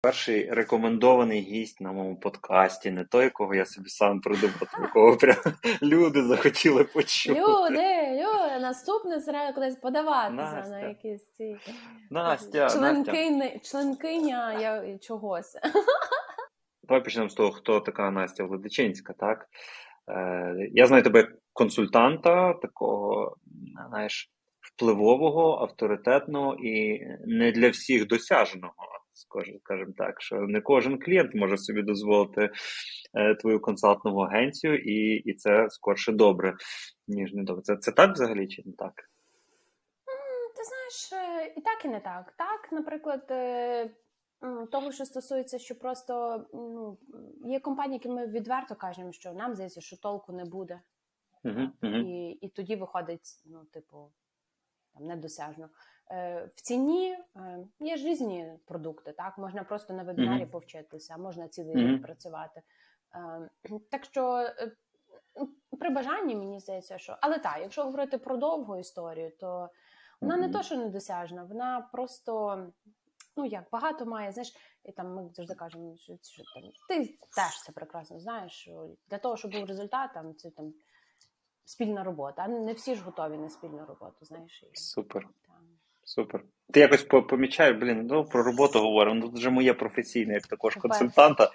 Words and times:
перший 0.00 0.50
рекомендований 0.50 1.40
гість 1.40 1.80
на 1.80 1.92
моєму 1.92 2.16
подкасті, 2.16 2.90
не 2.90 3.04
той, 3.04 3.24
якого 3.24 3.54
я 3.54 3.66
собі 3.66 3.88
сам 3.88 4.20
придумав, 4.20 4.78
якого 4.82 5.16
прям 5.16 5.36
люди 5.82 6.22
захотіли 6.22 6.84
почути. 6.84 7.40
Люди, 7.40 8.10
люди, 8.10 8.60
наступне 8.60 9.20
треба 9.20 9.52
кудись 9.52 9.76
подаватися 9.76 10.32
Настя. 10.32 10.70
на 10.70 10.80
якісь 10.80 11.30
ці 11.32 11.56
Настя, 12.10 12.58
Настя. 12.58 12.78
членкиня, 12.78 13.58
членкиня 13.58 14.60
я, 14.60 14.98
чогось. 14.98 15.56
Давай 16.88 17.04
почнемо 17.04 17.28
з 17.28 17.34
того, 17.34 17.50
хто 17.50 17.80
така 17.80 18.10
Настя 18.10 18.44
Владичинська, 18.44 19.12
так? 19.12 19.46
Е, 20.08 20.68
я 20.72 20.86
знаю 20.86 21.02
тебе 21.02 21.18
як 21.18 21.28
консультанта, 21.52 22.54
такого, 22.54 23.36
знаєш, 23.88 24.30
впливового, 24.60 25.62
авторитетного 25.62 26.54
і 26.54 27.00
не 27.26 27.52
для 27.52 27.68
всіх 27.68 28.06
досяжного, 28.06 28.74
скажімо 29.18 29.92
так, 29.96 30.22
що 30.22 30.36
не 30.36 30.60
кожен 30.60 30.98
клієнт 30.98 31.34
може 31.34 31.56
собі 31.56 31.82
дозволити 31.82 32.50
е, 33.14 33.34
твою 33.34 33.60
консалтингову 33.60 34.22
агенцію, 34.24 34.78
і, 34.78 35.14
і 35.14 35.34
це 35.34 35.66
скорше 35.70 36.12
добре, 36.12 36.56
ніж 37.08 37.34
не 37.34 37.42
добре. 37.42 37.62
Це, 37.62 37.76
це 37.76 37.92
так 37.92 38.12
взагалі 38.12 38.48
чи 38.48 38.62
не 38.66 38.72
так? 38.72 38.94
Ти 40.56 40.64
знаєш, 40.64 41.12
е, 41.12 41.52
і 41.56 41.60
так, 41.60 41.84
і 41.84 41.88
не 41.88 42.00
так. 42.00 42.34
Так, 42.36 42.72
наприклад, 42.72 43.26
е, 43.30 43.90
того, 44.70 44.92
що 44.92 45.04
стосується, 45.04 45.58
що 45.58 45.74
просто 45.74 46.44
ну, 46.52 46.98
є 47.44 47.60
компанії, 47.60 47.94
які 47.94 48.08
ми 48.08 48.26
відверто 48.26 48.74
кажемо, 48.74 49.12
що 49.12 49.32
нам 49.32 49.54
здається, 49.54 49.80
що 49.80 49.96
толку 49.96 50.32
не 50.32 50.44
буде. 50.44 50.80
Угу, 51.44 51.68
угу. 51.82 51.96
І, 51.96 52.30
і 52.30 52.48
тоді 52.48 52.76
виходить, 52.76 53.42
ну, 53.46 53.64
типу, 53.64 54.10
там 54.94 55.06
недосяжно. 55.06 55.68
Е, 56.10 56.50
в 56.54 56.60
ціні 56.60 57.18
е, 57.36 57.58
є 57.80 57.96
ж 57.96 58.06
різні 58.06 58.58
продукти, 58.66 59.12
так? 59.12 59.38
Можна 59.38 59.64
просто 59.64 59.94
на 59.94 60.02
вебінарі 60.02 60.42
Мгм. 60.42 60.50
повчитися, 60.50 61.16
можна 61.16 61.48
цілий 61.48 61.76
рік 61.76 62.02
працювати. 62.02 62.62
Е, 63.14 63.50
так 63.90 64.04
що 64.04 64.50
при 65.80 65.90
бажанні 65.90 66.36
мені 66.36 66.60
здається, 66.60 66.98
що. 66.98 67.16
Але 67.20 67.38
так, 67.38 67.58
якщо 67.60 67.84
говорити 67.84 68.18
про 68.18 68.36
довгу 68.36 68.76
історію, 68.76 69.32
то 69.40 69.68
вона 70.20 70.36
не 70.36 70.42
Мгм. 70.42 70.52
то, 70.52 70.62
що 70.62 70.76
недосяжна, 70.76 71.44
вона 71.44 71.88
просто. 71.92 72.66
Ну, 73.36 73.44
як 73.44 73.64
багато 73.72 74.06
має, 74.06 74.32
знаєш, 74.32 74.56
і 74.84 74.92
там 74.92 75.14
ми 75.14 75.30
завжди 75.34 75.54
кажемо, 75.54 75.96
що, 75.96 76.12
що 76.22 76.42
там 76.54 76.62
ти 76.88 77.04
теж 77.36 77.62
це 77.66 77.72
прекрасно 77.72 78.20
знаєш. 78.20 78.52
Що 78.52 78.88
для 79.08 79.18
того, 79.18 79.36
щоб 79.36 79.52
був 79.52 79.64
результат, 79.64 80.10
там 80.14 80.34
це 80.34 80.50
там 80.50 80.74
спільна 81.64 82.04
робота. 82.04 82.42
А 82.42 82.48
не 82.48 82.72
всі 82.72 82.94
ж 82.94 83.02
готові 83.02 83.36
на 83.36 83.48
спільну 83.48 83.84
роботу, 83.86 84.24
знаєш. 84.24 84.64
І, 84.72 84.76
Супер. 84.76 85.28
Супер. 86.08 86.44
Ти 86.72 86.80
якось 86.80 87.02
помічаєш, 87.02 87.76
блін, 87.76 88.06
ну 88.10 88.24
про 88.24 88.42
роботу 88.42 88.78
говоримо. 88.80 89.20
Ну, 89.20 89.28
це 89.28 89.38
вже 89.38 89.50
моє 89.50 89.74
професійне, 89.74 90.34
як 90.34 90.46
також 90.46 90.74
По-перше. 90.74 90.98
консультанта. 90.98 91.50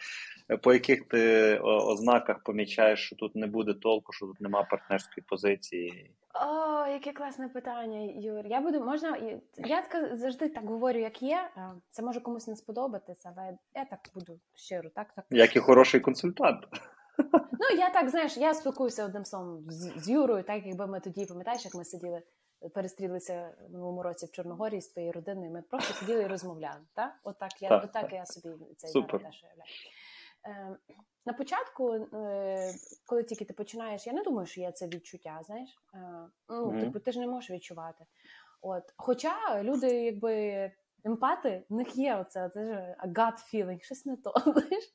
По 0.61 0.73
яких 0.73 1.07
ти 1.07 1.57
ознаках 1.59 2.43
помічаєш, 2.43 3.05
що 3.05 3.15
тут 3.15 3.35
не 3.35 3.47
буде 3.47 3.73
толку, 3.73 4.13
що 4.13 4.25
тут 4.25 4.41
нема 4.41 4.63
партнерської 4.63 5.25
позиції? 5.27 6.11
О, 6.33 6.87
яке 6.87 7.11
класне 7.11 7.49
питання, 7.49 8.13
Юр. 8.15 8.47
Я 8.47 8.61
буду 8.61 8.85
можна. 8.85 9.17
Я 9.57 9.83
завжди 10.13 10.49
так 10.49 10.65
говорю, 10.65 10.99
як 10.99 11.21
є. 11.21 11.49
Це 11.91 12.03
може 12.03 12.19
комусь 12.19 12.47
не 12.47 12.55
сподобатися, 12.55 13.33
але 13.37 13.57
я 13.75 13.85
так 13.85 13.99
буду 14.13 14.39
щиро, 14.55 14.89
так 14.89 15.13
так. 15.15 15.25
Як 15.29 15.55
і 15.55 15.59
хороший 15.59 15.99
консультант. 15.99 16.67
Ну 17.51 17.77
я 17.77 17.89
так 17.89 18.09
знаєш, 18.09 18.37
я 18.37 18.53
спілкуюся 18.53 19.05
одним 19.05 19.25
словом 19.25 19.65
з, 19.67 20.03
з 20.03 20.09
Юрою, 20.09 20.43
так 20.43 20.65
якби 20.65 20.87
ми 20.87 20.99
тоді 20.99 21.25
пам'ятаєш, 21.25 21.65
як 21.65 21.75
ми 21.75 21.85
сиділи, 21.85 22.21
перестрілися 22.69 23.55
в 23.67 23.71
минулому 23.71 24.03
році 24.03 24.25
в 24.25 24.31
Чорногорії 24.31 24.81
з 24.81 24.87
твоєю 24.87 25.13
родиною. 25.13 25.51
Ми 25.51 25.61
просто 25.61 25.93
сиділи 25.93 26.21
і 26.23 26.27
розмовляли. 26.27 26.81
Так, 26.93 27.13
отак 27.23 27.61
я 27.61 27.69
Так, 27.69 27.83
отак 27.83 28.01
так. 28.01 28.13
я 28.13 28.25
собі 28.25 28.55
це 28.77 28.87
Супер. 28.87 29.23
теж 29.23 29.43
уявляю. 29.43 29.69
Е, 30.47 30.77
на 31.25 31.33
початку, 31.33 31.93
е, 31.93 32.73
коли 33.05 33.23
тільки 33.23 33.45
ти 33.45 33.53
починаєш, 33.53 34.07
я 34.07 34.13
не 34.13 34.23
думаю, 34.23 34.47
що 34.47 34.61
є 34.61 34.71
це 34.71 34.87
відчуття, 34.87 35.41
знаєш. 35.45 35.69
Е, 35.93 35.99
ну, 36.49 36.71
Мгм. 36.71 36.81
типу, 36.81 36.99
ти 36.99 37.11
ж 37.11 37.19
не 37.19 37.27
можеш 37.27 37.51
відчувати. 37.51 38.05
От. 38.61 38.83
Хоча 38.97 39.63
люди, 39.63 40.03
якби 40.03 40.71
емпати, 41.03 41.63
в 41.69 41.73
них 41.73 41.95
є 41.95 42.15
оце, 42.15 42.49
це 42.53 42.59
ж 42.65 42.95
gut 43.05 43.53
feeling, 43.53 43.81
щось 43.81 44.05
не 44.05 44.17
то. 44.17 44.33
Знаєш? 44.45 44.93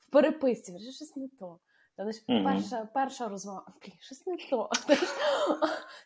В 0.00 0.10
переписці, 0.10 0.76
вже 0.76 0.90
щось 0.92 1.16
не 1.16 1.28
то. 1.28 1.58
Та, 1.96 2.04
Мгм. 2.28 2.44
перша, 2.44 2.88
перша 2.94 3.28
розмова, 3.28 3.66
блін, 3.82 3.92
щось 4.00 4.26
не 4.26 4.36
то. 4.36 4.70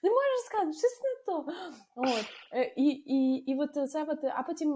Не 0.02 0.10
можеш 0.10 0.40
сказати, 0.46 0.72
щось 0.72 1.00
не 1.02 1.24
то. 1.26 1.52
От. 1.96 2.24
Е, 2.52 2.72
І, 2.76 2.84
і, 2.86 3.34
і 3.36 3.58
от 3.58 3.90
це 3.90 4.04
от, 4.08 4.24
а 4.24 4.42
потім, 4.42 4.74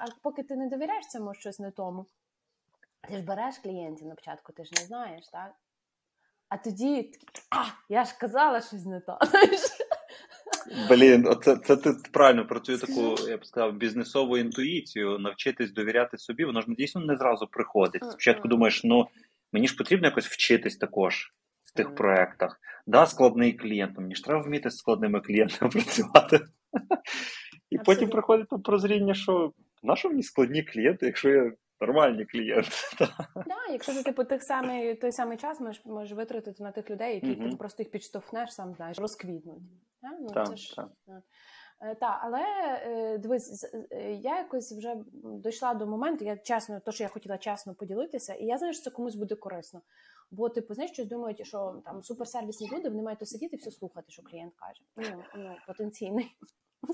а 0.00 0.04
поки 0.22 0.42
ти 0.42 0.56
не 0.56 0.68
довіряєш 0.68 1.06
цьому 1.06 1.34
щось 1.34 1.58
не 1.58 1.70
тому, 1.70 2.06
ти 3.08 3.16
ж 3.16 3.22
береш 3.22 3.58
клієнтів 3.58 4.06
на 4.06 4.14
початку, 4.14 4.52
ти 4.52 4.64
ж 4.64 4.70
не 4.76 4.82
знаєш, 4.86 5.28
так? 5.28 5.52
А 6.48 6.56
тоді 6.56 7.12
а, 7.50 7.64
я 7.88 8.04
ж 8.04 8.18
казала 8.18 8.60
щось 8.60 8.84
не 8.84 9.00
то. 9.00 9.18
Блін, 10.88 11.26
оце 11.26 11.56
це 11.56 11.76
ти 11.76 11.90
правильно 12.12 12.46
працює 12.46 12.78
таку, 12.78 13.28
я 13.28 13.36
б 13.36 13.46
сказав, 13.46 13.72
бізнесову 13.72 14.38
інтуїцію, 14.38 15.18
навчитись 15.18 15.72
довіряти 15.72 16.18
собі. 16.18 16.44
Воно 16.44 16.60
ж 16.60 16.66
дійсно 16.68 17.00
не 17.00 17.16
зразу 17.16 17.46
приходить. 17.46 18.04
Спочатку 18.04 18.48
думаєш, 18.48 18.84
ну 18.84 19.08
мені 19.52 19.68
ж 19.68 19.76
потрібно 19.76 20.06
якось 20.06 20.26
вчитись 20.26 20.76
також 20.76 21.34
в 21.62 21.72
тих 21.72 21.94
проектах. 21.94 22.60
Да, 22.86 23.06
складний 23.06 23.52
клієнт, 23.52 23.92
ну, 23.94 24.00
мені 24.00 24.14
ж 24.14 24.24
треба 24.24 24.40
вміти 24.40 24.70
з 24.70 24.76
складними 24.76 25.20
клієнтами 25.20 25.70
працювати. 25.72 26.40
І 27.70 27.78
потім 27.78 28.08
приходить 28.08 28.48
прозріння, 28.64 29.14
що 29.14 29.52
на 29.82 29.96
що 29.96 30.08
мені 30.08 30.22
складні 30.22 30.62
клієнти, 30.62 31.06
якщо 31.06 31.28
я 31.28 31.52
нормальні 31.80 32.24
клієнти. 32.24 32.70
Да, 33.34 33.72
якщо 33.72 33.94
ти 33.94 34.02
типу 34.02 34.24
тих 34.24 34.42
самий 34.42 34.94
той 34.94 35.12
самий 35.12 35.38
час 35.38 35.60
можеш, 35.60 35.84
можеш 35.84 36.16
витратити 36.16 36.62
на 36.62 36.72
тих 36.72 36.90
людей, 36.90 37.14
яких 37.14 37.38
Мгм. 37.38 37.50
ти 37.50 37.56
просто 37.56 37.82
їх 37.82 37.92
підштовхнеш, 37.92 38.52
сам 38.52 38.74
знаєш, 38.74 38.98
розквітнуть. 38.98 39.62
Да? 40.02 40.08
Ну, 40.20 40.28
Так, 40.28 40.48
це 40.48 40.56
ж, 40.56 40.76
так. 40.76 40.88
Е, 41.80 41.90
е, 41.90 41.94
та, 41.94 42.20
але 42.22 42.42
е, 42.84 43.18
дивись, 43.18 43.74
е, 43.90 44.12
я 44.12 44.38
якось 44.38 44.72
вже 44.72 44.96
дійшла 45.24 45.74
до 45.74 45.86
моменту, 45.86 46.24
я 46.24 46.36
чесно, 46.36 46.80
то, 46.80 46.92
що 46.92 47.04
я 47.04 47.08
хотіла 47.08 47.38
чесно 47.38 47.74
поділитися, 47.74 48.34
і 48.34 48.44
я 48.44 48.58
знаю, 48.58 48.72
що 48.72 48.82
це 48.82 48.90
комусь 48.90 49.14
буде 49.14 49.34
корисно. 49.34 49.80
Бо, 50.30 50.48
типу, 50.48 50.74
знаєш, 50.74 50.92
щось 50.92 51.06
думають, 51.06 51.46
що 51.46 51.82
там 51.84 52.02
суперсервісні 52.02 52.70
люди, 52.72 52.88
вони 52.88 53.02
мають 53.02 53.18
то 53.18 53.26
сидіти 53.26 53.56
і 53.56 53.58
все 53.58 53.70
слухати, 53.70 54.06
що 54.08 54.22
клієнт 54.22 54.52
каже. 54.54 54.82
Ну, 54.96 55.22
ну 55.36 55.56
потенційний. 55.66 56.36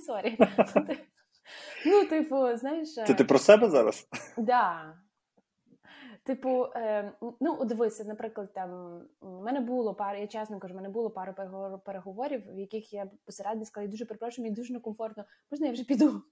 Sorry. 0.06 0.38
Ну, 1.86 2.06
типу, 2.06 2.56
знаєш. 2.56 2.94
Це 2.94 3.14
ти 3.14 3.24
про 3.24 3.38
себе 3.38 3.70
зараз? 3.70 4.08
Да. 4.36 4.94
Типу, 6.26 6.66
е, 6.75 7.12
ну 7.41 7.64
дивися, 7.64 8.04
наприклад, 8.04 8.53
там 8.53 9.00
у 9.20 9.28
мене 9.42 9.60
було 9.60 9.94
пару, 9.94 10.19
я 10.19 10.26
чесно 10.26 10.59
кажу, 10.59 10.75
в 10.75 10.76
мене 10.76 10.88
було 10.88 11.10
пару 11.10 11.32
переговор- 11.32 11.78
переговорів, 11.78 12.54
в 12.54 12.59
яких 12.59 12.92
я 12.92 13.10
посередині 13.25 13.64
сказала, 13.64 13.84
я 13.87 13.91
дуже 13.91 14.04
перепрошую, 14.04 14.44
мені 14.44 14.56
дуже 14.56 14.72
некомфортно. 14.72 15.25
Можна 15.50 15.66
я 15.66 15.72
вже 15.72 15.84
піду? 15.84 16.22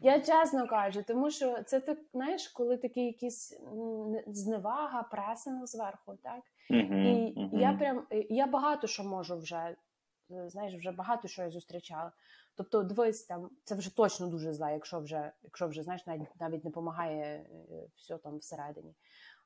Я 0.00 0.20
чесно 0.20 0.66
кажу, 0.68 1.02
тому 1.06 1.30
що 1.30 1.62
це 1.62 1.80
ти 1.80 1.96
знаєш, 2.12 2.48
коли 2.48 2.76
такий 2.76 3.06
якийсь 3.06 3.60
не- 4.06 4.24
зневага, 4.26 5.02
пресинг 5.02 5.66
зверху, 5.66 6.14
так? 6.22 6.40
Мгм, 6.70 7.06
І 7.06 7.34
мгм. 7.36 7.60
я 7.60 7.72
прям 7.72 8.06
я 8.30 8.46
багато 8.46 8.86
що 8.86 9.04
можу 9.04 9.38
вже, 9.38 9.76
знаєш, 10.46 10.74
вже 10.74 10.90
багато 10.92 11.28
що 11.28 11.42
я 11.42 11.50
зустрічала. 11.50 12.12
Тобто, 12.56 12.82
дивись, 12.82 13.24
там 13.24 13.50
це 13.64 13.74
вже 13.74 13.96
точно 13.96 14.26
дуже 14.26 14.52
зле, 14.52 14.72
якщо 14.72 15.00
вже, 15.00 15.32
якщо 15.42 15.68
вже 15.68 15.82
знаєш, 15.82 16.06
навіть 16.06 16.40
навіть 16.40 16.64
не 16.64 16.70
допомагає 16.70 17.46
все 17.96 18.18
там 18.18 18.36
всередині. 18.36 18.94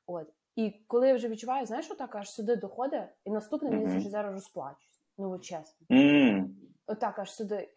От. 0.05 0.27
І 0.55 0.69
коли 0.87 1.07
я 1.07 1.15
вже 1.15 1.27
відчуваю, 1.27 1.65
знаєш, 1.65 1.85
що 1.85 1.95
так 1.95 2.15
аж 2.15 2.31
сюди 2.31 2.55
доходить, 2.55 3.03
і 3.25 3.29
наступне 3.31 3.69
здається, 3.69 3.99
що 4.01 4.09
зараз 4.09 4.33
розплачусь. 4.33 5.01
Ну 5.17 5.31
от 5.31 5.43
чесно. 5.43 5.87
М, 5.97 6.55
Отак 6.87 7.19
аж 7.19 7.31
сюди. 7.33 7.69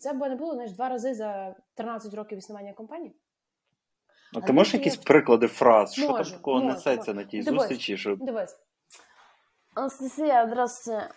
Це 0.00 0.12
б 0.12 0.28
не 0.28 0.36
було 0.36 0.54
знаєш, 0.54 0.72
два 0.72 0.88
рази 0.88 1.14
за 1.14 1.54
13 1.74 2.14
років 2.14 2.38
існування 2.38 2.72
компанії. 2.72 3.16
А 4.34 4.40
ти 4.40 4.52
можеш 4.52 4.74
якісь 4.74 4.96
приклади 4.96 5.46
фраз, 5.46 5.92
що 5.92 6.12
там 6.12 6.24
такого 6.24 6.60
можу, 6.60 6.74
несеться 6.74 7.10
можу. 7.10 7.20
на 7.20 7.24
тій 7.24 7.42
Дивись. 7.42 7.60
зустрічі, 7.60 8.16
Дивись. 8.20 8.56
Анастасія, 9.74 10.46
здравствуйте. 10.46 11.08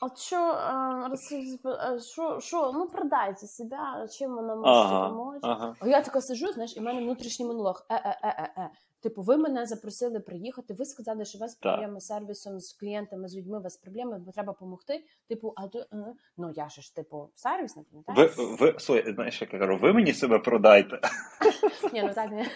От 0.00 0.18
що, 0.18 0.36
е, 0.36 2.00
що, 2.00 2.40
що, 2.40 2.72
ну 2.74 2.88
продайте 2.88 3.46
себе, 3.46 4.08
чим 4.10 4.34
вона 4.34 4.54
може 4.54 4.70
ага, 4.70 5.08
допомогти. 5.08 5.40
ага. 5.42 5.74
А 5.80 5.88
я 5.88 6.00
така 6.00 6.20
сижу, 6.20 6.52
знаєш, 6.52 6.76
і 6.76 6.80
в 6.80 6.82
мене 6.82 7.00
внутрішній 7.00 7.46
монолог. 7.46 7.86
Е-е-е-е-е. 7.90 8.70
Типу, 9.02 9.22
ви 9.22 9.36
мене 9.36 9.66
запросили 9.66 10.20
приїхати, 10.20 10.74
ви 10.74 10.84
сказали, 10.84 11.24
що 11.24 11.38
у 11.38 11.40
вас 11.40 11.54
проблеми 11.54 12.00
з 12.00 12.06
сервісом, 12.06 12.60
з 12.60 12.72
клієнтами, 12.72 13.28
з 13.28 13.36
людьми, 13.36 13.58
у 13.58 13.62
вас 13.62 13.76
проблеми, 13.76 14.18
бо 14.18 14.32
треба 14.32 14.52
допомогти. 14.52 15.04
Типу, 15.28 15.52
а 15.56 15.68
то, 15.68 15.78
е, 15.78 16.14
ну 16.36 16.52
я 16.56 16.68
ж 16.68 16.94
типу, 16.94 17.30
сервіс, 17.34 17.76
не 17.76 17.82
Ви, 18.06 18.30
ви, 18.36 18.74
слухай, 18.78 19.14
знаєш, 19.14 19.40
як 19.40 19.52
я 19.52 19.58
кажу, 19.58 19.76
ви 19.76 19.92
мені 19.92 20.12
себе 20.12 20.38
продайте. 20.38 21.00
Ні, 21.92 22.02
ну 22.02 22.10
так, 22.14 22.30
не. 22.30 22.46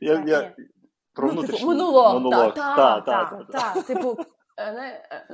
Я, 0.00 0.16
Так, 0.16 0.28
я, 0.28 0.56
про 1.12 1.32
ну, 1.32 1.42
типу, 1.42 1.66
монолог. 1.66 2.14
монолог. 2.14 2.54
Та, 2.54 2.76
Та, 2.76 3.00
та, 3.00 3.24
та, 3.24 3.44
та, 3.52 3.74
та. 3.74 3.82
Типу, 3.82 4.16
е, 4.56 4.72
не, 4.72 5.08
е, 5.10 5.28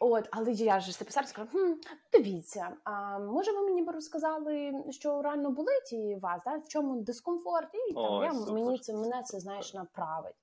От, 0.00 0.28
але 0.30 0.52
я 0.52 0.80
ж 0.80 0.98
ти 0.98 1.04
писав, 1.04 1.28
сказала, 1.28 1.50
хм, 1.52 1.72
дивіться, 2.12 2.68
а 2.84 3.18
може 3.18 3.52
ви 3.52 3.62
мені 3.62 3.82
б 3.82 3.90
розказали, 3.90 4.72
що 4.90 5.22
реально 5.22 5.50
болить 5.50 5.92
і 5.92 6.16
вас, 6.22 6.42
да? 6.46 6.56
в 6.56 6.68
чому 6.68 7.00
дискомфорт, 7.00 7.68
і 7.90 7.94
там 7.94 8.12
Ой, 8.12 8.26
я 8.26 8.34
супер. 8.34 8.54
мені 8.54 8.78
це 8.78 8.94
мене 8.94 9.22
це 9.22 9.40
знаєш 9.40 9.74
направить. 9.74 10.34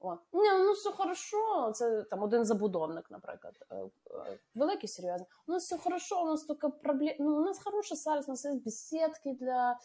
О, 0.00 0.14
ні, 0.32 0.50
ну 0.50 0.72
все 0.72 0.90
хорошо. 0.92 1.72
Це 1.74 2.02
там 2.02 2.22
один 2.22 2.44
забудовник, 2.44 3.10
наприклад, 3.10 3.54
е, 3.70 3.76
е, 3.76 4.38
великий 4.54 4.88
серйозний. 4.88 5.28
У 5.46 5.52
нас 5.52 5.64
все 5.64 5.78
хорошо, 5.78 6.22
у 6.22 6.26
нас 6.26 6.44
тільки 6.44 6.68
проблем. 6.68 7.14
Ну, 7.18 7.36
у 7.36 7.40
нас 7.40 7.62
хороший 7.64 7.96
сервіс, 7.96 8.28
у 8.28 8.30
нас 8.30 8.44
є 8.44 8.52
беседки 8.64 9.36
для 9.40 9.78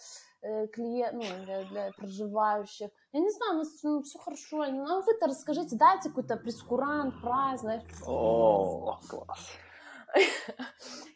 э, 0.44 0.68
клиентов, 0.68 1.24
ну, 1.40 1.46
для, 1.46 1.64
для 1.64 1.92
проживающих. 1.92 2.90
Я 3.14 3.22
не 3.22 3.32
знаю, 3.32 3.54
у 3.54 3.58
нас 3.58 3.84
ну, 3.84 4.00
все 4.00 4.20
хорошо. 4.20 4.58
Ну, 4.72 4.86
а 4.90 5.00
вы-то 5.00 5.28
расскажите, 5.28 5.76
дайте 5.76 6.10
какой-то 6.10 6.38
прескурант, 6.38 7.22
прайс, 7.22 7.62
знаєш. 7.62 7.84
О, 8.08 9.00
клас. 9.10 9.58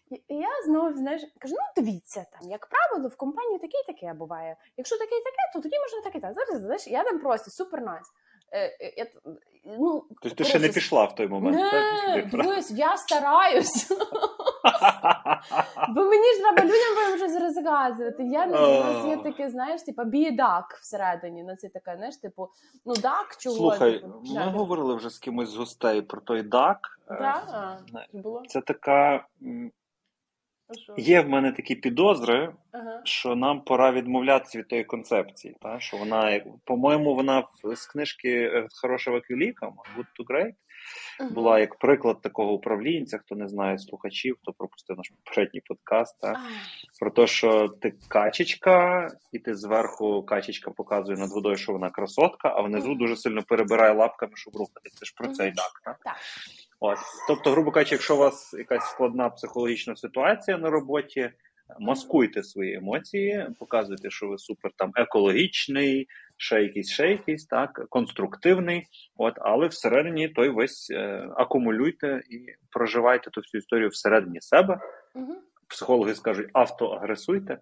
І, 0.09 0.35
я 0.35 0.49
знову 0.65 0.97
знаєш, 0.97 1.21
кажу: 1.39 1.55
ну 1.55 1.83
дивіться, 1.83 2.25
там, 2.31 2.49
як 2.49 2.67
правило, 2.67 3.09
в 3.09 3.15
компанії 3.15 3.59
таке 3.59 3.77
і 3.83 3.93
таке 3.93 4.13
буває. 4.13 4.57
Якщо 4.77 4.97
таке 4.97 5.15
і 5.15 5.23
таке, 5.23 5.37
то 5.53 5.61
тоді 5.61 5.75
можна 5.79 6.01
таке. 6.01 6.19
Так, 6.19 6.33
зараз 6.33 6.61
знаєш, 6.61 6.87
я 6.87 7.03
там 7.03 7.19
просто 7.19 7.51
супер 7.51 7.81
найс. 7.81 8.07
Е, 8.07 8.11
е, 8.11 8.26
я, 8.97 9.07
ну, 9.65 10.03
Тобто 10.21 10.35
ти 10.35 10.43
ще 10.43 10.59
не 10.59 10.69
пішла 10.69 11.03
в 11.03 11.15
той 11.15 11.27
момент. 11.27 11.57
Не, 11.57 11.71
так? 12.21 12.41
дивись, 12.41 12.71
я 12.71 12.97
стараюсь. 12.97 13.91
Бо 15.89 16.01
мені 16.01 16.33
ж 16.33 16.39
треба 16.39 16.63
людям 16.63 16.95
потім 16.95 17.17
щось 17.17 17.41
розказувати. 17.41 18.23
Я 18.23 18.45
не 18.45 18.57
знаю, 18.57 18.81
у 18.81 18.83
нас 18.83 19.05
є 19.05 19.17
таке, 19.17 19.49
знаєш, 19.49 19.81
типу, 19.83 20.03
бідак 20.03 20.79
всередині. 20.81 21.43
Ну, 21.43 21.55
це 21.55 21.69
таке, 21.69 21.95
знаєш, 21.97 22.17
типу, 22.17 22.49
ну 22.85 22.93
дак 22.95 23.37
чого. 23.39 23.55
Слухай, 23.55 23.93
типу, 23.93 24.21
ми 24.35 24.51
говорили 24.51 24.95
вже 24.95 25.09
з 25.09 25.17
кимось 25.17 25.49
з 25.49 25.55
гостей 25.55 26.01
про 26.01 26.21
той 26.21 26.41
дак. 26.41 26.99
Е. 27.11 27.33
Це 28.47 28.61
така. 28.61 29.25
Є 30.97 31.21
в 31.21 31.29
мене 31.29 31.51
такі 31.51 31.75
підозри, 31.75 32.53
Ага. 32.71 33.01
що 33.03 33.35
нам 33.35 33.61
пора 33.61 33.91
відмовлятися 33.91 34.59
від 34.59 34.67
тої 34.67 34.83
концепції. 34.83 35.55
Та? 35.61 35.79
Що 35.79 35.97
вона, 35.97 36.41
по-моєму, 36.65 37.15
вона 37.15 37.43
з 37.75 37.85
книжки 37.85 38.29
е, 38.29 38.67
хорошого 38.81 39.21
Кюліка, 39.27 39.65
Good 39.67 40.05
to 40.19 40.25
Great, 40.29 40.53
Мгм. 41.19 41.33
була 41.33 41.59
як 41.59 41.75
приклад 41.79 42.21
такого 42.21 42.53
управлінця, 42.53 43.17
хто 43.17 43.35
не 43.35 43.47
знає 43.47 43.77
слухачів, 43.79 44.37
хто 44.41 44.53
пропустив 44.53 44.97
наш 44.97 45.09
попередній 45.23 45.61
подкаст. 45.61 46.21
Та? 46.21 46.39
Про 46.99 47.11
те, 47.11 47.27
що 47.27 47.67
ти 47.67 47.93
качечка, 48.07 49.07
і 49.31 49.39
ти 49.39 49.55
зверху 49.55 50.23
качечка 50.23 50.71
показує 50.71 51.17
над 51.17 51.29
водою, 51.31 51.57
що 51.57 51.71
вона 51.73 51.89
красотка, 51.89 52.53
а 52.55 52.61
внизу 52.61 52.89
Мгм. 52.89 52.97
дуже 52.97 53.15
сильно 53.15 53.43
перебирає 53.43 53.93
лапками, 53.93 54.31
щоб 54.35 54.55
рухати. 54.55 54.89
Це 54.99 55.05
ж 55.05 55.13
про 55.17 55.27
цей 55.27 55.51
дак. 55.51 55.71
Так? 55.85 55.99
Так. 56.03 56.15
От. 56.79 56.97
Тобто, 57.27 57.51
грубо 57.51 57.71
кажучи, 57.71 57.95
якщо 57.95 58.15
у 58.15 58.19
вас 58.19 58.53
якась 58.53 58.89
складна 58.89 59.29
психологічна 59.29 59.95
ситуація 59.95 60.57
на 60.57 60.69
роботі, 60.69 61.29
маскуйте 61.79 62.43
свої 62.43 62.73
емоції, 62.73 63.47
показуйте, 63.59 64.09
що 64.09 64.27
ви 64.27 64.37
супер 64.37 64.71
там 64.75 64.91
екологічний, 64.95 66.07
ще 66.37 66.63
якийсь, 66.63 66.91
ще 66.91 67.09
якийсь, 67.09 67.45
так, 67.45 67.85
конструктивний. 67.89 68.87
От, 69.17 69.33
але 69.37 69.67
всередині 69.67 70.29
той 70.29 70.49
весь 70.49 70.89
е, 70.91 71.29
акумулюйте 71.35 72.21
і 72.29 72.45
проживайте 72.71 73.29
ту 73.29 73.41
всю 73.41 73.59
історію 73.59 73.89
всередині 73.89 74.41
себе 74.41 74.79
психологи 75.67 76.15
скажуть 76.15 76.49
автоагресуйте. 76.53 77.59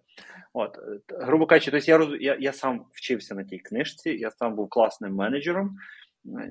От, 0.54 0.80
грубо 1.10 1.46
кажучи, 1.46 1.72
тобто 1.72 1.92
я, 1.92 2.18
я, 2.20 2.38
я 2.40 2.54
сам 2.54 2.86
вчився 2.92 3.36
на 3.36 3.44
тій 3.44 3.60
книжці, 3.60 4.10
я 4.10 4.32
сам 4.32 4.56
був 4.56 4.70
класним 4.70 5.16
менеджером. 5.16 5.78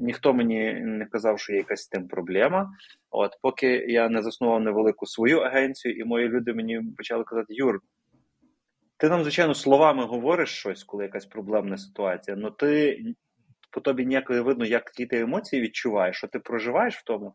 Ніхто 0.00 0.34
мені 0.34 0.72
не 0.72 1.06
казав, 1.06 1.40
що 1.40 1.52
є 1.52 1.58
якась 1.58 1.82
з 1.82 1.88
тим 1.88 2.08
проблема. 2.08 2.70
От, 3.10 3.38
поки 3.42 3.66
я 3.88 4.08
не 4.08 4.22
заснував 4.22 4.60
невелику 4.60 5.06
свою 5.06 5.38
агенцію, 5.38 5.94
і 5.94 6.04
мої 6.04 6.28
люди 6.28 6.54
мені 6.54 6.82
почали 6.96 7.24
казати: 7.24 7.54
Юр, 7.54 7.80
ти 8.96 9.08
нам, 9.08 9.22
звичайно, 9.22 9.54
словами 9.54 10.04
говориш 10.04 10.50
щось, 10.50 10.84
коли 10.84 11.04
якась 11.04 11.26
проблемна 11.26 11.78
ситуація, 11.78 12.36
але 12.40 12.50
ти 12.50 12.98
по 13.70 13.80
тобі 13.80 14.06
ніяк 14.06 14.30
не 14.30 14.40
видно, 14.40 14.64
як 14.64 14.92
які 14.96 15.06
ти 15.06 15.20
емоції 15.20 15.62
відчуваєш, 15.62 16.16
що 16.16 16.26
ти 16.26 16.38
проживаєш 16.38 16.96
в 16.96 17.04
тому. 17.04 17.32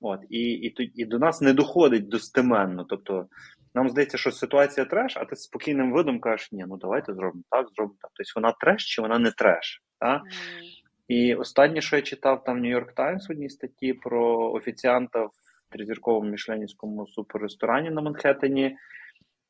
От, 0.00 0.20
і, 0.30 0.40
і, 0.40 0.92
і 0.94 1.04
до 1.04 1.18
нас 1.18 1.40
не 1.40 1.52
доходить 1.52 2.08
достеменно. 2.08 2.84
Тобто, 2.84 3.26
нам 3.74 3.88
здається, 3.88 4.18
що 4.18 4.32
ситуація 4.32 4.86
треш, 4.86 5.16
а 5.16 5.24
ти 5.24 5.36
з 5.36 5.42
спокійним 5.42 5.92
видом 5.92 6.20
кажеш, 6.20 6.52
ні, 6.52 6.64
ну 6.68 6.76
давайте 6.76 7.14
зробимо 7.14 7.44
так, 7.50 7.66
зробимо 7.76 7.96
так. 8.00 8.10
Тобто 8.14 8.32
вона 8.36 8.52
треш 8.52 8.94
чи 8.94 9.02
вона 9.02 9.18
не 9.18 9.30
треш. 9.30 9.82
Так? 9.98 10.22
М. 10.22 10.28
І 11.10 11.34
останнє, 11.34 11.80
що 11.80 11.96
я 11.96 12.02
читав 12.02 12.44
там 12.44 12.58
в 12.58 12.62
Нью-Йорк 12.62 12.94
Таймс 12.94 13.28
в 13.28 13.32
одній 13.32 13.50
статті 13.50 13.92
про 13.92 14.52
офіціанта 14.52 15.24
в 15.24 15.32
тризірковому 15.70 16.30
мішленівському 16.30 17.06
суперресторані 17.06 17.90
на 17.90 18.00
Манхеттені, 18.00 18.76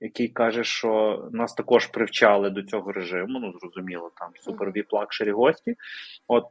який 0.01 0.29
каже, 0.29 0.65
що 0.65 1.23
нас 1.33 1.55
також 1.55 1.87
привчали 1.87 2.51
до 2.51 2.63
цього 2.63 2.93
режиму. 2.93 3.39
Ну, 3.39 3.53
зрозуміло, 3.59 4.11
там 4.17 4.31
супер 4.41 4.73
VIP 4.73 4.93
luxury 4.93 5.31
гості. 5.31 5.77
От. 6.29 6.45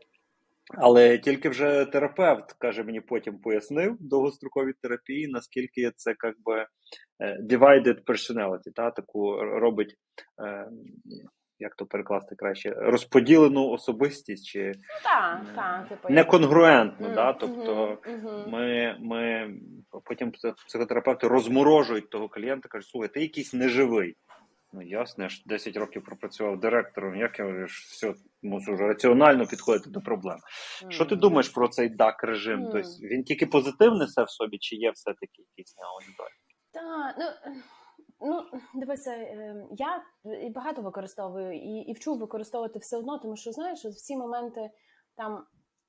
Але 0.77 1.17
тільки 1.17 1.50
вже 1.50 1.85
терапевт, 1.85 2.53
каже, 2.53 2.83
мені 2.83 3.01
потім 3.01 3.39
пояснив 3.39 3.97
довгостроковій 4.00 4.73
терапії, 4.81 5.27
наскільки 5.27 5.91
це 5.95 6.15
як 6.23 6.35
би 6.45 6.65
е, 7.19 7.38
divided 7.41 8.03
personality, 8.03 8.73
та, 8.75 8.91
таку 8.91 9.35
робить, 9.41 9.95
е, 10.45 10.67
як 11.59 11.75
то 11.75 11.85
перекласти 11.85 12.35
краще, 12.35 12.73
розподілену 12.77 13.69
особистість 13.69 14.45
чи 14.45 14.71
Так, 15.03 15.41
так, 15.56 15.89
типу. 15.89 16.07
я- 16.09 16.15
неконгруентну. 16.15 17.06
Мгм, 17.06 17.15
Да? 17.15 17.33
Тобто 17.33 17.97
ми, 18.47 18.95
ми 19.00 19.53
потім 20.06 20.31
психотерапевти 20.67 21.27
розморожують 21.27 22.09
того 22.09 22.29
клієнта, 22.29 22.69
кажуть, 22.69 22.89
слухай, 22.89 23.09
ти 23.09 23.21
якийсь 23.21 23.53
неживий. 23.53 24.15
Ну, 24.73 24.81
ясно, 24.81 25.23
я 25.23 25.29
ж 25.29 25.44
10 25.45 25.77
років 25.77 26.03
пропрацював 26.03 26.59
директором, 26.59 27.15
як 27.15 27.39
я 27.39 27.67
ж 27.67 27.85
все, 27.89 28.13
мусу 28.44 28.73
вже 28.73 28.83
раціонально 28.88 29.45
підходити 29.47 29.89
до 29.89 30.01
проблем. 30.01 30.38
Що 30.89 31.06
ти 31.06 31.15
думаєш 31.15 31.50
про 31.50 31.67
цей 31.67 31.89
дак 31.89 32.23
режим? 32.23 32.59
Мгм. 32.59 32.69
Тобто 32.71 32.88
він 33.01 33.23
тільки 33.23 33.45
позитив 33.45 33.94
несе 33.94 34.23
в 34.23 34.29
собі, 34.29 34.57
чи 34.57 34.75
є 34.75 34.91
все-таки 34.91 35.44
якісь 35.57 35.75
неаудиторії? 35.77 36.39
Та, 36.73 37.15
ну, 37.19 37.53
ну, 38.21 38.45
дивися, 38.74 39.12
е, 39.12 39.68
я 39.71 40.04
і 40.42 40.50
багато 40.50 40.81
використовую 40.81 41.54
і, 41.54 41.77
і 41.77 41.94
вчу 41.94 42.16
використовувати 42.16 42.80
все 42.80 42.98
одно, 42.98 43.18
тому 43.18 43.36
що 43.36 43.51
знаєш, 43.51 43.86
всі 43.86 44.18
моменти 44.18 44.71
там. 45.16 45.45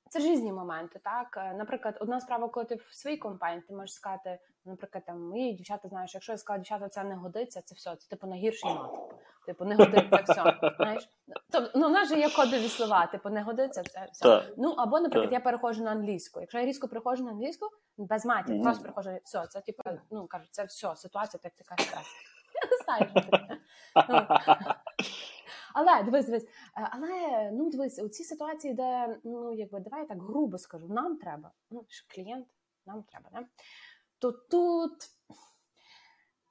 Це 0.09 0.19
різні 0.19 0.53
моменти, 0.53 0.99
так. 1.03 1.37
Е, 1.37 1.53
Наприклад, 1.53 1.97
одна 2.01 2.19
справа, 2.19 2.49
коли 2.49 2.65
ти 2.65 2.75
в 2.75 2.87
своїй 2.91 3.17
компанії, 3.17 3.61
ти 3.67 3.73
можеш 3.73 3.95
сказати, 3.95 4.39
наприклад, 4.65 5.03
там 5.05 5.21
мої 5.21 5.53
дівчата 5.53 5.87
знаєш, 5.87 6.13
якщо 6.13 6.31
я 6.31 6.37
сказала, 6.37 6.59
дівчата, 6.59 6.89
це 6.89 7.03
не 7.03 7.15
годиться, 7.15 7.61
це 7.61 7.75
все, 7.75 7.95
це 7.95 8.09
типу 8.09 8.27
найгірший 8.27 8.73
мат. 8.73 8.91
Типу, 9.45 9.65
не 9.65 9.75
годиться 9.75 10.23
все. 10.27 10.73
Знаєш? 10.77 11.09
Тобто, 11.51 11.79
ну, 11.79 11.87
в 11.87 11.91
нас 11.91 12.09
же 12.09 12.19
є 12.19 12.29
кодові 12.29 12.67
слова, 12.67 13.05
типу, 13.07 13.29
не 13.29 13.43
годиться, 13.43 13.81
все. 13.81 14.07
Так. 14.21 14.53
Ну 14.57 14.71
або, 14.71 14.99
наприклад, 14.99 15.29
Так. 15.29 15.33
я 15.33 15.39
переходжу 15.39 15.83
на 15.83 15.91
англійську. 15.91 16.39
Якщо 16.41 16.59
я 16.59 16.65
різко 16.65 16.87
переходжу 16.87 17.23
на 17.23 17.31
англійську, 17.31 17.69
без 17.97 18.25
матів, 18.25 18.55
Мгм. 18.55 18.63
просто 18.63 18.81
переходжу, 18.81 19.09
все, 19.23 19.47
це 19.47 19.61
типу, 19.61 19.83
ну 20.11 20.27
кажуть, 20.27 20.49
це 20.51 20.63
все, 20.63 20.95
ситуація 20.95 21.39
так 21.43 21.53
така 21.53 21.75
така. 21.75 22.01
Я 22.63 22.69
не 22.71 22.77
знаю, 22.83 23.11
що 23.11 23.31
таке. 23.31 23.57
Ну, 24.09 24.37
але 25.73 26.03
дивись, 26.03 26.25
дивись, 26.25 26.43
е, 26.77 26.89
але 26.91 27.49
ну 27.53 27.69
дивись, 27.69 27.99
у 27.99 28.09
цій 28.09 28.23
ситуації, 28.23 28.73
де 28.73 29.17
ну 29.23 29.53
якби 29.53 29.79
давай 29.79 30.01
я 30.01 30.07
так 30.07 30.21
грубо 30.21 30.57
скажу, 30.57 30.87
нам 30.87 31.17
треба, 31.17 31.51
ну 31.71 31.85
клієнт, 32.15 32.47
нам 32.85 33.03
треба, 33.03 33.29
не? 33.33 33.47
то 34.19 34.31
тут. 34.31 34.91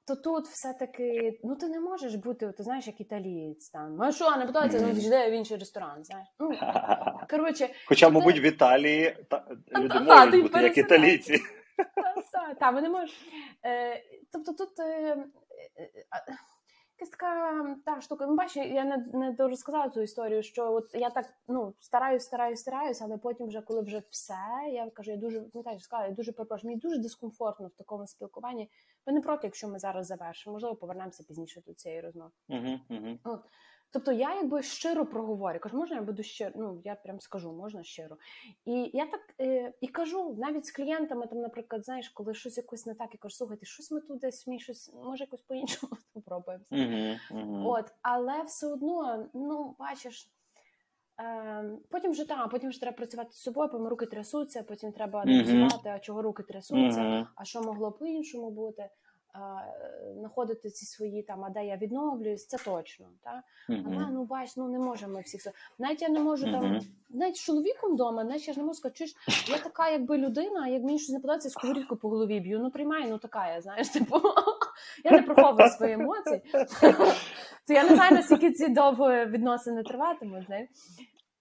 То 0.07 0.16
тут 0.16 0.47
все-таки, 0.47 1.38
ну 1.45 1.57
ти 1.57 1.69
не 1.69 1.80
можеш 1.80 2.14
бути, 2.14 2.52
ти 2.52 2.62
знаєш, 2.62 2.87
як 2.87 3.00
італієць 3.00 3.71
там. 3.71 4.02
А 4.02 4.12
що, 4.12 4.37
не 4.37 4.47
подобається, 4.47 4.80
ну 4.80 4.88
йде 4.88 5.30
в 5.30 5.33
інший 5.33 5.57
ресторан. 5.57 6.04
Знаєш. 6.04 6.28
Ну, 6.38 6.50
коротше, 7.30 7.69
Хоча, 7.87 8.07
Ти- 8.07 8.12
мабуть, 8.12 8.38
в 8.40 8.45
Італії 8.45 9.16
та, 9.30 9.45
люди 9.76 9.88
та, 9.88 10.00
можуть 10.00 10.30
та, 10.30 10.42
бути 10.42 10.62
як 10.62 10.78
італійці. 10.78 11.38
Та, 12.33 12.54
та, 12.54 12.71
вони 12.71 12.88
можуть. 12.88 13.19
Е, 13.66 14.02
тобто 14.33 14.52
тут 14.52 14.80
е, 14.80 14.85
е, 14.85 15.90
якась 17.00 17.11
така 17.11 17.76
та 17.85 18.00
штука. 18.00 18.26
Ну, 18.26 18.35
бачиш, 18.35 18.57
я 18.57 18.85
не, 18.85 18.97
не 19.12 19.35
розказала 19.38 19.90
цю 19.90 20.00
історію, 20.00 20.42
що 20.42 20.73
от 20.73 20.95
я 20.95 21.11
так 21.11 21.35
ну, 21.49 21.75
стараюсь, 21.80 22.23
стараюсь, 22.23 22.61
стараюсь, 22.61 23.02
але 23.02 23.19
потім, 23.19 23.47
вже, 23.47 23.61
коли 23.61 23.83
вже 23.83 24.02
все, 24.11 24.69
я 24.73 24.90
кажу, 24.90 25.11
я 25.11 25.16
дуже 25.16 25.45
не 25.54 25.62
так, 25.62 25.80
сказала, 25.80 26.09
я 26.09 26.14
дуже 26.14 26.33
перепрошую, 26.33 26.71
мені 26.71 26.80
дуже 26.80 26.99
дискомфортно 26.99 27.66
в 27.66 27.75
такому 27.75 28.07
спілкуванні. 28.07 28.71
Ви 29.07 29.12
не 29.12 29.21
проти, 29.21 29.47
якщо 29.47 29.69
ми 29.69 29.78
зараз 29.78 30.07
завершимо. 30.07 30.54
Можливо, 30.54 30.76
повернемося 30.76 31.25
пізніше 31.28 31.62
до 31.66 31.75
цієї 31.75 32.00
розмови. 32.00 32.30
Мгм, 32.49 32.80
мгм. 32.88 33.19
Тобто 33.92 34.12
я 34.12 34.35
якби 34.35 34.62
щиро 34.62 35.06
проговорю. 35.06 35.59
Кажу, 35.59 35.76
можна 35.76 35.97
я 35.97 36.02
буду 36.02 36.23
щиро, 36.23 36.50
ну 36.56 36.80
я 36.85 36.94
прям 36.94 37.20
скажу, 37.20 37.52
можна 37.52 37.82
щиро. 37.85 38.16
І 38.64 38.90
я 38.94 39.06
так 39.06 39.20
е, 39.40 39.73
і 39.80 39.88
кажу 39.88 40.37
навіть 40.38 40.66
з 40.66 40.70
клієнтами, 40.73 41.26
там, 41.26 41.38
наприклад, 41.40 41.85
знаєш, 41.85 42.09
коли 42.09 42.35
щось 42.35 42.56
якось 42.56 42.87
не 42.87 42.94
так, 42.94 43.09
я 43.12 43.18
кажу, 43.18 43.35
слухайте, 43.35 43.66
щось 43.66 43.90
ми 43.90 44.00
тут 44.00 44.18
десь 44.18 44.47
мій 44.47 44.61
щось, 44.61 44.92
може 45.04 45.25
якось 45.25 45.42
по-іншому 45.42 45.92
спробуємо. 46.20 46.64
Мгм, 46.70 47.16
мгм. 47.30 47.66
От, 47.66 47.85
але 48.02 48.42
все 48.42 48.66
одно, 48.66 49.28
ну 49.35 49.76
бачиш. 49.78 50.30
Е, 51.20 51.64
потім 51.90 52.11
вже 52.11 52.28
там, 52.28 52.49
потім 52.49 52.68
вже 52.70 52.80
треба 52.80 52.97
працювати 52.97 53.30
з 53.32 53.37
собою, 53.42 53.68
потім 53.70 53.87
руки 53.87 54.06
трясуться, 54.06 54.62
потім 54.62 54.92
треба 54.92 55.20
аналізувати, 55.20 55.88
а 55.88 55.99
чого 55.99 56.23
руки 56.23 56.42
трясуться, 56.42 57.00
Мгм. 57.00 57.26
а 57.37 57.44
що 57.44 57.62
могло 57.62 57.92
по-іншому 57.92 58.50
бути. 58.50 58.88
Знаходити 60.18 60.70
ці 60.70 60.87
свої 60.87 61.22
там, 61.22 61.44
а 61.44 61.50
де 61.50 61.66
я 61.66 61.76
відновлююсь, 61.76 62.46
це 62.46 62.56
точно. 62.58 63.06
Та? 63.25 63.42
Але 63.68 63.78
Мгм. 63.78 64.08
ну 64.14 64.25
бач, 64.25 64.56
ну 64.56 64.68
не 64.68 64.78
можемо 64.78 65.20
всіх. 65.20 65.46
Навіть 65.78 66.02
я 66.02 66.08
не 66.08 66.20
можу 66.20 66.52
там, 66.52 66.80
навіть 67.10 67.37
з 67.37 67.40
чоловіком 67.40 67.92
вдома, 67.94 68.25
навіть 68.25 68.49
я 68.49 68.54
ж 68.54 68.60
не 68.60 68.66
можу 68.66 68.78
сказати, 68.78 68.99
чуєш, 68.99 69.14
я 69.49 69.58
така, 69.58 69.88
якби 69.90 70.18
людина, 70.18 70.68
як 70.68 70.82
мені 70.82 70.99
щось 70.99 71.10
не 71.12 71.20
подобається, 71.20 71.50
сковорідку 71.50 71.96
по 71.96 72.08
голові 72.08 72.40
б'ю. 72.40 72.58
Ну 72.60 72.70
приймай, 72.70 73.10
ну 73.10 73.18
така 73.18 73.52
я, 73.54 73.60
знаєш, 73.60 73.88
типу, 73.94 74.20
я 75.04 75.10
не 75.10 75.22
приховую 75.22 75.68
свої 75.68 75.92
емоції. 75.92 76.42
То 77.66 77.75
я 77.75 77.84
не 77.84 77.94
знаю, 77.94 78.14
наскільки 78.16 78.52
ці 78.52 78.68
довго 78.68 79.25
відносини 79.25 79.82
триватимуть. 79.82 80.46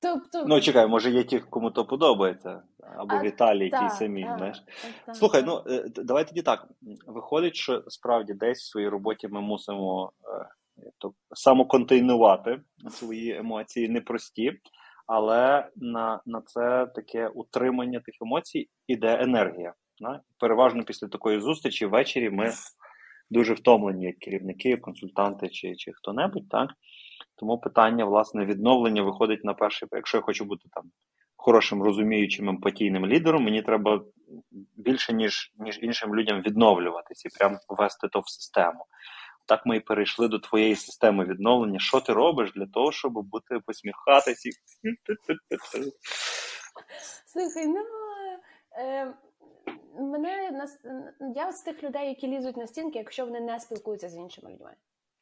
Тобто, 0.02 0.46
Ну, 0.48 0.62
чекай, 0.62 0.88
може 0.88 1.12
є 1.12 1.24
ті, 1.24 1.40
кому 1.40 1.72
то 1.72 1.86
подобається, 1.86 2.62
або 2.98 3.16
А, 3.16 3.22
Віталій, 3.22 3.70
та, 3.70 3.78
який 3.78 3.98
самі, 3.98 4.24
та, 4.24 4.38
знаєш. 4.38 4.64
та, 5.06 5.14
Слухай, 5.14 5.44
ну 5.44 5.64
е, 5.68 5.86
давай 5.96 6.28
тоді 6.28 6.42
так. 6.42 6.68
Виходить, 7.08 7.56
що 7.56 7.84
справді 7.88 8.34
десь 8.34 8.60
в 8.60 8.72
своїй 8.72 8.88
роботі 8.88 9.28
ми 9.28 9.42
мусимо 9.42 10.12
е, 10.24 10.46
то, 10.98 11.14
самоконтейнувати 11.34 12.62
свої 12.90 13.36
емоції 13.38 13.90
непрості, 13.90 14.60
але 15.08 15.70
на, 15.76 16.22
на 16.26 16.42
це 16.42 16.86
таке 16.96 17.28
утримання 17.28 18.00
тих 18.00 18.16
емоцій 18.22 18.70
іде 18.88 19.18
енергія. 19.22 19.74
Да? 20.00 20.22
Переважно 20.40 20.84
після 20.84 21.08
такої 21.08 21.40
зустрічі 21.40 21.86
ввечері 21.86 22.30
ми 22.30 22.52
дуже 23.30 23.54
втомлені, 23.54 24.06
як 24.06 24.20
керівники, 24.20 24.78
консультанти 24.78 25.50
чи, 25.50 25.76
чи 25.76 25.92
хто-небудь, 25.94 26.50
так? 26.50 26.70
Тому 27.40 27.58
питання, 27.58 28.06
власне, 28.06 28.46
відновлення 28.46 29.04
виходить 29.04 29.44
на 29.44 29.54
перший. 29.54 29.88
Якщо 29.92 30.18
я 30.18 30.22
хочу 30.22 30.46
бути 30.46 30.70
там 30.72 30.84
хорошим, 31.38 31.84
розуміючим, 31.84 32.50
емпатійним 32.50 33.06
лідером, 33.06 33.44
мені 33.44 33.62
треба 33.62 34.02
більше, 34.78 35.14
ніж, 35.14 35.54
ніж 35.58 35.80
іншим 35.82 36.16
людям 36.16 36.42
відновлюватись 36.42 37.26
і 37.26 37.30
прям 37.40 37.58
ввести 37.70 38.08
то 38.08 38.20
в 38.20 38.30
систему. 38.30 38.86
Так 39.48 39.66
ми 39.66 39.78
і 39.78 39.80
перейшли 39.80 40.28
до 40.28 40.40
твоєї 40.40 40.76
системи 40.76 41.26
відновлення. 41.26 41.80
Що 41.80 42.02
ти 42.02 42.14
робиш 42.14 42.52
для 42.56 42.66
того, 42.66 42.92
щоб 42.92 43.14
бути 43.14 43.60
посміхатись 43.66 44.46
і 44.46 44.50
Слухай, 47.26 47.68
ну 47.68 47.86
е, 48.80 49.14
мене 50.00 50.52
нас 50.52 50.80
я 51.36 51.52
з 51.52 51.62
тих 51.62 51.84
людей, 51.84 52.08
які 52.08 52.28
лізуть 52.28 52.58
на 52.58 52.68
стінки, 52.68 53.00
якщо 53.00 53.26
вони 53.26 53.40
не 53.40 53.60
спілкуються 53.60 54.10
з 54.10 54.16
іншими 54.16 54.52
людьми. 54.52 54.76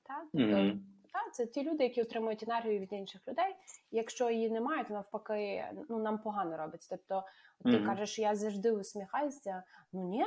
Так? 0.04 0.26
Мгм. 0.34 0.82
Так, 1.24 1.36
це 1.36 1.46
ті 1.46 1.64
люди, 1.64 1.84
які 1.84 2.02
отримують 2.02 2.44
енергію 2.44 2.80
від 2.80 2.94
інших 2.94 3.28
людей. 3.28 3.56
Якщо 3.92 4.30
її 4.30 4.50
немає, 4.50 4.84
то 4.84 4.94
навпаки, 4.94 5.66
ну 5.90 6.00
нам 6.00 6.18
погано 6.18 6.58
робиться. 6.58 6.88
Тобто, 6.98 7.28
ти 7.64 7.78
Мгм. 7.78 7.86
кажеш, 7.86 8.20
я 8.20 8.36
завжди 8.36 8.72
усміхаюся. 8.72 9.64
Ну 9.94 10.04
ні, 10.10 10.26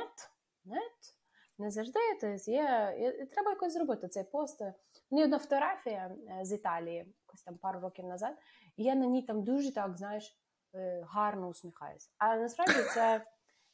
ні, 0.65 0.75
не 1.57 1.71
завжди. 1.71 1.99
Тобто 2.21 2.51
є, 2.51 2.95
і- 2.99 3.25
треба 3.25 3.51
якось 3.51 3.73
зробити 3.73 4.07
цей 4.07 4.23
пост. 4.23 4.61
Мені 5.11 5.23
одна 5.23 5.39
фотографія 5.39 6.15
е, 6.29 6.45
з 6.45 6.51
Італії, 6.51 6.95
якось 7.27 7.43
там 7.43 7.57
пару 7.57 7.79
років 7.79 8.05
назад, 8.05 8.37
і 8.77 8.83
я 8.83 8.95
на 8.95 9.05
ній 9.05 9.21
там 9.21 9.43
дуже 9.43 9.73
так, 9.73 9.97
знаєш, 9.97 10.37
е, 10.75 11.05
гарно 11.09 11.47
усміхаюся. 11.47 12.09
А 12.17 12.35
насправді 12.35 12.83
це. 12.93 13.25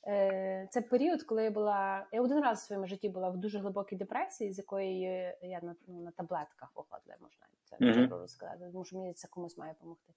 Е, 0.07 0.67
Це 0.71 0.81
період, 0.81 1.23
коли 1.23 1.43
я 1.43 1.51
була. 1.51 2.07
Я 2.11 2.21
один 2.21 2.39
раз 2.39 2.59
в 2.59 2.65
своєму 2.65 2.87
житті 2.87 3.09
була 3.09 3.29
в 3.29 3.37
дуже 3.37 3.59
глибокій 3.59 3.95
депресії, 3.95 4.53
з 4.53 4.57
якої 4.57 5.01
я 5.41 5.59
на, 5.63 5.75
ну, 5.87 6.01
на 6.01 6.11
таблетках 6.11 6.71
виходила, 6.75 7.17
можна 7.21 7.47
це 7.63 7.77
Мгм. 7.79 8.05
mm 8.05 8.21
розказати, 8.21 8.69
тому 8.71 8.85
що 8.85 8.97
мені 8.97 9.13
це 9.13 9.27
комусь 9.27 9.57
має 9.57 9.73
допомогти. 9.73 10.13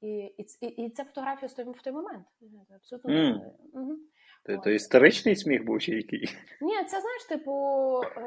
І, 0.00 0.08
і, 0.08 0.46
і, 0.60 0.66
і 0.66 0.90
це 0.90 1.04
фотографія 1.04 1.48
в 1.48 1.52
той, 1.52 1.64
в 1.64 1.82
той 1.82 1.92
момент. 1.92 2.26
Абсолютно. 2.74 3.10
Мгм. 3.74 4.00
Ти 4.42 4.58
то 4.58 4.70
історичний 4.70 5.36
сміх 5.36 5.64
був 5.64 5.80
чи 5.80 5.92
який? 5.92 6.36
Ні, 6.60 6.84
це 6.84 7.00
знаєш, 7.00 7.24
типу, 7.28 7.52
е, 8.16 8.20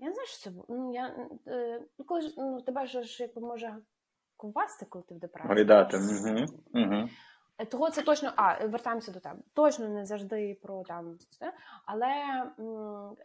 я 0.00 0.08
не 0.08 0.12
знаю, 0.12 0.26
що 0.26 0.38
це 0.38 0.50
було. 0.50 0.66
Ну, 0.68 0.94
я, 0.94 1.28
е, 1.46 1.82
ну, 1.98 2.04
коли 2.04 2.20
ж 2.20 2.34
ну, 2.36 2.60
тебе 2.60 2.86
ж 2.86 3.22
якби 3.22 3.42
може 3.42 3.76
ковбасти, 4.36 4.86
коли 4.88 5.04
ти 5.08 5.14
в 5.14 5.18
депресії. 5.18 5.54
Гойдати. 5.54 5.96
Угу. 5.96 6.46
Угу. 6.74 7.08
Е, 7.58 7.66
Того 7.66 7.90
це 7.90 8.02
точно, 8.02 8.32
а 8.36 8.66
вертаємося 8.66 9.12
до 9.12 9.20
тебе. 9.20 9.38
Точно 9.54 9.88
не 9.88 10.04
завжди 10.04 10.58
про 10.62 10.82
там 10.82 11.18
це. 11.30 11.52
Але 11.86 12.08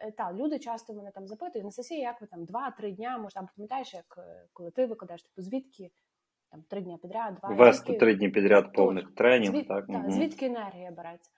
е, 0.00 0.10
та 0.10 0.32
люди 0.32 0.58
часто 0.58 0.94
мене 0.94 1.10
там 1.10 1.26
запитують 1.26 1.64
на 1.64 1.70
сесії, 1.70 2.00
як 2.00 2.20
ви 2.20 2.26
там 2.26 2.44
два-три 2.44 2.92
дня, 2.92 3.18
може 3.18 3.34
там 3.34 3.48
пам'ятаєш, 3.56 3.94
як 3.94 4.18
е, 4.18 4.46
коли 4.52 4.70
ти 4.70 4.86
викладаєш, 4.86 5.22
типу 5.22 5.42
звідки 5.42 5.90
там 6.50 6.62
три 6.68 6.80
дня 6.80 6.98
підряд, 7.02 7.34
два 7.34 7.48
Вести 7.48 7.92
звідки- 7.92 7.98
три 7.98 8.14
дні 8.14 8.28
підряд 8.28 8.72
повних 8.72 9.14
тренінг. 9.14 9.54
Звід... 9.54 9.68
так? 9.68 9.86
та, 9.86 9.92
угу. 9.92 10.10
звідки 10.10 10.46
енергія 10.46 10.90
береться? 10.90 11.30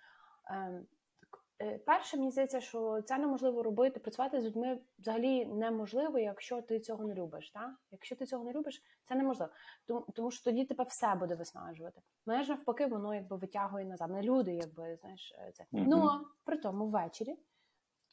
Так, 1.61 1.69
е, 1.69 1.79
перше, 1.79 2.17
мені 2.17 2.31
здається, 2.31 2.61
що 2.61 3.03
це 3.03 3.19
неможливо 3.19 3.63
робити. 3.63 4.01
Працювати 4.01 4.41
з 4.41 4.45
людьми 4.45 4.79
взагалі 4.99 5.47
неможливо, 5.47 6.19
якщо 6.19 6.63
ти 6.63 6.81
цього 6.81 7.05
не 7.05 7.15
любиш. 7.15 7.51
Та? 7.51 7.77
Якщо 7.91 8.17
ти 8.17 8.27
цього 8.27 8.45
не 8.45 8.53
любиш, 8.53 8.83
це 9.09 9.15
неможливо. 9.15 9.53
Тому, 9.87 10.07
тому 10.15 10.31
що 10.31 10.45
тоді 10.45 10.65
тебе 10.65 10.85
все 10.85 11.15
буде 11.15 11.35
виснажувати. 11.35 12.01
Мене 12.27 12.43
ж 12.43 12.51
навпаки, 12.51 12.87
воно 12.87 13.15
якби 13.15 13.37
витягує 13.37 13.85
назад. 13.85 14.11
Не 14.11 14.23
люди, 14.23 14.55
якби 14.55 14.97
знаєш, 14.97 15.35
е, 15.39 15.53
це. 15.55 15.65
Ну 15.73 16.09
а 16.09 16.21
при 16.45 16.57
тому 16.57 16.87
ввечері, 16.87 17.37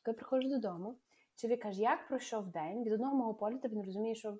коли 0.05 0.15
приходиш 0.15 0.49
додому, 0.49 0.99
чоловік 1.35 1.63
каже, 1.63 1.81
як 1.81 2.07
пройшов 2.07 2.47
день 2.47 2.83
від 2.83 2.93
одного 2.93 3.15
мого 3.15 3.33
полю, 3.33 3.57
ти 3.57 3.69
не 3.69 3.83
розумієш, 3.83 4.19
що 4.19 4.37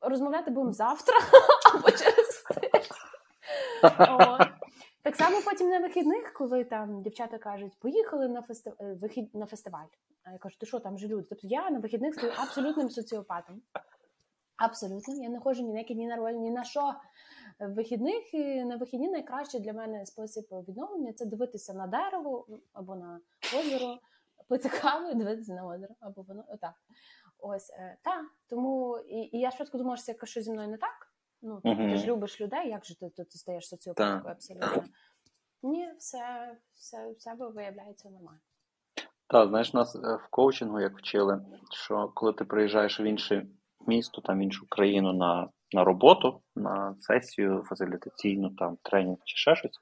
розмовляти 0.00 0.50
будемо 0.50 0.72
завтра 0.72 1.16
або 1.74 1.90
через 1.90 2.42
тиждень. 2.42 2.96
Так 5.16 5.28
само 5.28 5.42
потім 5.44 5.68
на 5.68 5.78
вихідних, 5.78 6.32
коли 6.32 6.64
там 6.64 7.02
дівчата 7.02 7.38
кажуть, 7.38 7.72
поїхали 7.78 8.28
на 8.28 8.42
фестив... 8.42 8.74
е, 8.80 8.94
вихід... 9.00 9.34
на 9.34 9.46
фестиваль. 9.46 9.86
А 10.24 10.32
я 10.32 10.38
кажу, 10.38 10.56
ти 10.60 10.66
що, 10.66 10.78
там 10.78 10.98
же 10.98 11.08
люди? 11.08 11.26
Тобто 11.28 11.46
я 11.46 11.70
на 11.70 11.78
вихідних 11.78 12.14
стаю 12.14 12.32
абсолютним 12.36 12.90
соціопатом. 12.90 13.62
Абсолютно, 14.56 15.14
я 15.14 15.28
не 15.28 15.40
ходжу 15.40 15.62
ні 15.62 15.72
на 15.72 15.78
які, 15.78 15.94
ні 15.94 16.06
на 16.06 16.16
роль, 16.16 16.32
ні 16.32 16.50
на 16.50 16.64
що. 16.64 16.94
В 17.58 17.68
вихідних 17.68 18.34
і 18.34 18.64
на 18.64 18.76
вихідні 18.76 19.08
найкраще 19.08 19.58
для 19.58 19.72
мене 19.72 20.06
спосіб 20.06 20.44
відновлення 20.68 21.12
це 21.12 21.26
дивитися 21.26 21.74
на 21.74 21.86
дерево 21.86 22.46
або 22.72 22.96
на 22.96 23.20
озеро, 23.58 23.98
пити 24.48 24.68
каву 24.68 25.10
і 25.10 25.14
дивитися 25.14 25.52
на 25.52 25.66
озеро, 25.66 25.94
або 26.00 26.22
воно 26.22 26.44
отак. 26.48 26.74
Ось 27.38 27.70
е, 27.70 27.96
так. 28.02 28.24
Тому 28.48 28.98
і, 28.98 29.16
і 29.16 29.38
я 29.38 29.50
швидко 29.50 29.78
думала, 29.78 29.96
що 29.96 30.14
це 30.14 30.26
щось 30.26 30.44
зі 30.44 30.52
мною 30.52 30.68
не 30.68 30.76
так. 30.76 31.06
Ну, 31.42 31.60
тобто, 31.64 31.82
ти 31.82 31.96
ж 31.96 32.06
любиш 32.06 32.40
людей, 32.40 32.68
як 32.68 32.84
же 32.84 32.98
ти, 32.98 33.10
ти, 33.10 33.24
ти 33.24 33.38
стаєш 33.38 33.68
соціопаткою 33.68 34.32
абсолютно. 34.32 34.84
Ні, 35.66 35.88
все, 35.98 36.56
все, 36.74 37.12
все 37.18 37.34
виявляється 37.34 38.10
нормально. 38.10 38.40
Так, 39.28 39.48
знаєш, 39.48 39.74
нас 39.74 39.96
е, 39.96 40.16
в 40.16 40.28
коучингу 40.30 40.80
як 40.80 40.98
вчили, 40.98 41.40
що 41.72 42.12
коли 42.14 42.32
ти 42.32 42.44
приїжджаєш 42.44 43.00
в 43.00 43.02
інше 43.02 43.46
місто, 43.86 44.20
там 44.20 44.38
в 44.38 44.42
іншу 44.42 44.66
країну 44.68 45.12
на, 45.12 45.48
на 45.72 45.84
роботу, 45.84 46.42
на 46.56 46.96
сесію 46.98 47.64
фасилітаційну, 47.68 48.50
там 48.50 48.78
тренінг 48.82 49.18
чи 49.24 49.36
ще 49.36 49.56
щось, 49.56 49.78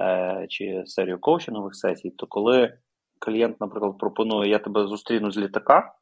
е, 0.00 0.46
чи 0.48 0.82
серію 0.86 1.20
коучингових 1.20 1.74
сесій, 1.74 2.10
то 2.10 2.26
коли 2.26 2.78
клієнт, 3.18 3.60
наприклад, 3.60 3.98
пропонує, 3.98 4.50
я 4.50 4.58
тебе 4.58 4.86
зустріну 4.86 5.30
з 5.30 5.38
літака, 5.38 5.94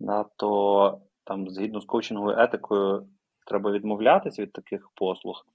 да, 0.00 0.24
то 0.36 1.00
там 1.24 1.50
згідно 1.50 1.80
з 1.80 1.84
коучинговою 1.84 2.38
етикою 2.38 3.08
треба 3.46 3.70
відмовлятися 3.70 4.42
від 4.42 4.52
таких 4.52 4.90
послуг. 4.94 5.46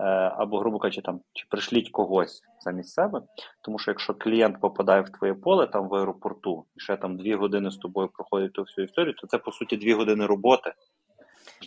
Е, 0.00 0.32
або, 0.36 0.58
грубо 0.58 0.78
кажучи, 0.78 1.02
там, 1.02 1.20
чи 1.32 1.46
пришліть 1.50 1.90
когось 1.90 2.42
замість 2.60 2.90
себе. 2.90 3.22
Тому 3.60 3.78
що 3.78 3.90
якщо 3.90 4.14
клієнт 4.14 4.60
попадає 4.60 5.00
в 5.00 5.10
твоє 5.10 5.34
поле 5.34 5.66
там 5.66 5.88
в 5.88 5.94
аеропорту, 5.94 6.64
і 6.76 6.80
ще 6.80 6.96
там 6.96 7.16
дві 7.16 7.34
години 7.34 7.70
з 7.70 7.76
тобою 7.76 8.08
проходить 8.08 8.52
ту 8.52 8.62
всю 8.62 8.84
історію, 8.84 9.14
то 9.14 9.26
це 9.26 9.38
по 9.38 9.52
суті 9.52 9.76
дві 9.76 9.94
години 9.94 10.26
роботи. 10.26 10.72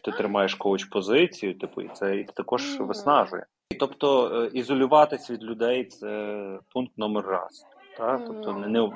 Ти 0.04 0.12
тримаєш 0.12 0.56
коуч-позицію, 0.56 1.58
типу, 1.58 1.82
і 1.82 1.90
це 1.94 2.18
і 2.18 2.24
також 2.24 2.80
виснажує. 2.80 3.46
І, 3.70 3.75
тобто, 3.75 4.28
е, 4.44 4.50
ізолюватись 4.54 5.32
від 5.32 5.44
людей 5.44 5.86
це 5.86 6.60
пункт 6.74 6.98
номер 6.98 7.25
раз. 7.25 7.66
Та? 7.98 8.18
Тобто, 8.18 8.54
не, 8.54 8.68
не, 8.68 8.90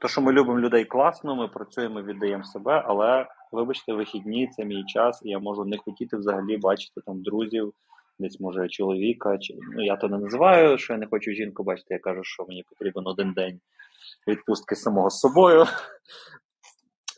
то, 0.00 0.08
що 0.08 0.20
ми 0.20 0.32
любимо 0.32 0.60
людей 0.60 0.84
класно, 0.84 1.36
ми 1.36 1.48
працюємо, 1.48 2.02
віддаємо 2.02 2.44
себе, 2.44 2.82
але 2.86 3.26
вибачте, 3.52 3.92
вихідні 3.92 4.48
це 4.48 4.64
мій 4.64 4.84
час, 4.84 5.22
і 5.24 5.30
я 5.30 5.38
можу 5.38 5.64
не 5.64 5.78
хотіти 5.78 6.16
взагалі 6.16 6.56
бачити 6.56 7.00
там 7.06 7.22
друзів, 7.22 7.72
десь 8.18 8.40
може 8.40 8.68
чоловіка. 8.68 9.38
Чи 9.38 9.54
ну 9.76 9.84
я 9.84 9.96
то 9.96 10.08
не 10.08 10.18
називаю, 10.18 10.78
що 10.78 10.92
я 10.92 10.98
не 10.98 11.06
хочу 11.06 11.32
жінку 11.32 11.64
бачити. 11.64 11.94
Я 11.94 12.00
кажу, 12.00 12.24
що 12.24 12.44
мені 12.48 12.62
потрібен 12.62 13.06
один 13.06 13.32
день 13.32 13.60
відпустки 14.26 14.76
самого 14.76 15.10
з 15.10 15.20
собою. 15.20 15.66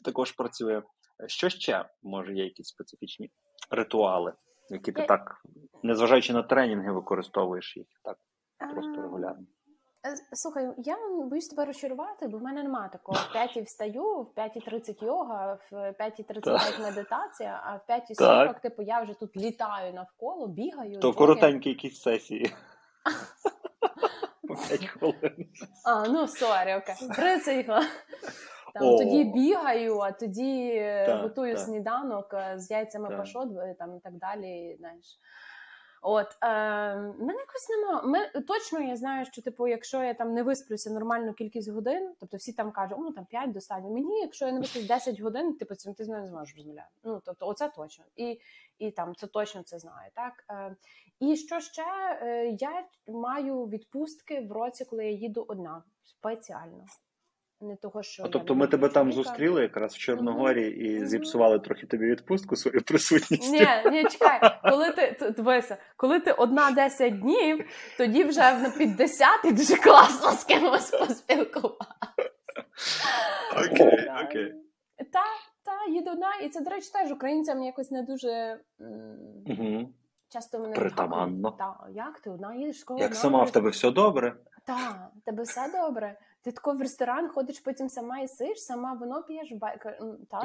Також 0.04 0.32
працює. 0.32 0.82
Що 1.26 1.48
ще 1.48 1.84
може 2.02 2.34
є 2.34 2.44
якісь 2.44 2.66
специфічні 2.66 3.30
ритуали, 3.70 4.32
які 4.70 4.92
ти 4.92 5.06
так, 5.06 5.42
незважаючи 5.82 6.32
на 6.32 6.42
тренінги, 6.42 6.92
використовуєш 6.92 7.76
їх 7.76 7.86
так 8.02 8.18
просто 8.58 8.94
А, 8.98 9.02
регулярно. 9.02 9.42
Е, 9.42 9.46
слухай, 10.32 10.68
я 10.78 10.96
боюсь 11.30 11.48
тебе 11.48 11.64
розчарувати, 11.64 12.28
бо 12.28 12.38
в 12.38 12.42
мене 12.42 12.62
немає 12.62 12.88
такого. 12.92 13.18
В 13.18 13.32
п'ятій 13.32 13.62
встаю, 13.62 14.04
в 14.04 14.38
5.30 14.38 15.04
йога, 15.04 15.58
в 15.70 15.74
5.35 15.74 16.82
медитація, 16.82 17.60
а 17.64 17.76
в 17.76 18.00
5.40, 18.20 18.60
типу, 18.60 18.82
я 18.82 19.00
вже 19.00 19.14
тут 19.14 19.36
літаю 19.36 19.94
навколо, 19.94 20.48
бігаю. 20.48 21.00
То 21.00 21.12
коротенькі 21.12 21.68
якісь 21.68 22.02
сесії. 22.02 22.54
По 24.48 24.54
5 24.54 24.86
хвилин. 24.86 25.48
А, 25.84 26.08
ну 26.08 26.28
sorry, 26.28 26.74
окей. 26.74 27.08
30 27.16 27.66
хвилин. 27.66 27.88
Там, 28.74 28.96
тоді 28.96 29.24
бігаю, 29.24 29.98
а 29.98 30.12
тоді 30.12 30.80
так, 31.06 31.22
готую 31.22 31.56
сніданок 31.56 32.34
е, 32.34 32.54
з 32.58 32.70
яйцями 32.70 33.08
так. 33.08 33.18
пашот 33.18 33.48
там, 33.78 33.96
і 33.96 34.00
так 34.00 34.12
далі. 34.12 34.76
знаєш. 34.78 35.18
От 36.06 36.36
е, 36.42 36.46
мене 36.96 37.34
якось 37.38 37.68
нема. 37.68 38.02
Ми 38.02 38.40
точно 38.40 38.80
я 38.80 38.96
знаю, 38.96 39.24
що 39.24 39.42
типу, 39.42 39.68
якщо 39.68 40.02
я 40.02 40.14
там 40.14 40.34
не 40.34 40.42
висплюся 40.42 40.90
нормальну 40.90 41.32
кількість 41.32 41.68
годин, 41.68 42.14
тобто 42.20 42.36
всі 42.36 42.52
там 42.52 42.72
кажуть, 42.72 42.98
ну 43.00 43.12
там 43.12 43.26
5 43.26 43.52
достатньо. 43.52 43.90
Мені, 43.90 44.20
якщо 44.20 44.46
я 44.46 44.52
не 44.52 44.60
висплюсь 44.60 44.86
10 44.86 45.20
годин, 45.20 45.54
типу 45.54 45.74
ти 45.74 46.04
з 46.04 46.08
мене 46.08 46.22
не 46.22 46.28
зможеш 46.28 46.56
розмовляти. 46.56 46.88
Ну 47.04 47.22
тобто, 47.24 47.48
оце 47.48 47.68
точно. 47.68 48.04
І 48.16 48.40
і 48.78 48.90
там 48.90 49.14
це 49.14 49.26
точно 49.26 49.62
це 49.62 49.78
знаю. 49.78 50.10
Так 50.14 50.44
Е, 50.50 50.76
і 51.20 51.36
що 51.36 51.60
ще 51.60 51.84
е, 52.22 52.56
я 52.60 52.86
маю 53.08 53.64
відпустки 53.64 54.40
в 54.40 54.52
році, 54.52 54.84
коли 54.84 55.04
я 55.04 55.10
їду 55.10 55.44
одна 55.48 55.82
спеціально 56.04 56.86
не 57.64 57.76
того, 57.76 58.02
що 58.02 58.22
а 58.24 58.28
тобто 58.28 58.54
ми 58.54 58.66
тебе 58.66 58.88
там 58.88 59.12
зустріли 59.12 59.62
якраз 59.62 59.94
в 59.94 59.98
Чорногорі 59.98 60.64
mm-hmm. 60.64 61.02
і 61.02 61.06
зіпсували 61.06 61.58
трохи 61.58 61.86
тобі 61.86 62.06
відпустку 62.06 62.56
свою 62.56 62.82
присутністю. 62.82 63.52
Ні, 63.52 63.90
ні, 63.90 64.04
чекай, 64.04 64.60
коли 64.70 64.90
ти 64.90 65.32
дивися, 65.36 65.76
коли 65.96 66.20
ти 66.20 66.32
одна 66.32 66.70
10 66.70 67.20
днів, 67.20 67.64
тоді 67.98 68.24
вже 68.24 68.58
на 68.58 68.70
під 68.70 68.96
десятий 68.96 69.52
дуже 69.52 69.76
класно 69.76 70.32
з 70.32 70.44
кимось 70.44 70.90
поспілкуватися. 70.90 71.90
Окей, 73.56 74.10
окей. 74.24 74.54
Та, 75.12 75.24
та, 75.64 75.92
їду 75.92 76.10
одна, 76.10 76.34
і 76.42 76.48
це, 76.48 76.60
до 76.60 76.70
речі, 76.70 76.90
теж 76.92 77.12
українцям 77.12 77.62
якось 77.62 77.90
не 77.90 78.02
дуже. 78.02 78.60
Угу. 79.46 79.88
Часто 80.28 80.58
мене 80.58 80.74
Притаманно. 80.74 81.50
Та, 81.50 81.76
як 81.94 82.20
ти 82.20 82.30
одна 82.30 82.54
їдеш? 82.54 82.84
Як 82.98 83.14
сама 83.14 83.42
в 83.42 83.50
тебе 83.50 83.70
все 83.70 83.90
добре? 83.90 84.36
Так, 84.66 85.10
тебе 85.24 85.42
все 85.42 85.70
добре. 85.72 86.18
Ти 86.44 86.52
тако 86.52 86.72
в 86.72 86.80
ресторан 86.80 87.28
ходиш, 87.28 87.60
потім 87.60 87.88
сама 87.88 88.28
сиш, 88.28 88.58
сама 88.58 88.92
вино 88.92 89.22
п'єш, 89.22 89.52
байка. 89.52 89.90
Та? 90.30 90.42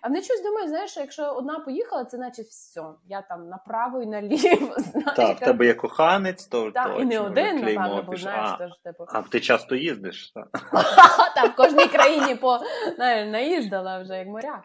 А 0.00 0.08
вони 0.08 0.22
щось 0.22 0.42
думають, 0.42 0.68
знаєш, 0.68 0.96
якщо 0.96 1.22
одна 1.22 1.58
поїхала, 1.58 2.04
це 2.04 2.16
значить 2.16 2.46
все. 2.46 2.82
Я 3.08 3.22
там 3.22 3.48
направо 3.48 4.02
і 4.02 4.06
наліво. 4.06 4.76
Так, 5.16 5.36
в 5.36 5.40
тебе 5.40 5.66
є 5.66 5.74
коханець, 5.74 6.46
то 6.46 6.70
Так, 6.70 6.96
і 7.00 7.04
не 7.04 7.20
один, 7.20 7.56
напевно, 7.56 8.04
бо 8.06 8.16
знаєш, 8.16 8.50
а, 8.60 8.84
типу. 8.84 9.04
А 9.08 9.22
ти 9.22 9.40
часто 9.40 9.74
їздиш? 9.74 10.32
Так, 11.42 11.52
в 11.52 11.56
кожній 11.56 11.86
країні 11.86 12.34
по 12.34 12.58
наїздила 13.26 14.02
вже 14.02 14.18
як 14.18 14.28
моряк. 14.28 14.64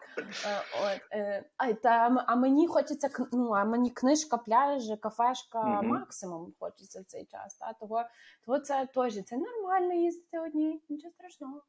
Е, 1.12 1.44
е, 1.62 2.16
а 2.28 2.36
мені 2.36 2.68
хочеться 2.68 3.10
ну, 3.32 3.52
а 3.52 3.66
мені 3.66 3.90
книжка, 3.90 4.38
пляж, 4.38 4.84
кафешка, 5.02 5.82
максимум 5.82 6.54
хочеться 6.60 7.02
в 7.02 7.04
цей 7.04 7.26
час. 7.26 7.60
Того 7.80 8.04
це 8.60 8.88
теж 8.94 9.24
це 9.24 9.38
нормально 9.38 9.94
їздити 9.94 10.34
їздити 10.34 10.40
одні, 10.40 10.82
нічого 10.90 11.12
страшного. 11.12 11.62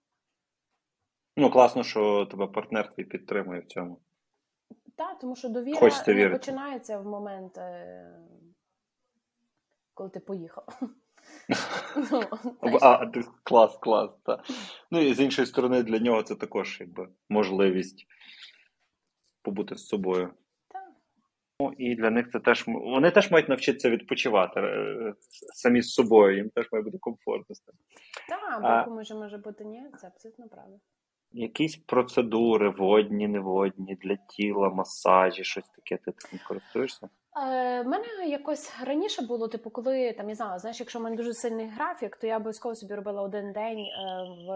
Ну, 1.37 1.51
класно, 1.51 1.83
що 1.83 2.27
тебе 2.27 2.47
партнер 2.47 2.95
твій 2.95 3.05
підтримує 3.05 3.61
в 3.61 3.67
цьому. 3.67 4.01
Так, 4.97 5.19
тому 5.19 5.37
що 5.37 5.49
довіра 5.49 5.91
не 6.07 6.29
починається 6.29 6.99
в 6.99 7.07
момент, 7.07 7.59
е, 7.59 8.21
коли 9.95 10.11
ти 10.11 10.21
поїхав. 10.21 10.81
Ну, 12.63 12.79
а, 12.83 13.07
Клас, 13.43 13.77
клас. 13.77 14.11
так. 14.25 14.45
Ну 14.91 15.01
і 15.01 15.15
з 15.15 15.21
іншої 15.21 15.47
сторони, 15.47 15.83
для 15.83 15.99
нього 15.99 16.23
це 16.23 16.35
також 16.35 16.77
якби 16.81 17.09
можливість 17.29 18.07
побути 19.43 19.77
з 19.77 19.87
собою. 19.87 20.31
Так. 20.69 20.93
Ну, 21.61 21.73
і 21.79 21.95
для 21.95 22.11
них 22.11 22.31
це 22.31 22.41
теж 22.41 22.65
вони 22.67 23.11
теж 23.11 23.31
мають 23.31 23.49
навчитися 23.49 23.91
відпочивати 23.91 24.61
е, 24.61 25.15
самі 25.55 25.83
з 25.83 25.93
собою, 25.93 26.37
їм 26.37 26.51
теж 26.51 26.69
має 26.73 26.85
бути 26.85 26.99
комфортно. 26.99 27.57
Так, 28.29 28.63
бо 28.63 28.91
комусь 28.91 29.11
може 29.11 29.39
бути 29.39 29.65
ні, 29.65 29.87
це 30.01 30.07
абсолютно 30.07 30.49
правда. 30.49 30.77
Якісь 31.33 31.77
процедури, 31.77 32.71
водні, 32.71 33.29
неводні, 33.29 33.95
для 33.95 34.17
тіла, 34.17 34.69
масажі, 34.69 35.45
щось 35.45 35.69
таке, 35.69 35.97
ти 35.97 36.13
таким 36.13 36.41
користуєшся? 36.49 37.09
Е, 37.37 37.85
мене 37.85 38.07
якось 38.27 38.73
раніше 38.85 39.23
було, 39.23 39.49
типу, 39.49 39.71
коли 39.71 40.13
там 40.13 40.29
я 40.29 40.35
знала, 40.35 40.59
знаєш, 40.59 40.81
якщо 40.81 40.99
в 40.99 41.03
мене 41.03 41.17
дуже 41.17 41.33
сильний 41.33 41.69
графік, 41.69 42.17
то 42.17 42.27
я 42.27 42.37
обов'язково 42.37 42.75
собі 42.75 42.95
робила 42.95 43.23
один 43.23 43.53
день 43.53 43.79
е, 43.79 43.91
в 44.47 44.51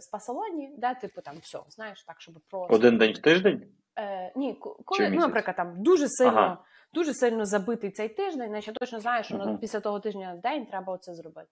спа-салоні, 0.00 0.70
де, 0.78 0.94
типу, 0.94 1.20
там 1.20 1.34
все, 1.42 1.58
знаєш, 1.68 2.04
так, 2.04 2.20
щоб 2.20 2.34
просто. 2.50 2.74
Один 2.74 2.98
день 2.98 3.12
в 3.12 3.18
тиждень? 3.18 3.62
Е, 3.98 4.32
Ні, 4.36 4.54
коли, 4.84 5.10
ну, 5.10 5.20
наприклад, 5.20 5.56
там 5.56 5.82
дуже 5.82 6.08
сильно 6.08 6.32
ага. 6.32 6.58
дуже 6.94 7.14
сильно 7.14 7.44
забитий 7.46 7.90
цей 7.90 8.08
тиждень, 8.08 8.48
значить 8.48 8.68
я 8.68 8.74
точно 8.74 9.00
знаю, 9.00 9.24
що 9.24 9.34
uh-huh. 9.34 9.58
після 9.58 9.80
того 9.80 10.00
тижня 10.00 10.40
день 10.42 10.66
треба 10.66 10.92
оце 10.92 11.14
зробити. 11.14 11.48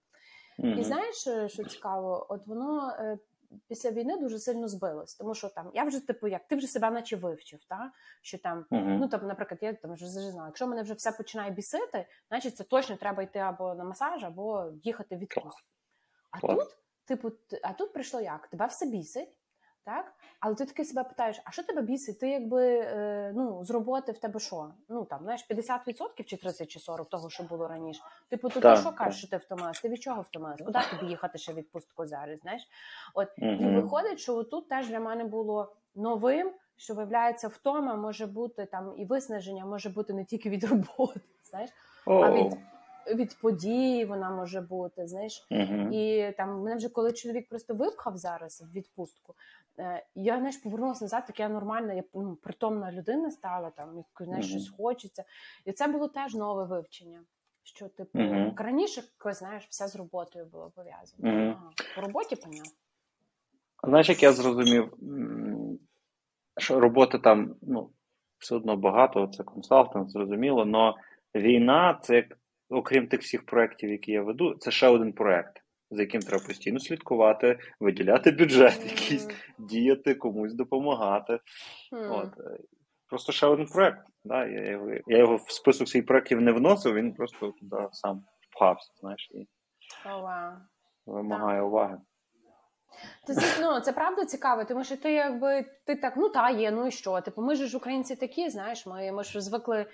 Uh-huh. 0.59 0.79
І 0.79 0.83
знаєш, 0.83 1.15
що 1.47 1.63
цікаво, 1.63 2.25
от 2.29 2.47
воно 2.47 2.95
е, 2.99 3.17
після 3.67 3.91
війни 3.91 4.17
дуже 4.17 4.39
сильно 4.39 4.67
збилось, 4.67 5.15
тому 5.15 5.35
що 5.35 5.49
там 5.49 5.71
я 5.73 5.83
вже 5.83 5.99
типу, 5.99 6.27
як 6.27 6.47
ти 6.47 6.55
вже 6.55 6.67
себе 6.67 6.91
наче 6.91 7.15
вивчив, 7.15 7.59
та? 7.69 7.91
Що 8.21 8.37
там, 8.37 8.65
uh-huh. 8.71 8.97
ну 8.99 9.07
там, 9.07 9.27
наприклад, 9.27 9.59
я 9.61 9.73
там 9.73 9.93
вже 9.93 10.07
знаю, 10.07 10.47
якщо 10.47 10.67
мене 10.67 10.81
вже 10.81 10.93
все 10.93 11.11
починає 11.11 11.51
бісити, 11.51 12.05
значить 12.29 12.57
це 12.57 12.63
точно 12.63 12.95
треба 12.95 13.23
йти 13.23 13.39
або 13.39 13.75
на 13.75 13.83
масаж, 13.83 14.23
або 14.23 14.71
їхати 14.83 15.15
від 15.15 15.33
А 16.31 16.39
тут, 16.39 16.67
типу, 17.05 17.31
а 17.63 17.73
тут 17.73 17.93
прийшло 17.93 18.21
як? 18.21 18.47
Тебе 18.47 18.65
все 18.65 18.85
бісить 18.85 19.37
так? 19.85 20.13
Але 20.39 20.55
ти 20.55 20.65
таки 20.65 20.85
себе 20.85 21.03
питаєш, 21.03 21.41
а 21.45 21.51
що 21.51 21.63
тебе 21.63 21.81
бісить? 21.81 22.19
Ти 22.19 22.29
якби 22.29 22.67
е, 22.67 23.31
ну, 23.35 23.63
з 23.63 23.69
роботи 23.71 24.11
в 24.11 24.17
тебе 24.17 24.39
що? 24.39 24.69
Ну 24.89 25.05
там 25.05 25.19
знаєш 25.23 25.47
50% 25.49 26.23
чи 26.23 26.37
30 26.37 26.67
чи 26.67 26.79
40 26.79 27.09
того, 27.09 27.29
що 27.29 27.43
було 27.43 27.67
раніше. 27.67 28.01
Типу, 28.29 28.49
то 28.49 28.59
ти 28.61 28.75
що 28.75 28.91
кажеш, 28.91 29.19
що 29.19 29.27
ти 29.27 29.37
втомилась? 29.37 29.81
Ти 29.81 29.89
від 29.89 30.01
чого 30.01 30.21
втомилась? 30.21 30.61
Куди 30.65 30.79
тобі 30.99 31.11
їхати 31.11 31.37
ще 31.37 31.53
відпустку 31.53 32.05
зараз? 32.05 32.39
Знаєш? 32.39 32.67
От 33.13 33.27
і 33.37 33.65
виходить, 33.65 34.19
що 34.19 34.43
тут 34.43 34.69
теж 34.69 34.87
для 34.87 34.99
мене 34.99 35.23
було 35.23 35.75
новим. 35.95 36.51
Що 36.77 36.93
виявляється, 36.93 37.47
втома 37.47 37.95
може 37.95 38.25
бути 38.25 38.65
там 38.65 38.93
і 38.97 39.05
виснаження 39.05 39.65
може 39.65 39.89
бути 39.89 40.13
не 40.13 40.25
тільки 40.25 40.49
від 40.49 40.63
роботи, 40.63 41.19
знаєш, 41.43 41.69
а 42.05 42.31
від 42.31 42.57
від 43.15 43.37
подій 43.41 44.05
вона 44.05 44.31
може 44.31 44.61
бути. 44.61 45.07
Знаєш, 45.07 45.47
uh-huh. 45.51 45.91
і 45.91 46.31
там 46.31 46.61
мене 46.61 46.75
вже 46.75 46.89
коли 46.89 47.13
чоловік 47.13 47.49
просто 47.49 47.73
випхав 47.73 48.17
зараз 48.17 48.61
в 48.61 48.75
відпустку, 48.75 49.35
Е, 49.79 50.05
я 50.15 50.37
знаєш, 50.37 50.57
повернулася 50.57 51.05
назад, 51.05 51.23
так 51.27 51.39
я 51.39 51.49
нормальна, 51.49 51.93
я 51.93 52.03
ну, 52.13 52.35
притомна 52.35 52.91
людина 52.91 53.31
стала, 53.31 53.69
там 53.69 53.97
як 53.97 54.05
знаєш, 54.27 54.45
mm-hmm. 54.45 54.49
щось 54.49 54.69
хочеться. 54.69 55.23
І 55.65 55.71
це 55.71 55.87
було 55.87 56.07
теж 56.07 56.35
нове 56.35 56.65
вивчення. 56.65 57.21
Що, 57.63 57.87
типу, 57.87 58.19
mm-hmm. 58.19 58.63
раніше, 58.63 59.03
знаєш, 59.25 59.67
все 59.69 59.87
з 59.87 59.95
роботою 59.95 60.45
було 60.45 60.71
пов'язано. 60.75 61.29
Mm-hmm. 61.29 61.51
Ага, 61.51 61.69
По 61.95 62.01
роботі 62.01 62.35
поняв. 62.35 62.65
Знаєш, 63.83 64.09
як 64.09 64.23
я 64.23 64.31
зрозумів, 64.31 64.93
що 66.57 66.79
роботи 66.79 67.19
там 67.19 67.55
ну, 67.61 67.89
все 68.37 68.55
одно 68.55 68.77
багато, 68.77 69.27
це 69.27 69.43
консалтинг, 69.43 70.09
зрозуміло, 70.09 70.67
але 70.73 70.93
війна, 71.43 71.99
це 72.01 72.27
окрім 72.73 73.07
тих 73.07 73.21
всіх 73.21 73.45
проєктів, 73.45 73.89
які 73.89 74.11
я 74.11 74.21
веду, 74.21 74.55
це 74.59 74.71
ще 74.71 74.87
один 74.87 75.13
проєкт 75.13 75.63
за 75.93 76.01
яким 76.01 76.21
треба 76.21 76.43
постійно 76.43 76.79
слідкувати, 76.79 77.59
виділяти 77.79 78.31
бюджет, 78.31 78.79
mm. 78.79 78.89
якийсь 78.89 79.27
діяти, 79.59 80.15
комусь 80.15 80.53
допомагати. 80.53 81.39
Mm. 81.91 82.19
От. 82.19 82.39
Е, 82.39 82.59
просто 83.09 83.31
ще 83.31 83.47
один 83.47 83.65
проект. 83.65 84.07
Да? 84.25 84.45
Я 84.45 84.71
його 84.71 84.89
я 85.07 85.17
його 85.17 85.35
в 85.35 85.51
список 85.51 85.89
своїх 85.89 86.07
проєктів 86.07 86.41
не 86.41 86.51
вносив, 86.51 86.93
він 86.93 87.13
просто 87.13 87.51
туди 87.51 87.87
сам 87.91 88.23
впхався, 88.49 88.93
знаєш, 88.99 89.31
і 89.31 89.47
oh, 90.07 90.23
wow. 90.23 90.55
вимагає 91.05 91.61
yeah. 91.61 91.65
уваги. 91.65 91.97
Це 93.27 93.61
ну, 93.61 93.79
це 93.79 93.93
правда 93.93 94.25
цікаво, 94.25 94.65
тому 94.65 94.83
що 94.83 94.97
ти 94.97 95.13
якби 95.13 95.65
ти 95.85 95.95
так, 95.95 96.13
ну 96.17 96.29
та 96.29 96.49
є, 96.49 96.71
ну 96.71 96.87
і 96.87 96.91
що? 96.91 97.21
Типу, 97.21 97.41
ми 97.41 97.55
ж 97.55 97.77
українці 97.77 98.15
такі, 98.15 98.49
знаєш, 98.49 98.85
ми 98.85 99.11
ми 99.11 99.23
ж 99.23 99.41
звикли 99.41 99.85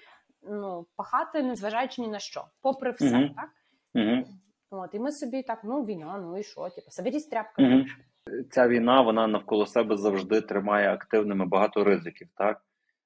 ну, 0.44 0.86
пахати, 0.96 1.44
незважаючи 1.44 2.02
ні 2.02 2.08
на 2.08 2.20
що, 2.20 2.46
попри 2.62 2.92
все, 2.92 3.06
uh-huh. 3.06 3.36
так? 3.36 3.50
Uh-huh. 3.96 4.26
От, 4.72 4.94
І 4.94 5.00
ми 5.00 5.12
собі 5.12 5.44
так, 5.44 5.60
ну 5.64 5.84
війна, 5.84 6.18
ну 6.18 6.38
і 6.38 6.44
що? 6.44 6.70
Типу, 6.70 6.92
соберіть 6.92 7.30
тряпка. 7.30 7.64
Угу. 7.64 7.86
Ця 8.52 8.68
війна 8.68 9.02
вона 9.02 9.28
навколо 9.28 9.66
себе 9.66 9.98
завжди 9.98 10.42
тримає 10.42 10.94
активними 10.94 11.46
багато 11.46 11.84
ризиків. 11.84 12.28
так? 12.38 12.62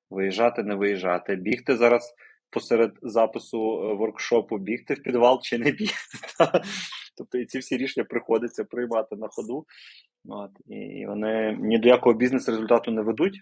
Виїжджати, 0.09 0.63
не 0.63 0.75
виїжджати, 0.75 1.35
бігти 1.35 1.77
зараз 1.77 2.13
посеред 2.49 2.91
запису 3.01 3.57
е, 3.57 3.93
воркшопу, 3.93 4.57
бігти 4.57 4.93
в 4.93 5.03
підвал 5.03 5.39
чи 5.41 5.57
не 5.57 5.71
бігти. 5.71 6.17
Тобто 7.17 7.37
і 7.37 7.45
ці 7.45 7.59
всі 7.59 7.77
рішення 7.77 8.03
приходиться 8.03 8.63
приймати 8.63 9.15
на 9.15 9.27
ходу. 9.27 9.65
От, 10.25 10.51
І 10.65 11.05
вони 11.05 11.57
ні 11.59 11.79
до 11.79 11.87
якого 11.87 12.13
бізнес-результату 12.13 12.91
не 12.91 13.01
ведуть. 13.01 13.39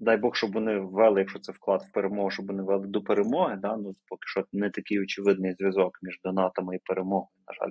Дай 0.00 0.16
Бог, 0.16 0.36
щоб 0.36 0.52
вони 0.52 0.78
ввели, 0.78 1.20
якщо 1.20 1.38
це 1.38 1.52
вклад 1.52 1.82
в 1.82 1.92
перемогу, 1.92 2.30
щоб 2.30 2.46
вони 2.46 2.62
ввели 2.62 2.86
до 2.86 3.02
перемоги. 3.02 3.56
Да? 3.56 3.76
Ну, 3.76 3.94
Поки 4.08 4.26
що 4.26 4.44
не 4.52 4.70
такий 4.70 5.00
очевидний 5.00 5.54
зв'язок 5.54 5.98
між 6.02 6.20
донатами 6.24 6.76
і 6.76 6.80
перемогою, 6.84 7.28
на 7.48 7.54
жаль. 7.54 7.70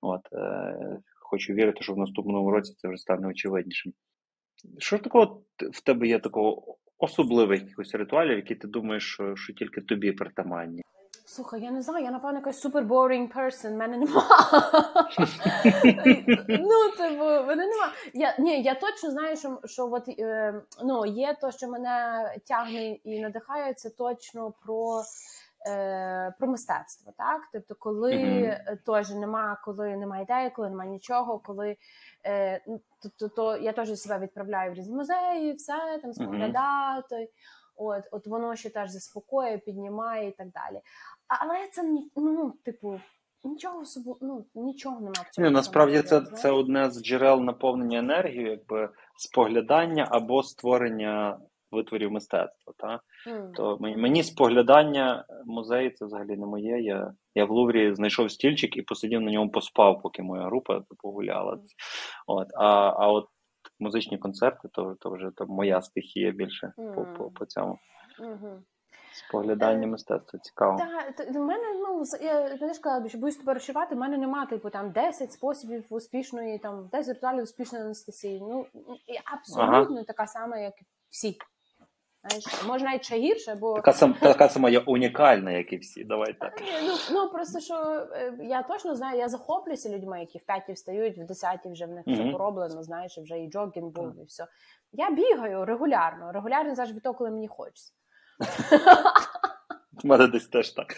От, 0.00 0.20
е, 0.32 0.98
Хочу 1.20 1.52
вірити, 1.52 1.82
що 1.82 1.94
в 1.94 1.98
наступному 1.98 2.50
році 2.50 2.74
це 2.76 2.88
вже 2.88 2.98
стане 2.98 3.28
очевиднішим. 3.28 3.92
Що 4.78 4.96
ж 4.96 5.02
такого 5.02 5.42
в 5.72 5.84
тебе 5.84 6.06
є 6.06 6.18
такого 6.18 6.76
особливих 6.98 7.60
якихось 7.60 7.94
ритуалів, 7.94 8.36
які 8.36 8.54
ти 8.54 8.68
думаєш, 8.68 9.12
що, 9.12 9.36
що 9.36 9.52
тільки 9.52 9.80
тобі 9.80 10.12
притаманні? 10.12 10.82
Слухай, 11.28 11.60
я 11.60 11.70
не 11.70 11.82
знаю, 11.82 12.04
я 12.04 12.10
напевно 12.10 12.38
якась 12.38 12.60
супер 12.60 12.84
boring 12.84 13.34
person, 13.34 13.76
мене 13.76 13.96
нема. 13.96 14.22
ну, 16.48 16.90
типу, 16.96 17.24
мене 17.24 17.66
нема. 17.66 17.92
Я, 18.14 18.36
ні, 18.38 18.62
я 18.62 18.74
точно 18.74 19.10
знаю, 19.10 19.36
що 19.36 19.60
що 19.64 19.92
от, 19.92 20.08
е, 20.08 20.54
ну, 20.84 21.06
є 21.06 21.36
то, 21.40 21.50
що 21.50 21.68
мене 21.68 22.24
тягне 22.48 22.90
і 22.90 23.20
надихає, 23.20 23.74
це 23.74 23.90
точно 23.90 24.52
про 24.64 25.02
е, 25.66 26.34
про 26.38 26.48
мистецтво. 26.48 27.12
так? 27.16 27.40
Тобто, 27.52 27.74
коли 27.78 28.12
mm-hmm. 28.12 28.76
теж 28.86 29.10
нема, 29.10 29.60
коли 29.64 29.96
немає 29.96 30.22
ідеї, 30.22 30.50
коли 30.50 30.70
немає 30.70 30.90
нічого, 30.90 31.38
коли 31.38 31.76
е, 32.26 32.60
то, 33.02 33.08
то, 33.18 33.28
то 33.28 33.56
я 33.56 33.72
теж 33.72 33.98
себе 33.98 34.18
відправляю 34.18 34.72
в 34.72 34.74
різні 34.74 34.94
музеї, 34.96 35.52
все 35.52 35.98
там 36.02 36.12
споглядати. 36.12 37.14
Mm-hmm. 37.14 37.28
От, 37.76 38.04
от 38.10 38.26
воно 38.26 38.56
ще 38.56 38.70
теж 38.70 38.90
заспокоює, 38.90 39.58
піднімає 39.58 40.28
і 40.28 40.32
так 40.32 40.48
далі. 40.50 40.80
Але 41.28 41.68
це 41.72 41.82
ну, 42.16 42.52
типу, 42.64 43.00
нічого 43.44 43.84
собі, 43.84 44.10
ну 44.20 44.46
нічого 44.54 44.96
немає 44.96 45.26
в 45.26 45.30
цьому. 45.30 45.48
Ні, 45.48 45.54
насправді 45.54 46.02
це 46.02 46.20
це 46.20 46.50
одне 46.50 46.90
з 46.90 47.02
джерел 47.02 47.40
наповнення 47.40 47.98
енергії, 47.98 48.50
якби 48.50 48.90
споглядання 49.16 50.08
або 50.10 50.42
створення 50.42 51.38
витворів 51.70 52.12
мистецтва. 52.12 52.72
Та? 52.76 53.00
Mm. 53.30 53.52
То 53.52 53.78
мені, 53.80 53.96
мені 53.96 54.22
споглядання 54.22 55.24
музею 55.46 55.90
це 55.90 56.04
взагалі 56.04 56.36
не 56.36 56.46
моє. 56.46 56.80
Я 56.80 57.14
я 57.34 57.44
в 57.44 57.50
Луврі 57.50 57.94
знайшов 57.94 58.30
стільчик 58.30 58.76
і 58.76 58.82
посидів 58.82 59.20
на 59.20 59.32
ньому 59.32 59.50
поспав, 59.50 60.02
поки 60.02 60.22
моя 60.22 60.44
група 60.44 60.82
погуляла. 60.98 61.52
Mm. 61.52 61.62
От, 62.26 62.48
А 62.54 62.66
а 62.98 63.08
от 63.08 63.26
музичні 63.80 64.18
концерти, 64.18 64.68
то 64.72 64.96
то 65.00 65.10
вже 65.10 65.30
то 65.36 65.46
моя 65.46 65.82
стихія 65.82 66.30
більше 66.30 66.72
mm. 66.78 66.94
по, 66.94 67.04
по, 67.18 67.30
по 67.30 67.46
цьому. 67.46 67.78
Mm-hmm. 68.20 68.58
Споглядання 69.16 69.86
мистецтва 69.86 70.38
цікаво. 70.38 70.78
Так, 70.78 71.30
в 71.30 71.38
мене 71.38 71.64
ну 71.74 72.02
я 72.20 72.56
не 72.60 72.74
сказала, 72.74 73.08
що 73.08 73.18
боюсь 73.18 73.36
тебе 73.36 73.54
розчувати, 73.54 73.94
в 73.94 73.98
мене 73.98 74.18
немає 74.18 74.46
типу 74.46 74.70
там 74.70 74.90
10 74.90 75.32
способів 75.32 75.84
успішної, 75.88 76.58
там 76.58 76.88
10 76.92 77.14
ритуалів 77.14 77.42
успішної 77.42 77.84
анестезії. 77.84 78.40
Ну 78.40 78.66
я 79.06 79.20
абсолютно 79.24 79.96
ага. 79.96 80.04
така 80.04 80.26
сама, 80.26 80.58
як 80.58 80.74
всі. 81.10 81.38
Знаєш, 82.28 82.64
може 82.66 82.84
навіть 82.84 83.04
ще 83.04 83.16
гірше, 83.18 83.54
бо 83.54 83.74
така 83.74 83.92
сам 83.92 84.14
така 84.14 84.48
сама 84.48 84.70
я 84.70 84.80
унікальна, 84.80 85.50
як 85.50 85.72
і 85.72 85.76
всі. 85.76 86.04
Давай 86.04 86.32
так. 86.32 86.62
Ну 86.84 86.94
ну 87.12 87.28
просто 87.28 87.60
що 87.60 87.74
е, 88.12 88.34
я 88.42 88.62
точно 88.62 88.94
знаю, 88.94 89.18
я 89.18 89.28
захоплююся 89.28 89.88
людьми, 89.88 90.20
які 90.20 90.38
в 90.38 90.46
п'ятій 90.46 90.72
встають, 90.72 91.18
в 91.18 91.24
десятій 91.24 91.68
вже 91.68 91.86
в 91.86 91.90
них 91.90 92.06
mm-hmm. 92.06 92.26
це 92.26 92.32
пороблено. 92.32 92.82
Знаєш, 92.82 93.18
вже 93.18 93.38
і 93.38 93.50
джогінг 93.50 93.86
був, 93.86 94.06
mm-hmm. 94.06 94.22
і 94.22 94.24
все. 94.24 94.46
Я 94.92 95.10
бігаю 95.10 95.64
регулярно, 95.64 96.32
регулярно 96.32 96.74
завжди 96.74 97.00
коли 97.00 97.30
мені 97.30 97.48
хочеться. 97.48 97.92
У 100.04 100.08
мене 100.08 100.26
десь 100.26 100.48
теж 100.48 100.70
так. 100.70 100.94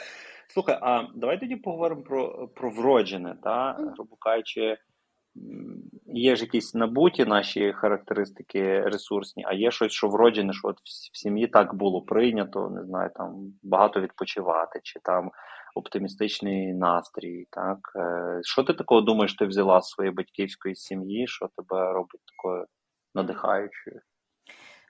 Слухай, 0.48 0.78
а 0.82 1.02
давай 1.14 1.40
тоді 1.40 1.56
поговоримо 1.56 2.02
про 2.02 2.48
про 2.48 2.70
вроджене, 2.70 3.36
та 3.42 3.72
грубо 3.94 4.16
кажучи, 4.16 4.78
є 6.06 6.36
ж 6.36 6.42
якісь 6.42 6.74
набуті 6.74 7.24
наші 7.24 7.72
характеристики 7.72 8.80
ресурсні, 8.80 9.44
а 9.46 9.54
є 9.54 9.70
щось, 9.70 9.92
що 9.92 10.08
вроджене, 10.08 10.52
що 10.52 10.68
от 10.68 10.76
в 11.12 11.18
сім'ї 11.18 11.46
так 11.46 11.74
було 11.74 12.02
прийнято, 12.02 12.70
не 12.70 12.84
знаю, 12.84 13.10
там 13.14 13.52
багато 13.62 14.00
відпочивати, 14.00 14.80
чи 14.82 15.00
там 15.00 15.30
оптимістичний 15.74 16.74
настрій. 16.74 17.46
так? 17.50 17.78
Е, 17.96 18.40
що 18.42 18.62
ти 18.62 18.74
такого 18.74 19.00
думаєш, 19.00 19.34
ти 19.34 19.46
взяла 19.46 19.80
з 19.80 19.88
своєї 19.88 20.14
батьківської 20.14 20.76
сім'ї, 20.76 21.26
що 21.26 21.48
тебе 21.56 21.92
робить 21.92 22.20
такою 22.36 22.66
надихаючою? 23.14 24.00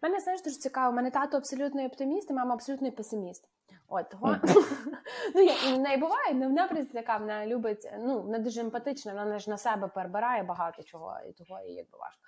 Мене 0.02 0.20
знаєш 0.20 0.42
дуже 0.42 0.56
цікаво. 0.56 0.92
Мене 0.92 1.11
тато 1.11 1.37
абсолютний 1.37 1.87
оптиміст, 1.87 2.30
і 2.30 2.34
мама 2.34 2.54
абсолютний 2.54 2.90
песиміст. 2.90 3.48
От 3.88 4.09
того 4.11 4.37
ну 5.35 5.42
я 5.42 5.76
в 5.76 5.78
неї 5.78 5.96
буває, 5.96 6.35
не 6.35 6.46
вона 6.46 6.68
така, 6.92 7.16
вона 7.16 7.46
любить. 7.46 7.90
Ну 7.98 8.22
вона 8.22 8.38
дуже 8.38 8.61
емпатична, 8.61 9.24
вона 9.24 9.38
ж 9.38 9.50
на 9.50 9.57
себе 9.57 9.88
перебирає 9.88 10.42
багато 10.42 10.83
чого, 10.83 11.16
і 11.28 11.33
того 11.33 11.61
і 11.61 11.72
якби 11.72 11.98
важко. 11.98 12.20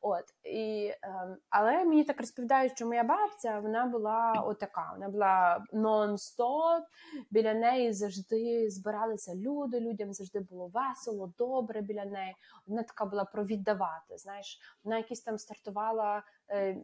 От 0.00 0.24
і 0.44 0.92
ем, 1.02 1.36
але 1.50 1.84
мені 1.84 2.04
так 2.04 2.20
розповідають, 2.20 2.72
що 2.76 2.86
моя 2.86 3.04
бабця 3.04 3.60
вона 3.60 3.86
була 3.86 4.32
отака. 4.46 4.90
Вона 4.92 5.08
була 5.08 5.64
нон-стоп. 5.72 6.82
Біля 7.30 7.54
неї 7.54 7.92
завжди 7.92 8.70
збиралися 8.70 9.34
люди. 9.34 9.80
Людям 9.80 10.12
завжди 10.12 10.40
було 10.40 10.70
весело, 10.74 11.32
добре 11.38 11.80
біля 11.80 12.04
неї. 12.04 12.36
Вона 12.66 12.82
така 12.82 13.04
була 13.04 13.24
про 13.24 13.44
віддавати. 13.44 14.18
Знаєш, 14.18 14.60
вона 14.84 14.96
якісь 14.96 15.20
там 15.20 15.38
стартувала. 15.38 16.22
Е, 16.50 16.76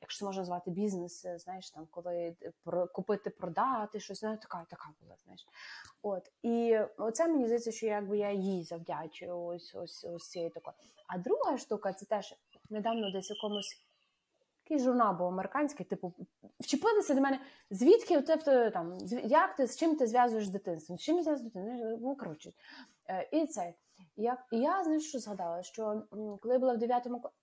якщо 0.00 0.26
можна 0.26 0.40
назвати 0.40 0.70
бізнес, 0.70 1.24
е, 1.24 1.38
знаєш, 1.38 1.70
там 1.70 1.86
коли 1.90 2.36
про 2.64 2.86
купити, 2.86 3.30
продати 3.38 4.00
щось, 4.00 4.22
вона 4.22 4.36
така 4.36 4.66
така 4.70 4.88
була. 5.00 5.16
Знаєш, 5.24 5.46
от 6.02 6.32
і 6.42 6.78
оце 6.96 7.28
мені 7.28 7.44
здається, 7.44 7.72
що 7.72 7.86
якби 7.86 8.18
я 8.18 8.32
їй 8.32 8.64
завдячую 8.64 9.40
ось 9.40 9.74
ось 9.74 10.04
ось 10.04 10.28
цією 10.28 10.50
такою. 10.50 10.76
А 11.06 11.18
друга 11.18 11.58
штука, 11.58 11.92
це 11.92 12.06
теж 12.06 12.34
недавно 12.70 13.12
десь 13.12 13.30
якомусь 13.30 13.82
який 14.70 14.84
журнал 14.84 15.16
був 15.16 15.26
американський, 15.26 15.86
типу, 15.86 16.14
вчепилися 16.60 17.14
до 17.14 17.20
мене, 17.20 17.40
звідки 17.70 18.20
ти 18.20 18.70
там, 18.70 18.98
як 19.24 19.56
ти 19.56 19.66
з 19.66 19.76
чим 19.76 19.96
ти 19.96 20.06
зв'язуєш 20.06 20.48
дитинство? 20.48 20.96
З 20.96 21.00
чим 21.00 21.22
зв'язуєш 21.22 21.52
дитинство? 21.52 21.98
Ну, 22.00 22.16
коротше. 22.16 22.52
Е, 23.08 23.28
і 23.32 23.46
це. 23.46 23.74
І 24.16 24.22
я 24.50 24.84
знаєш, 24.84 25.08
що 25.08 25.18
згадала, 25.18 25.62
що 25.62 26.02
коли 26.40 26.54
я 26.54 26.58
була 26.58 26.74
в 26.74 26.78
9 26.78 27.02
класі, 27.02 27.34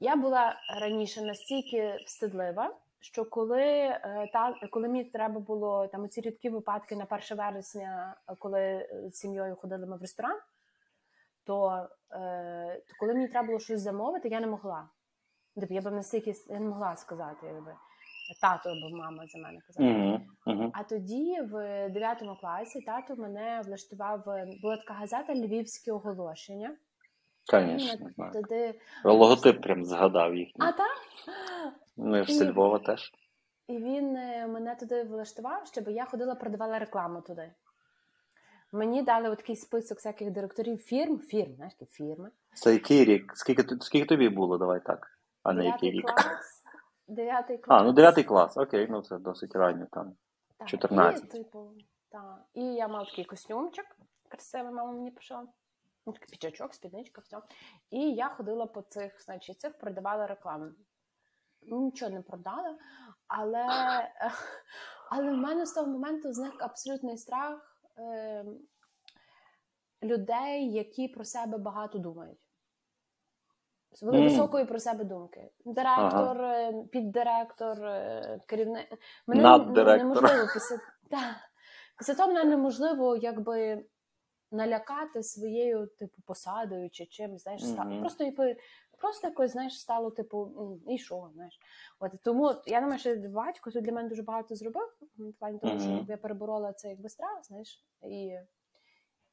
я 0.00 0.16
була 0.16 0.56
раніше 0.80 1.22
настільки 1.22 1.98
встидлива, 2.06 2.76
що 3.04 3.24
коли 3.24 3.62
е, 3.62 4.30
та 4.32 4.54
коли 4.70 4.88
мені 4.88 5.04
треба 5.04 5.40
було 5.40 5.86
там 5.86 6.08
ці 6.08 6.20
рідкі 6.20 6.48
випадки 6.50 6.96
на 6.96 7.04
1 7.04 7.20
вересня, 7.38 8.16
коли 8.38 8.88
з 9.12 9.14
сім'єю 9.14 9.56
ходили 9.56 9.86
ми 9.86 9.96
в 9.96 10.00
ресторан, 10.00 10.38
то, 11.46 11.86
е, 12.12 12.82
то 12.88 12.94
коли 13.00 13.14
мені 13.14 13.28
треба 13.28 13.46
було 13.46 13.58
щось 13.58 13.80
замовити, 13.80 14.28
я 14.28 14.40
не 14.40 14.46
могла. 14.46 14.88
Тобто 15.54 15.74
я 15.74 15.80
б 15.80 15.90
настільки 15.90 16.34
я 16.48 16.60
не 16.60 16.66
могла 16.66 16.96
сказати, 16.96 17.46
якби 17.46 17.74
тато 18.40 18.70
або 18.70 18.96
мама 18.96 19.26
за 19.26 19.38
мене 19.38 19.60
казала. 19.66 20.20
Uh-huh. 20.46 20.70
А 20.74 20.82
тоді, 20.82 21.40
в 21.40 21.88
9 21.90 22.22
класі, 22.40 22.80
тато 22.80 23.16
мене 23.16 23.62
влаштував 23.66 24.24
була 24.62 24.76
така 24.76 24.94
газета 24.94 25.34
Львівське 25.34 25.92
оголошення. 25.92 26.76
Звісно. 27.52 28.30
Туди... 28.32 28.80
Логотип 29.04 29.62
прям 29.62 29.84
згадав 29.84 30.34
їхній. 30.34 30.66
А 30.66 30.72
так? 30.72 30.90
Ну, 31.96 32.18
і 32.18 32.22
в 32.22 32.30
і... 32.30 32.50
Львова 32.50 32.78
теж. 32.78 33.12
І 33.68 33.76
він 33.76 34.16
е, 34.16 34.46
мене 34.46 34.74
туди 34.74 35.02
влаштував, 35.02 35.66
щоб 35.66 35.88
я 35.88 36.04
ходила, 36.04 36.34
продавала 36.34 36.78
рекламу 36.78 37.20
туди. 37.20 37.52
Мені 38.72 39.02
дали 39.02 39.36
такий 39.36 39.56
список 39.56 39.98
всяких 39.98 40.30
директорів 40.30 40.78
фірм, 40.78 41.18
фірм, 41.18 41.54
знаєш, 41.54 41.74
фірми. 41.90 42.30
Це 42.54 42.72
який 42.72 43.04
рік? 43.04 43.32
Скільки 43.36 43.76
скільки 43.80 44.06
тобі 44.06 44.28
було? 44.28 44.58
Давай 44.58 44.84
так. 44.84 45.18
А 45.42 45.52
не 45.52 45.64
який 45.64 45.90
рік. 45.90 46.06
Клас, 46.06 46.62
дев'ятий 47.08 47.58
клас. 47.58 47.80
А, 47.80 47.84
ну 47.84 47.92
дев'ятий 47.92 48.24
клас, 48.24 48.56
окей, 48.56 48.86
ну 48.90 49.02
це 49.02 49.18
досить 49.18 49.56
ранньо 49.56 49.86
там. 49.92 50.12
Так, 50.58 50.68
14. 50.68 51.24
І, 51.24 51.26
типу, 51.26 51.70
так. 52.08 52.42
і 52.54 52.62
я 52.62 52.88
мав 52.88 53.06
такий 53.06 53.24
костюмчик, 53.24 53.86
красивий, 54.28 54.72
мама 54.72 54.92
мені 54.92 55.10
пішла. 55.10 55.46
Ну, 56.06 56.12
такий 56.12 56.28
піджачок, 56.30 56.74
спідничка, 56.74 57.20
все. 57.20 57.38
І 57.90 58.14
я 58.14 58.28
ходила 58.28 58.66
по 58.66 58.82
цих, 58.82 59.22
значить, 59.24 59.60
цих 59.60 59.78
продавала 59.78 60.26
рекламу. 60.26 60.70
Нічого 61.62 62.10
не 62.10 62.22
продала, 62.22 62.78
але 63.26 63.66
але 65.10 65.32
в 65.32 65.36
мене 65.36 65.66
з 65.66 65.72
того 65.72 65.86
моменту 65.86 66.32
зник 66.32 66.62
абсолютний 66.62 67.16
страх 67.18 67.80
е, 67.98 68.44
людей, 70.02 70.72
які 70.72 71.08
про 71.08 71.24
себе 71.24 71.58
багато 71.58 71.98
думають. 71.98 72.38
З 73.92 74.02
високої 74.02 74.64
про 74.64 74.78
себе 74.78 75.04
думки. 75.04 75.50
Директор, 75.64 76.42
ага. 76.42 76.58
Е, 76.58 76.84
піддиректор, 76.92 77.84
е, 77.84 78.40
керівник. 78.46 78.86
Мене 79.26 79.58
неможливо 79.96 80.48
після, 80.54 80.78
після 81.98 82.14
того 82.14 82.28
мене 82.28 82.44
неможливо 82.44 83.16
якби 83.16 83.84
налякати 84.54 85.22
своєю 85.22 85.86
типу 85.86 86.22
посадою 86.26 86.90
чи 86.90 87.06
чим, 87.06 87.38
знаєш, 87.38 87.62
mm-hmm. 87.62 88.00
просто 88.00 88.24
якби 88.24 88.56
просто 89.00 89.28
якось 89.28 89.50
знаєш, 89.50 89.80
стало, 89.80 90.10
типу, 90.10 90.50
і 90.88 90.98
що, 90.98 91.30
знаєш. 91.34 91.58
От 92.00 92.12
тому 92.24 92.54
я 92.66 92.80
думаю, 92.80 92.98
що 92.98 93.16
батько 93.16 93.70
тут 93.70 93.84
для 93.84 93.92
мене 93.92 94.08
дуже 94.08 94.22
багато 94.22 94.54
зробив, 94.54 94.88
в 95.18 95.32
плані 95.32 95.58
того, 95.58 95.74
mm-hmm. 95.74 96.02
що 96.02 96.12
я 96.12 96.16
переборола 96.16 96.72
це 96.72 96.88
якби 96.88 97.08
страх, 97.08 97.44
знаєш, 97.44 97.84
і 98.02 98.32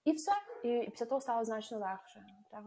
і 0.05 0.11
все. 0.11 0.31
І 0.63 0.89
після 0.91 1.05
того 1.05 1.21
стало 1.21 1.43
значно 1.43 1.79
легше. 1.79 2.25
Так. 2.51 2.63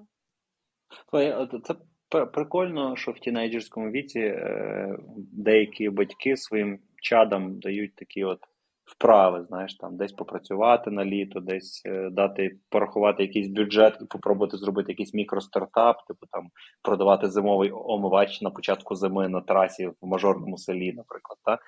Це 1.64 2.26
прикольно, 2.26 2.96
що 2.96 3.12
в 3.12 3.18
тінейджерському 3.18 3.90
віці 3.90 4.20
е, 4.20 4.98
деякі 5.16 5.90
батьки 5.90 6.36
своїм 6.36 6.78
чадам 7.02 7.58
дають 7.58 7.94
такі 7.94 8.24
от 8.24 8.40
вправи, 8.84 9.44
знаєш, 9.48 9.74
там 9.74 9.96
десь 9.96 10.12
попрацювати 10.12 10.90
на 10.90 11.04
літо, 11.04 11.40
десь 11.40 11.82
е, 11.86 12.10
дати 12.10 12.58
порахувати 12.68 13.22
якийсь 13.22 13.48
бюджет 13.48 13.98
і 14.00 14.04
попробувати 14.04 14.56
зробити 14.56 14.92
якийсь 14.92 15.14
мікростартап, 15.14 16.06
типу 16.06 16.26
там 16.30 16.48
продавати 16.82 17.30
зимовий 17.30 17.70
омивач 17.74 18.42
на 18.42 18.50
початку 18.50 18.94
зими 18.94 19.28
на 19.28 19.40
трасі 19.40 19.86
в 19.86 20.06
мажорному 20.06 20.58
селі, 20.58 20.92
наприклад. 20.92 21.38
Так? 21.44 21.60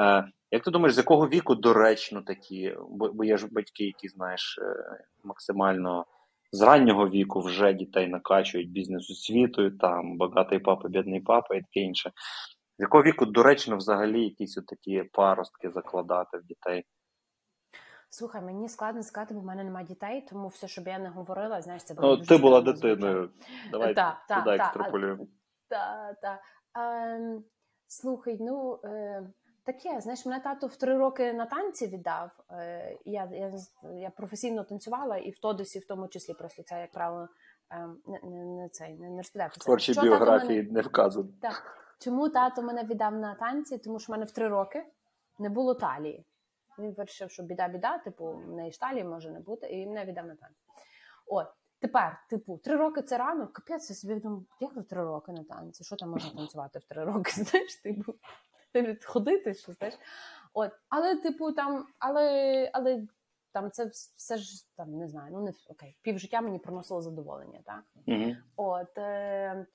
Е, 0.00 0.28
Як 0.50 0.64
ти 0.64 0.70
думаєш, 0.70 0.94
з 0.94 0.98
якого 0.98 1.28
віку 1.28 1.54
доречно 1.54 2.22
такі? 2.22 2.74
Бо, 2.90 3.12
бо 3.12 3.24
є 3.24 3.36
ж 3.36 3.48
батьки, 3.52 3.84
які 3.84 4.08
знаєш, 4.08 4.58
е, 4.62 4.76
максимально. 5.24 6.04
З 6.52 6.62
раннього 6.62 7.08
віку 7.08 7.40
вже 7.40 7.72
дітей 7.72 8.08
накачують 8.08 8.70
бізнес 8.70 9.10
освітою, 9.10 9.78
там 9.78 10.16
багатий 10.16 10.58
папа, 10.58 10.88
бідний 10.88 11.20
папа 11.20 11.54
і 11.54 11.60
таке 11.60 11.80
інше. 11.80 12.12
З 12.78 12.80
якого 12.80 13.02
віку 13.02 13.26
доречно 13.26 13.76
взагалі 13.76 14.24
якісь 14.24 14.54
такі 14.54 15.02
паростки 15.02 15.70
закладати 15.70 16.38
в 16.38 16.44
дітей? 16.44 16.86
Слухай, 18.10 18.42
мені 18.42 18.68
складно 18.68 19.02
сказати, 19.02 19.34
бо 19.34 19.40
в 19.40 19.44
мене 19.44 19.64
немає 19.64 19.86
дітей, 19.86 20.26
тому 20.30 20.48
все, 20.48 20.68
щоб 20.68 20.86
я 20.86 20.98
не 20.98 21.08
говорила, 21.08 21.62
знаєш, 21.62 21.84
це 21.84 21.94
було. 21.94 22.08
Ну, 22.08 22.16
дуже 22.16 22.28
ти 22.28 22.36
була 22.36 22.60
дитиною. 22.60 23.30
Давай 23.70 23.94
та, 23.94 24.22
та, 24.28 24.42
туди 24.42 24.56
та, 24.56 24.64
екстраполюємо. 24.64 25.26
Так, 25.68 26.20
так. 26.20 26.40
Ем, 26.74 27.44
слухай, 27.86 28.38
ну. 28.40 28.80
Е... 28.84 29.22
Таке, 29.66 30.00
знаєш, 30.00 30.26
мене 30.26 30.40
тато 30.40 30.66
в 30.66 30.76
три 30.76 30.98
роки 30.98 31.32
на 31.32 31.46
танці 31.46 31.86
віддав. 31.86 32.30
Е, 32.50 32.98
я 33.04 33.28
я, 33.32 33.52
я 33.98 34.10
професійно 34.10 34.64
танцювала, 34.64 35.16
і 35.16 35.30
в 35.30 35.38
Тодосі, 35.38 35.78
в 35.78 35.86
тому 35.86 36.08
числі, 36.08 36.34
просто 36.34 36.62
це, 36.62 36.80
як 36.80 36.92
правило, 36.92 37.28
ем, 37.70 37.98
не 38.06 38.20
не, 38.22 38.44
не 38.44 38.68
не, 38.88 39.10
не 39.10 39.16
розповідати. 39.16 39.52
В 39.60 39.64
творчій 39.64 40.00
біографії 40.00 40.62
мене... 40.62 40.72
не 40.72 40.80
вказано. 40.80 41.28
Так. 41.42 41.83
Чому 42.04 42.28
тато 42.28 42.62
мене 42.62 42.84
віддав 42.84 43.14
на 43.14 43.34
танці? 43.34 43.78
Тому 43.78 43.98
що 43.98 44.12
в 44.12 44.16
мене 44.16 44.24
в 44.24 44.30
три 44.30 44.48
роки 44.48 44.86
не 45.38 45.48
було 45.48 45.74
талії. 45.74 46.26
Він 46.78 46.92
вирішив, 46.92 47.30
що 47.30 47.42
біда-біда, 47.42 47.98
типу, 47.98 48.32
в 48.32 48.52
неї 48.52 48.72
ж 48.72 48.80
талії 48.80 49.04
може 49.04 49.30
не 49.30 49.40
бути, 49.40 49.66
і 49.66 49.86
мене 49.86 50.04
віддав 50.04 50.26
на 50.26 50.34
танці. 50.34 50.60
От, 51.26 51.46
тепер, 51.80 52.18
типу, 52.30 52.58
три 52.58 52.76
роки 52.76 53.02
це 53.02 53.18
рано, 53.18 53.48
капець, 53.48 53.90
я 53.90 53.96
собі 53.96 54.14
думаю, 54.14 54.46
як 54.60 54.76
в 54.76 54.82
три 54.84 55.04
роки 55.04 55.32
на 55.32 55.44
танці? 55.44 55.84
Що 55.84 55.96
там 55.96 56.10
можна 56.10 56.30
танцювати 56.30 56.78
в 56.78 56.84
три 56.84 57.04
роки? 57.04 57.30
Знаєш, 57.44 57.76
типу, 57.76 58.14
ходити, 59.06 59.54
що 59.54 59.72
знаєш. 59.72 59.94
От, 60.52 60.70
але, 60.88 61.16
типу, 61.16 61.52
там, 61.52 61.86
але, 61.98 62.70
але 62.72 63.06
там 63.52 63.70
це 63.70 63.84
все 64.16 64.36
ж 64.36 64.66
там 64.76 64.96
не 64.96 65.08
знаю, 65.08 65.32
ну 65.32 65.40
не 65.40 65.52
окей, 65.68 65.96
півжиття 66.02 66.40
мені 66.40 66.58
приносило 66.58 67.02
задоволення, 67.02 67.60
так? 67.64 67.84
Mm-hmm. 68.06 68.36
От. 68.56 68.98
Е- 68.98 69.66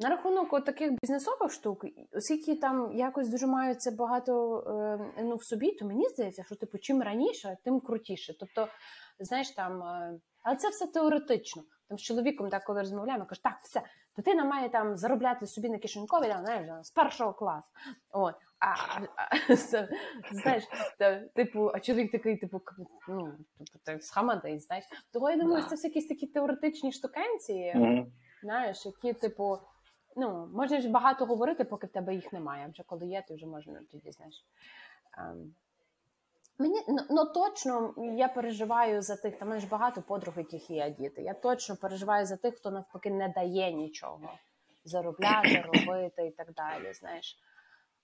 на 0.00 0.08
рахунок 0.08 0.64
таких 0.64 0.92
бізнесових 1.02 1.52
штук, 1.52 1.84
оскільки 2.12 2.56
там 2.56 2.92
якось 2.92 3.28
дуже 3.28 3.46
маю 3.46 3.74
це 3.74 3.90
багато 3.90 4.58
е, 5.18 5.22
ну, 5.24 5.36
в 5.36 5.44
собі, 5.44 5.72
то 5.72 5.86
мені 5.86 6.08
здається, 6.08 6.44
що 6.44 6.54
типу 6.54 6.78
чим 6.78 7.02
раніше, 7.02 7.56
тим 7.64 7.80
крутіше. 7.80 8.34
Тобто, 8.40 8.68
знаєш, 9.18 9.50
там, 9.50 9.82
е, 9.82 10.18
але 10.42 10.56
це 10.56 10.68
все 10.68 10.86
теоретично. 10.86 11.62
Там 11.88 11.98
з 11.98 12.02
чоловіком, 12.02 12.50
так, 12.50 12.64
коли 12.64 12.80
розмовляємо, 12.80 13.26
кажу, 13.26 13.40
так, 13.44 13.58
все, 13.62 13.82
дитина 14.16 14.44
має 14.44 14.68
там 14.68 14.96
заробляти 14.96 15.46
собі 15.46 15.68
на 15.68 15.78
кишенькові, 15.78 16.26
да, 16.26 16.38
знаєш, 16.38 16.86
з 16.86 16.90
першого 16.90 17.32
класу. 17.32 17.68
От. 18.10 18.34
А, 18.58 18.74
а, 19.16 19.54
знаєш, 20.32 20.64
типу, 21.34 21.70
а 21.74 21.80
чоловік 21.80 22.12
такий, 22.12 22.36
типу, 22.36 22.60
ну, 23.08 23.32
типу, 23.58 23.78
так, 23.84 24.02
знаєш. 24.60 24.84
Того 25.12 25.30
я 25.30 25.36
думаю, 25.36 25.64
це 25.68 25.74
все 25.74 25.88
якісь 25.88 26.06
такі 26.06 26.26
теоретичні 26.26 26.92
штукенції, 26.92 27.74
mm-hmm. 27.76 28.06
знаєш, 28.42 28.86
які, 28.86 29.12
типу 29.12 29.58
ну, 30.16 30.48
можеш 30.52 30.86
багато 30.86 31.26
говорити, 31.26 31.64
поки 31.64 31.86
в 31.86 31.90
тебе 31.90 32.14
їх 32.14 32.32
немає. 32.32 32.68
Вже 32.72 32.82
коли 32.82 33.06
є, 33.06 33.24
ти 33.28 33.34
вже 33.34 33.46
можна 33.46 33.80
тоді 33.92 34.12
знаєш. 34.12 34.44
Ем, 35.18 35.54
мені 36.58 36.80
ну, 36.88 36.98
ну 37.10 37.24
точно 37.24 37.94
я 38.16 38.28
переживаю 38.28 39.02
за 39.02 39.16
тих, 39.16 39.38
там 39.38 39.48
мене 39.48 39.60
ж 39.60 39.68
багато 39.68 40.02
подруг, 40.02 40.38
яких 40.38 40.70
є 40.70 40.90
діти. 40.90 41.22
Я 41.22 41.34
точно 41.34 41.76
переживаю 41.76 42.26
за 42.26 42.36
тих, 42.36 42.56
хто 42.56 42.70
навпаки 42.70 43.10
не 43.10 43.28
дає 43.28 43.72
нічого 43.72 44.38
заробляти, 44.84 45.64
робити 45.72 46.26
і 46.26 46.30
так 46.30 46.52
далі. 46.52 46.92
знаєш. 46.94 47.38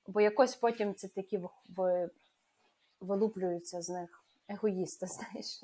Бо 0.07 0.21
якось 0.21 0.57
потім 0.57 0.95
це 0.95 1.09
такі 1.09 1.40
в, 1.77 2.09
вилуплюються 3.01 3.83
з 3.83 3.88
них 3.88 4.25
егоїсти, 4.49 5.07
знаєш. 5.11 5.62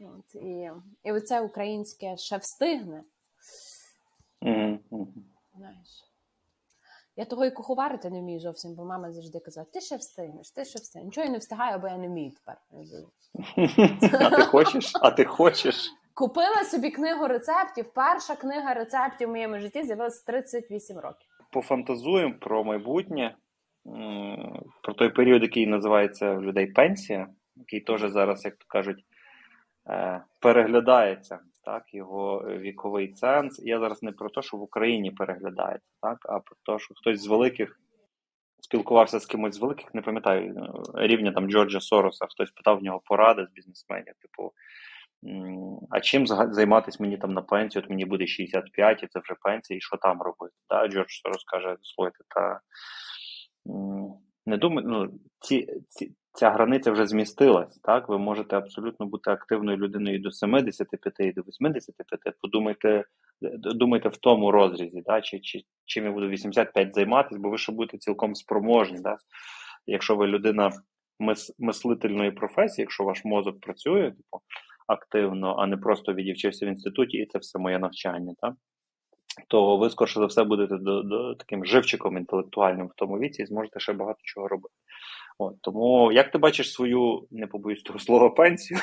От, 0.00 0.34
І 0.34 0.70
і 1.02 1.12
оце 1.12 1.40
українське 1.40 2.16
ще 2.16 2.36
встигне. 2.36 3.04
Mm-hmm. 4.42 5.06
Знаєш. 5.56 6.04
Я 7.16 7.24
того 7.24 7.44
і 7.44 7.50
куховарити 7.50 8.10
не 8.10 8.20
вмію 8.20 8.40
зовсім, 8.40 8.74
бо 8.74 8.84
мама 8.84 9.12
завжди 9.12 9.40
казала, 9.40 9.66
ти 9.72 9.80
ще 9.80 9.96
встигнеш, 9.96 10.50
ти 10.50 10.64
ще 10.64 10.78
встигнеш. 10.78 11.06
Нічого 11.06 11.24
я 11.24 11.32
не 11.32 11.38
встигаю, 11.38 11.78
бо 11.78 11.88
я 11.88 11.96
не 11.96 12.08
вмію 12.08 12.30
тепер. 12.30 12.56
А 14.20 14.30
ти 14.30 14.42
хочеш? 14.42 14.92
А 14.94 15.10
ти 15.10 15.24
хочеш? 15.24 15.92
Купила 16.14 16.64
собі 16.64 16.90
книгу 16.90 17.28
рецептів. 17.28 17.92
Перша 17.94 18.36
книга 18.36 18.74
рецептів 18.74 19.28
в 19.28 19.30
моєму 19.30 19.58
житті 19.58 19.82
з'явилася 19.82 20.24
38 20.26 20.98
років. 20.98 21.28
Пофантазуємо 21.50 22.34
про 22.40 22.64
майбутнє, 22.64 23.36
про 24.82 24.94
той 24.94 25.08
період, 25.08 25.42
який 25.42 25.66
називається 25.66 26.34
в 26.34 26.42
людей 26.42 26.66
пенсія, 26.66 27.28
який 27.56 27.80
теж 27.80 28.00
зараз, 28.00 28.44
як 28.44 28.56
то 28.56 28.64
кажуть, 28.68 29.04
е, 29.88 30.24
переглядається 30.40 31.38
так, 31.64 31.94
його 31.94 32.44
віковий 32.48 33.12
ценз. 33.12 33.60
Я 33.64 33.80
зараз 33.80 34.02
не 34.02 34.12
про 34.12 34.30
те, 34.30 34.42
що 34.42 34.56
в 34.56 34.62
Україні 34.62 35.10
переглядається, 35.10 35.90
так, 36.02 36.18
а 36.22 36.40
про 36.40 36.56
те, 36.66 36.84
що 36.84 36.94
хтось 36.94 37.20
з 37.20 37.26
великих 37.26 37.80
спілкувався 38.64 39.20
з 39.20 39.26
кимось 39.26 39.54
з 39.54 39.58
великих, 39.58 39.94
не 39.94 40.02
пам'ятаю 40.02 40.72
е, 40.94 41.06
рівня 41.06 41.32
там 41.32 41.50
Джорджа 41.50 41.80
Сороса, 41.80 42.26
хтось 42.26 42.50
питав 42.50 42.78
в 42.78 42.82
нього 42.82 43.00
поради 43.04 43.46
з 43.46 43.52
бізнесменів, 43.52 44.14
типу. 44.20 44.52
А 45.90 46.00
чим 46.00 46.26
займатися 46.26 46.98
мені 47.00 47.16
там 47.16 47.32
на 47.32 47.42
пенсію? 47.42 47.82
От 47.82 47.90
мені 47.90 48.04
буде 48.04 48.26
65, 48.26 49.02
і 49.02 49.06
це 49.06 49.20
вже 49.20 49.34
пенсія, 49.42 49.78
і 49.78 49.80
що 49.80 49.96
там 49.96 50.22
робити? 50.22 50.54
Да? 50.70 50.88
Джордж 50.88 51.10
Сорос 51.10 51.44
каже, 51.44 51.76
слухайте, 51.82 52.18
та 52.28 52.60
не 54.46 54.56
думаю, 54.56 54.88
ну, 54.88 55.10
ці, 55.40 55.68
ці, 55.88 56.12
ця 56.32 56.50
границя 56.50 56.92
вже 56.92 57.06
змістилась. 57.06 57.78
Так, 57.78 58.08
ви 58.08 58.18
можете 58.18 58.56
абсолютно 58.56 59.06
бути 59.06 59.30
активною 59.30 59.78
людиною 59.78 60.18
до 60.18 60.30
75 60.30 61.14
і 61.18 61.32
до 61.32 61.42
85. 61.42 62.20
Подумайте, 62.40 63.04
думайте 63.54 64.08
в 64.08 64.16
тому 64.16 64.50
розрізі, 64.50 65.02
да, 65.06 65.20
чи, 65.20 65.40
чи 65.40 65.62
чим 65.84 66.04
я 66.04 66.12
буду 66.12 66.28
85 66.28 66.94
займатися, 66.94 67.40
бо 67.40 67.50
ви 67.50 67.58
ще 67.58 67.72
будете 67.72 67.98
цілком 67.98 68.34
спроможні. 68.34 69.00
Да? 69.00 69.16
Якщо 69.86 70.16
ви 70.16 70.26
людина 70.26 70.70
мис, 71.18 71.54
мислительної 71.58 72.30
професії, 72.30 72.82
якщо 72.82 73.04
ваш 73.04 73.24
мозок 73.24 73.60
працює 73.60 74.10
типу, 74.10 74.40
активно, 74.86 75.56
а 75.58 75.66
не 75.66 75.76
просто 75.76 76.14
відівчився 76.14 76.66
в 76.66 76.68
інституті, 76.68 77.16
і 77.16 77.26
це 77.26 77.38
все 77.38 77.58
моє 77.58 77.78
навчання. 77.78 78.34
Так? 78.40 78.54
То 79.48 79.76
ви, 79.76 79.90
скорше 79.90 80.20
за 80.20 80.26
все, 80.26 80.44
будете 80.44 80.76
до, 80.76 81.02
до 81.02 81.34
таким 81.34 81.64
живчиком 81.64 82.16
інтелектуальним 82.16 82.86
в 82.86 82.94
тому 82.96 83.18
віці 83.18 83.42
і 83.42 83.46
зможете 83.46 83.80
ще 83.80 83.92
багато 83.92 84.20
чого 84.22 84.48
робити. 84.48 84.74
От, 85.38 85.60
Тому 85.60 86.12
як 86.12 86.30
ти 86.30 86.38
бачиш 86.38 86.72
свою, 86.72 87.28
не 87.30 87.46
побоюсь 87.46 87.82
того 87.82 87.98
слова, 87.98 88.30
пенсію? 88.30 88.80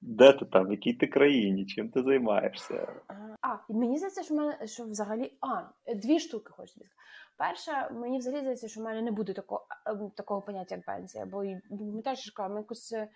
Де 0.00 0.32
ти 0.32 0.44
там, 0.44 0.66
в 0.66 0.70
якій 0.70 0.92
ти 0.92 1.06
країні, 1.06 1.66
чим 1.66 1.90
ти 1.90 2.02
займаєшся? 2.02 3.02
А, 3.40 3.72
мені 3.72 3.96
здається, 3.98 4.22
що 4.22 4.34
в 4.34 4.36
мене 4.36 4.66
що 4.66 4.84
взагалі 4.84 5.32
а, 5.40 5.62
дві 5.94 6.20
штуки 6.20 6.52
хочу 6.56 6.72
сказати. 6.72 6.90
Перша, 7.36 7.90
мені 7.90 8.18
взагалі 8.18 8.40
здається, 8.40 8.68
що 8.68 8.80
в 8.80 8.84
мене 8.84 9.02
не 9.02 9.10
буде 9.10 9.32
такого 9.32 9.66
ем, 9.86 10.10
такого 10.16 10.42
поняття, 10.42 10.74
як 10.74 10.84
пенсія, 10.84 11.26
бо 11.26 11.44
ми 11.70 12.02
теж 12.02 12.30
кажемо, 12.30 12.58
якось 12.58 12.92
е, 12.92 13.08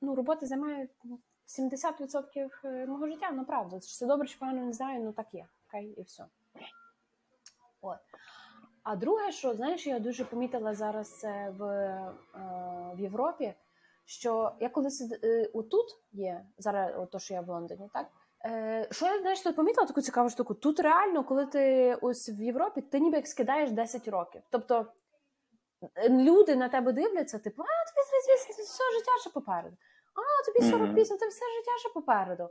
ну, 0.00 0.14
робота 0.14 0.46
займає 0.46 0.88
70% 1.46 2.50
е, 2.64 2.86
мого 2.86 3.06
життя, 3.06 3.30
ну 3.32 3.44
правда. 3.44 3.80
Це 3.80 4.06
добре, 4.06 4.26
що 4.26 4.38
погано 4.38 4.62
не 4.62 4.72
знаю, 4.72 5.04
ну 5.04 5.12
так 5.12 5.26
є. 5.32 5.46
Окей, 5.68 5.94
і 5.98 6.02
все. 6.02 6.24
От. 7.80 7.98
А 8.82 8.96
друге, 8.96 9.32
що 9.32 9.54
знаєш, 9.54 9.86
я 9.86 9.98
дуже 9.98 10.24
помітила 10.24 10.74
зараз 10.74 11.18
це 11.18 11.50
в 11.58 11.62
е, 11.62 12.12
в 12.94 13.00
Європі, 13.00 13.54
що 14.04 14.52
я 14.60 14.68
коли 14.68 14.88
е, 15.24 15.50
отут 15.54 15.86
є, 16.12 16.46
зараз 16.58 17.08
то, 17.12 17.18
що 17.18 17.34
я 17.34 17.40
в 17.40 17.48
Лондоні, 17.48 17.90
так? 17.92 18.06
Е, 18.44 18.88
що 18.90 19.06
я 19.06 19.20
знаєш, 19.20 19.40
тут 19.40 19.56
помітила 19.56 19.86
таку 19.86 20.00
цікаву 20.00 20.30
штуку? 20.30 20.54
Тут 20.54 20.80
реально, 20.80 21.24
коли 21.24 21.46
ти 21.46 21.94
ось 21.94 22.28
в 22.28 22.40
Європі, 22.42 22.80
ти 22.80 23.00
ніби 23.00 23.16
як 23.16 23.26
скидаєш 23.26 23.70
10 23.70 24.08
років. 24.08 24.42
Тобто 24.50 24.86
люди 26.08 26.56
на 26.56 26.68
тебе 26.68 26.92
дивляться, 26.92 27.38
типу, 27.38 27.62
а 27.62 27.90
тобі 27.90 28.62
все 28.62 28.98
життя 28.98 29.10
ще 29.20 29.30
попереду. 29.30 29.76
А, 30.16 30.52
тобі 30.52 30.70
48, 30.70 31.18
тобі 31.18 31.30
все 31.30 31.44
життя 31.56 31.70
ще 31.78 31.88
попереду. 31.88 32.48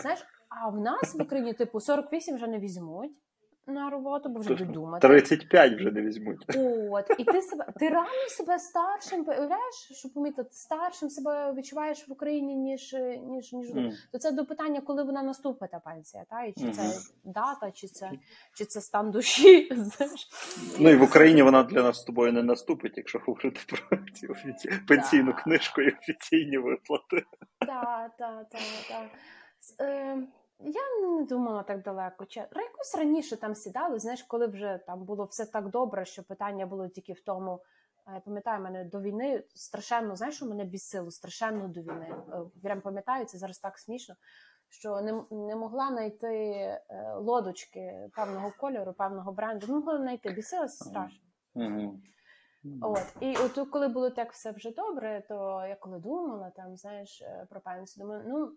Знаєш, 0.00 0.24
а 0.48 0.68
в 0.68 0.80
нас 0.80 1.14
в 1.14 1.22
Україні, 1.22 1.54
типу, 1.54 1.80
48 1.80 2.36
вже 2.36 2.46
не 2.46 2.58
візьмуть. 2.58 3.12
На 3.66 3.90
роботу, 3.90 4.28
бо 4.28 4.40
вже 4.40 4.48
будуть 4.48 4.70
думати. 4.70 5.08
35 5.08 5.74
вже 5.74 5.90
не 5.90 6.02
візьмуть. 6.02 6.56
От, 6.90 7.10
і 7.18 7.24
ти 7.24 7.42
себе 7.42 7.66
ти 7.78 7.88
реально 7.88 8.28
себе 8.28 8.58
старшим 8.58 9.24
уявляєш, 9.28 9.74
що 9.92 10.08
помітити, 10.08 10.48
старшим 10.52 11.10
себе 11.10 11.52
відчуваєш 11.52 12.08
в 12.08 12.12
Україні, 12.12 12.56
ніж 12.56 12.96
ніж 13.22 13.52
ніж 13.52 13.70
mm. 13.70 13.92
то 14.12 14.18
це 14.18 14.32
до 14.32 14.46
питання, 14.46 14.80
коли 14.80 15.02
вона 15.02 15.22
наступить 15.22 15.70
та 15.70 15.78
пенсія, 15.78 16.24
та 16.30 16.44
і 16.44 16.52
чи 16.52 16.64
mm-hmm. 16.64 16.72
це 16.72 16.82
дата, 17.24 17.70
чи 17.70 17.88
це 17.88 18.10
чи 18.54 18.64
це 18.64 18.80
стан 18.80 19.10
душі. 19.10 19.70
Ну 20.78 20.90
і 20.90 20.96
в 20.96 21.02
Україні 21.02 21.42
вона 21.42 21.62
для 21.62 21.82
нас 21.82 22.00
з 22.00 22.04
тобою 22.04 22.32
не 22.32 22.42
наступить, 22.42 22.92
якщо 22.96 23.18
говорити 23.18 23.60
про 23.68 23.98
ці 24.14 24.26
офіці... 24.26 24.70
пенсійну 24.88 25.34
книжку 25.34 25.82
і 25.82 25.88
офіційні 25.88 26.58
виплати. 26.58 27.24
Так, 27.58 28.16
так, 28.18 28.46
так, 28.50 28.60
так. 28.88 29.10
Я 30.64 31.08
не 31.18 31.24
думала 31.24 31.62
так 31.62 31.82
далеко. 31.82 32.26
Якось 32.36 32.94
раніше 32.94 33.36
там 33.36 33.54
сідали, 33.54 33.98
знаєш, 33.98 34.22
коли 34.22 34.46
вже 34.46 34.80
там 34.86 35.04
було 35.04 35.24
все 35.24 35.46
так 35.46 35.68
добре, 35.68 36.04
що 36.04 36.22
питання 36.22 36.66
було 36.66 36.88
тільки 36.88 37.12
в 37.12 37.20
тому. 37.20 37.60
Я 38.14 38.20
пам'ятаю, 38.20 38.62
мене 38.62 38.84
до 38.84 39.00
війни 39.00 39.44
страшенно, 39.54 40.16
знаєш, 40.16 40.36
що 40.36 40.46
мене 40.46 40.64
бісило, 40.64 41.10
страшенно 41.10 41.68
до 41.68 41.80
війни. 41.80 42.14
Е, 42.32 42.40
прям 42.62 42.80
пам'ятаю, 42.80 43.24
це 43.24 43.38
зараз 43.38 43.58
так 43.58 43.78
смішно, 43.78 44.14
що 44.68 45.00
не 45.00 45.12
не 45.30 45.56
могла 45.56 45.88
знайти 45.88 46.28
е, 46.28 46.80
лодочки 47.16 48.10
певного 48.16 48.52
кольору, 48.60 48.92
певного 48.92 49.32
бренду. 49.32 49.66
Не 49.66 49.74
могла 49.74 49.98
знайти, 49.98 50.30
бісилася 50.30 50.84
страшно. 50.84 51.18
Mm-hmm. 51.54 51.90
От, 52.82 53.06
і 53.20 53.36
от 53.36 53.68
коли 53.70 53.88
було 53.88 54.10
так 54.10 54.32
все 54.32 54.50
вже 54.50 54.70
добре, 54.70 55.22
то 55.28 55.66
я 55.68 55.76
коли 55.76 55.98
думала 55.98 56.50
там, 56.50 56.76
знаєш, 56.76 57.22
е, 57.22 57.46
про 57.50 57.60
пенсію, 57.60 58.04
думаю, 58.04 58.24
ну 58.26 58.52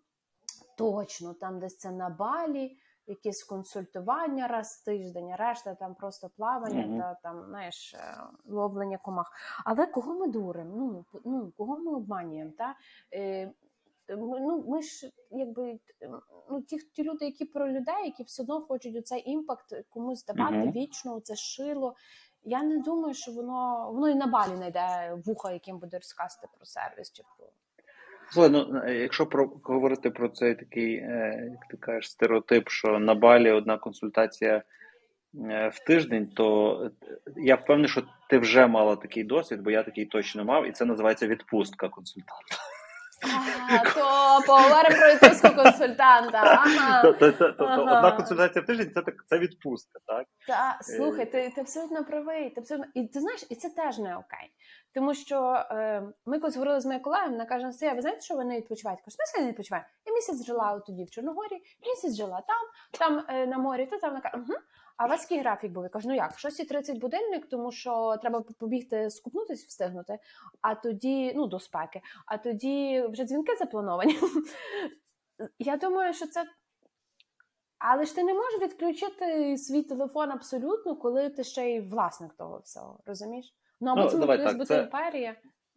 точно 0.78 1.34
там 1.34 1.60
десь 1.60 1.78
це 1.78 1.92
на 1.92 2.10
балі, 2.10 2.78
якісь 3.08 3.44
консультування 3.44 4.48
раз 4.48 4.80
в 4.82 4.86
тиждень, 4.86 5.32
а 5.32 5.36
решта 5.36 5.76
там 5.76 5.96
просто 5.96 6.30
плавання 6.30 6.84
mm-hmm. 6.84 7.00
та 7.00 7.18
там 7.24 7.46
знаєш, 7.50 7.94
е, 7.94 8.18
ловлення 8.46 8.98
комах. 8.98 9.32
Але 9.66 9.86
кого 9.86 10.14
ми 10.14 10.28
дуримо? 10.28 10.76
Ну 10.76 11.06
ну 11.26 11.52
кого 11.58 11.78
ми 11.78 11.92
обманюємо? 11.92 12.52
Та? 12.58 12.76
Е, 13.14 13.52
ну, 14.10 14.64
Ми 14.68 14.82
ж 14.82 15.12
якби 15.32 15.80
ну, 16.50 16.62
ті 16.62 16.78
ті 16.78 17.04
люди, 17.04 17.26
які 17.26 17.46
про 17.46 17.72
людей, 17.72 18.06
які 18.06 18.24
все 18.24 18.44
одно 18.44 18.62
хочуть 18.62 18.96
у 18.96 19.02
цей 19.02 19.32
імпакт 19.32 19.74
комусь 19.90 20.26
давати 20.26 20.56
mm-hmm. 20.56 20.72
вічно, 20.72 21.20
це 21.20 21.36
шило. 21.36 21.96
Я 22.44 22.64
не 22.64 22.78
думаю, 22.78 23.14
що 23.14 23.32
воно 23.32 23.92
воно 23.92 24.10
і 24.10 24.16
на 24.16 24.28
балі 24.28 24.56
знайде 24.56 25.18
вуха, 25.26 25.52
яким 25.52 25.80
буде 25.80 25.98
розказати 25.98 26.48
про 26.58 26.66
сервіс 26.66 27.12
чи 27.12 27.24
про. 27.38 27.48
Ну 28.38 28.82
е, 28.86 28.94
якщо 28.94 29.26
про 29.26 29.52
говорити 29.64 30.10
про 30.10 30.30
цей 30.30 30.56
такий, 30.56 30.96
е, 30.96 31.50
як 31.52 31.68
ти 31.70 31.78
кажеш, 31.78 32.12
стереотип, 32.12 32.70
що 32.70 33.00
на 33.00 33.16
балі 33.16 33.52
одна 33.52 33.78
консультація 33.78 34.64
е, 35.50 35.72
в 35.74 35.80
тиждень, 35.80 36.28
то 36.28 36.92
я 37.38 37.56
впевнений, 37.56 37.90
що 37.90 38.04
ти 38.30 38.38
вже 38.38 38.68
мала 38.68 38.96
такий 38.96 39.24
досвід, 39.24 39.62
бо 39.62 39.72
я 39.72 39.84
такий 39.84 40.06
точно 40.06 40.46
мав, 40.46 40.68
і 40.68 40.72
це 40.72 40.86
називається 40.86 41.28
відпустка 41.28 41.90
консультанта. 41.90 42.56
А, 43.70 43.90
поговоримо 44.42 45.00
про 45.00 45.14
відпустку 45.14 45.64
консультанта. 45.64 46.42
Ага. 46.66 47.16
Одна 47.60 48.12
консультація 48.12 48.64
в 48.64 48.66
тиждень 48.66 48.92
це 48.94 49.02
так 49.02 49.16
це 49.28 49.40
відпустка, 49.40 50.00
так? 50.08 50.26
Так, 50.48 50.78
слухай, 50.82 51.32
ти 51.32 51.52
ти 51.56 51.62
абсолютно 51.62 52.06
правий. 52.06 52.50
Ти 52.50 52.62
абсолютно... 52.62 52.92
І 52.94 53.08
ти 53.08 53.20
знаєш, 53.20 53.46
і 53.50 53.56
це 53.56 53.70
теж 53.70 54.00
не 54.00 54.16
окей. 54.16 54.52
Тому 54.94 55.14
що 55.14 55.66
е, 55.72 56.04
ми 56.26 56.40
колись 56.40 56.56
говорили 56.56 56.82
з 56.82 56.86
моєю 56.86 57.04
колегою, 57.04 57.32
вона 57.32 57.46
каже, 57.46 57.74
Сія, 57.74 57.94
ви 57.94 58.02
знаєте, 58.02 58.22
що 58.22 58.36
ви 58.36 58.46
не 58.46 58.58
відпочиваєте? 58.58 59.04
Кажу, 59.06 59.16
смисл 59.16 59.42
не 59.42 59.50
відпочиваю. 59.50 59.84
Я 60.06 60.14
місяць 60.14 60.46
жила 60.46 60.80
тоді 60.88 61.04
в 61.04 61.10
Чорногорі, 61.10 61.62
місяць 61.88 62.16
жила 62.16 62.42
там, 62.48 62.64
там 63.00 63.26
е, 63.30 63.48
на 63.48 63.58
морі, 63.58 63.86
то 63.86 63.98
там 63.98 64.10
вона 64.10 64.22
каже, 64.22 64.36
угу. 64.38 64.54
А 64.98 65.06
у 65.06 65.10
вас 65.10 65.22
який 65.22 65.40
графік 65.40 65.72
був? 65.72 65.84
Я 65.84 65.90
кажу, 65.90 66.10
ну 66.10 66.16
як, 66.16 66.32
6.30 66.32 67.00
будильник, 67.00 67.46
тому 67.46 67.72
що 67.72 68.18
треба 68.22 68.44
побігти, 68.60 69.10
скупнутись, 69.10 69.66
встигнути, 69.66 70.20
а 70.62 70.76
тоді, 70.76 71.34
ну, 71.36 71.48
до 71.48 71.60
спеки, 71.60 72.02
а 72.26 72.38
тоді 72.38 73.04
вже 73.10 73.24
дзвінки 73.24 73.56
заплановані. 73.56 74.20
Я 75.60 75.78
думаю, 75.78 76.14
що 76.14 76.28
це. 76.28 76.46
Але 77.78 78.06
ж 78.06 78.16
ти 78.16 78.24
не 78.24 78.34
можеш 78.34 78.62
відключити 78.62 79.58
свій 79.58 79.84
телефон 79.84 80.32
абсолютно, 80.32 80.96
коли 80.96 81.30
ти 81.30 81.44
ще 81.44 81.70
й 81.70 81.80
власник 81.80 82.34
того 82.34 82.62
всього, 82.64 83.00
розумієш? 83.06 83.54
Ну, 83.82 83.92
або 83.92 84.02
ну, 84.02 84.10
це 84.10 84.38
так, 84.38 84.58
бути 84.58 84.66
це... 84.66 84.82
імперія. 84.82 85.36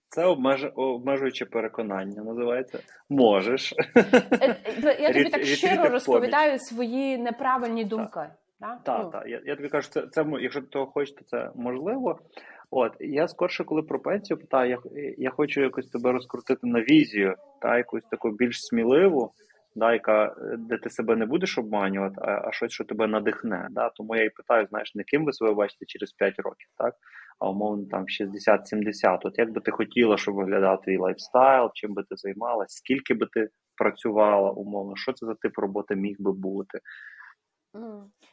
Це 0.08 0.24
обмеж... 0.24 0.66
обмежуюче 0.74 1.44
переконання, 1.44 2.22
називається. 2.22 2.78
Можеш. 3.08 3.74
Е, 3.96 4.56
е, 4.84 4.98
я 5.00 5.12
тобі 5.12 5.30
так 5.30 5.44
щиро 5.44 5.88
розповідаю 5.88 6.58
свої 6.58 7.18
неправильні 7.18 7.84
думки. 7.84 8.30
Так, 8.60 8.84
так. 8.84 9.00
Ну. 9.04 9.10
Та. 9.10 9.22
Я 9.26 9.40
я 9.44 9.56
тобі 9.56 9.68
кажу, 9.68 9.88
це, 9.90 10.06
це 10.06 10.24
якщо 10.40 10.60
ти 10.60 10.66
того 10.66 10.86
хочеш, 10.86 11.14
то 11.14 11.24
це 11.24 11.50
можливо. 11.54 12.18
От 12.70 12.92
я 13.00 13.28
скорше, 13.28 13.64
коли 13.64 13.82
про 13.82 14.00
пенсію 14.00 14.38
питаю, 14.38 14.70
я 14.70 14.78
я 15.18 15.30
хочу 15.30 15.60
якось 15.60 15.90
тебе 15.90 16.12
розкрутити 16.12 16.66
на 16.66 16.80
візію, 16.80 17.34
та 17.60 17.76
якусь 17.76 18.04
таку 18.10 18.30
більш 18.30 18.66
сміливу, 18.66 19.32
да, 19.76 19.92
яка, 19.92 20.34
де 20.58 20.78
ти 20.78 20.90
себе 20.90 21.16
не 21.16 21.26
будеш 21.26 21.58
обманювати, 21.58 22.14
а 22.18 22.48
а 22.48 22.52
щось, 22.52 22.72
що 22.72 22.84
тебе 22.84 23.06
надихне. 23.06 23.68
Да? 23.70 23.90
Тому 23.90 24.16
я 24.16 24.24
і 24.24 24.30
питаю, 24.30 24.66
знаєш, 24.66 24.94
не 24.94 25.04
ким 25.04 25.24
ви 25.24 25.32
себе 25.32 25.54
бачите 25.54 25.84
через 25.86 26.12
5 26.12 26.34
років, 26.38 26.68
так? 26.78 26.94
а 27.38 27.48
умовно 27.48 27.86
там 27.90 28.04
60-70. 28.04 29.18
От 29.24 29.38
як 29.38 29.52
би 29.52 29.60
ти 29.60 29.70
хотіла, 29.70 30.16
щоб 30.16 30.34
виглядав 30.34 30.80
твій 30.80 30.98
lifestyle, 30.98 31.70
чим 31.74 31.94
би 31.94 32.02
ти 32.02 32.16
займалась, 32.16 32.72
скільки 32.72 33.14
би 33.14 33.26
ти 33.32 33.48
працювала, 33.76 34.50
умовно, 34.50 34.96
що 34.96 35.12
це 35.12 35.26
за 35.26 35.34
тип 35.34 35.58
роботи 35.58 35.96
міг 35.96 36.16
би 36.18 36.32
бути. 36.32 36.78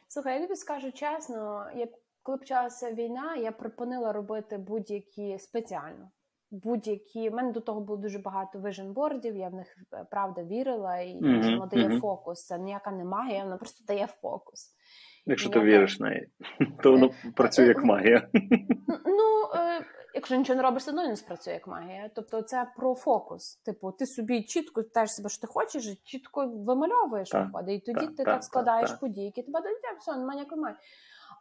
Слухай, 0.08 0.34
я 0.34 0.40
тобі 0.40 0.56
скажу 0.56 0.92
чесно, 0.92 1.70
як 1.76 1.90
коли 2.22 2.38
почалася 2.38 2.92
війна, 2.92 3.36
я 3.36 3.52
припинила 3.52 4.12
робити 4.12 4.58
будь-які 4.58 5.38
спеціально. 5.38 6.10
Будь-які 6.50 7.30
У 7.30 7.34
мене 7.34 7.52
до 7.52 7.60
того 7.60 7.80
було 7.80 7.96
дуже 7.96 8.18
багато 8.18 8.58
виженбордів, 8.58 9.36
я 9.36 9.48
в 9.48 9.54
них 9.54 9.76
е, 9.92 10.06
правда 10.10 10.44
вірила, 10.44 10.98
і 10.98 11.14
mm-hmm. 11.14 11.50
воно 11.50 11.66
дає 11.66 11.88
mm-hmm. 11.88 12.00
фокус. 12.00 12.46
Це 12.46 12.58
ніяка 12.58 12.90
не 12.90 13.04
магія, 13.04 13.44
вона 13.44 13.56
просто 13.56 13.84
дає 13.84 14.06
фокус. 14.06 14.74
Якщо 15.26 15.48
ти 15.48 15.60
віриш 15.60 16.00
в 16.00 16.02
неї, 16.02 16.28
то 16.82 16.92
воно 16.92 17.06
е, 17.06 17.32
працює 17.36 17.66
як 17.66 17.84
магія. 17.84 18.28
Ну, 19.06 19.48
якщо 20.14 20.36
нічого 20.36 20.56
не 20.56 20.62
робиш, 20.62 20.82
все 20.82 20.90
одно 20.90 21.08
не 21.08 21.16
спрацює 21.16 21.52
як 21.52 21.66
магія. 21.66 22.10
Тобто 22.14 22.42
це 22.42 22.66
про 22.76 22.94
фокус. 22.94 23.56
Типу, 23.56 23.92
ти 23.92 24.06
собі 24.06 24.42
чітко 24.42 24.82
питаєш 24.82 25.14
себе, 25.14 25.28
що 25.28 25.40
ти 25.40 25.46
хочеш, 25.46 25.96
чітко 26.04 26.46
вимальовуєш 26.46 27.34
виходить, 27.34 27.88
і 27.88 27.92
тоді 27.92 28.06
ти 28.06 28.24
так 28.24 28.44
складаєш 28.44 28.92
події, 28.92 29.26
які 29.26 29.42
тебе 29.42 29.60
дають, 29.60 29.78
все, 30.00 30.16
немає 30.16 30.36
ніякої 30.36 30.60
магії. 30.60 30.78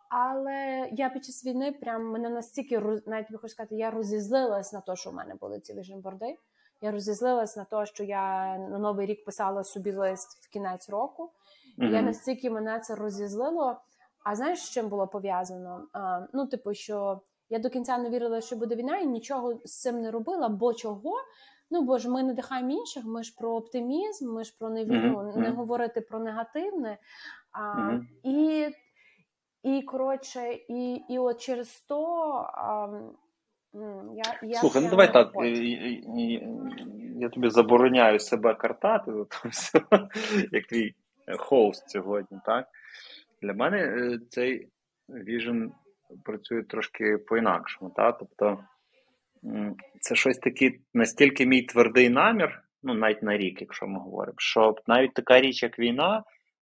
Але 0.09 0.89
я 0.91 1.09
під 1.09 1.25
час 1.25 1.45
війни 1.45 1.71
прям 1.71 2.11
мене 2.11 2.29
настільки 2.29 2.79
навіть 3.05 3.27
хочу 3.35 3.47
сказати, 3.47 3.75
я 3.75 3.91
розізлилась 3.91 4.73
на 4.73 4.81
те, 4.81 4.95
що 4.95 5.09
в 5.09 5.13
мене 5.13 5.35
були 5.35 5.59
ці 5.59 5.73
віженборди. 5.73 6.37
Я 6.81 6.91
розізлилась 6.91 7.57
на 7.57 7.63
те, 7.63 7.85
що 7.85 8.03
я 8.03 8.57
на 8.57 8.77
новий 8.77 9.05
рік 9.05 9.25
писала 9.25 9.63
собі 9.63 9.91
лист 9.91 10.45
в 10.45 10.49
кінець 10.49 10.89
року. 10.89 11.31
Mm-hmm. 11.77 11.93
Я 11.93 12.01
настільки 12.01 12.49
мене 12.49 12.79
це 12.79 12.95
розізлило. 12.95 13.77
А 14.25 14.35
знаєш, 14.35 14.59
з 14.59 14.69
чим 14.69 14.89
було 14.89 15.07
пов'язано? 15.07 15.87
А, 15.93 16.21
Ну, 16.33 16.47
типу, 16.47 16.73
що 16.73 17.21
я 17.49 17.59
до 17.59 17.69
кінця 17.69 17.97
не 17.97 18.09
вірила, 18.09 18.41
що 18.41 18.55
буде 18.55 18.75
війна, 18.75 18.97
і 18.97 19.05
нічого 19.05 19.59
з 19.65 19.81
цим 19.81 20.01
не 20.01 20.11
робила, 20.11 20.49
бо 20.49 20.73
чого? 20.73 21.13
Ну 21.71 21.81
бо 21.81 21.97
ж 21.97 22.09
ми 22.09 22.23
надихаємо 22.23 22.71
інших. 22.71 23.05
Ми 23.05 23.23
ж 23.23 23.35
про 23.37 23.55
оптимізм, 23.55 24.33
ми 24.33 24.43
ж 24.43 24.55
про 24.59 24.69
не 24.69 24.85
війну, 24.85 25.19
mm-hmm. 25.19 25.37
не 25.37 25.49
говорити 25.49 26.01
про 26.01 26.19
негативне. 26.19 26.97
А, 27.51 27.61
mm-hmm. 27.61 28.01
І 28.23 28.69
і 29.63 29.81
коротше, 29.81 30.59
і 30.69 30.93
і 31.09 31.19
от 31.19 31.41
через 31.41 31.85
то 31.89 32.03
а, 32.53 32.87
я 34.15 34.49
я 34.49 34.59
слухай, 34.59 34.83
ну 34.83 34.89
давай 34.89 35.13
так. 35.13 35.31
Я, 35.35 36.41
я 37.19 37.29
тобі 37.29 37.49
забороняю 37.49 38.19
себе 38.19 38.53
картати 38.53 39.11
за 39.13 39.23
то 39.25 39.49
все, 39.49 39.81
як 40.51 40.65
твій 40.67 40.95
хост 41.37 41.89
сьогодні. 41.89 42.39
Так 42.45 42.67
для 43.41 43.53
мене 43.53 43.77
е, 43.77 44.19
цей 44.29 44.67
віжен 45.09 45.71
працює 46.23 46.63
трошки 46.63 47.17
по-інакшому. 47.17 47.91
Та? 47.95 48.11
Тобто 48.11 48.63
це 50.01 50.15
щось 50.15 50.37
таке 50.37 50.71
настільки 50.93 51.45
мій 51.45 51.61
твердий 51.61 52.09
намір, 52.09 52.61
ну 52.83 52.93
навіть 52.93 53.23
на 53.23 53.37
рік, 53.37 53.61
якщо 53.61 53.87
ми 53.87 53.99
говоримо, 53.99 54.35
що 54.37 54.75
навіть 54.87 55.13
така 55.13 55.41
річ, 55.41 55.63
як 55.63 55.79
війна, 55.79 56.23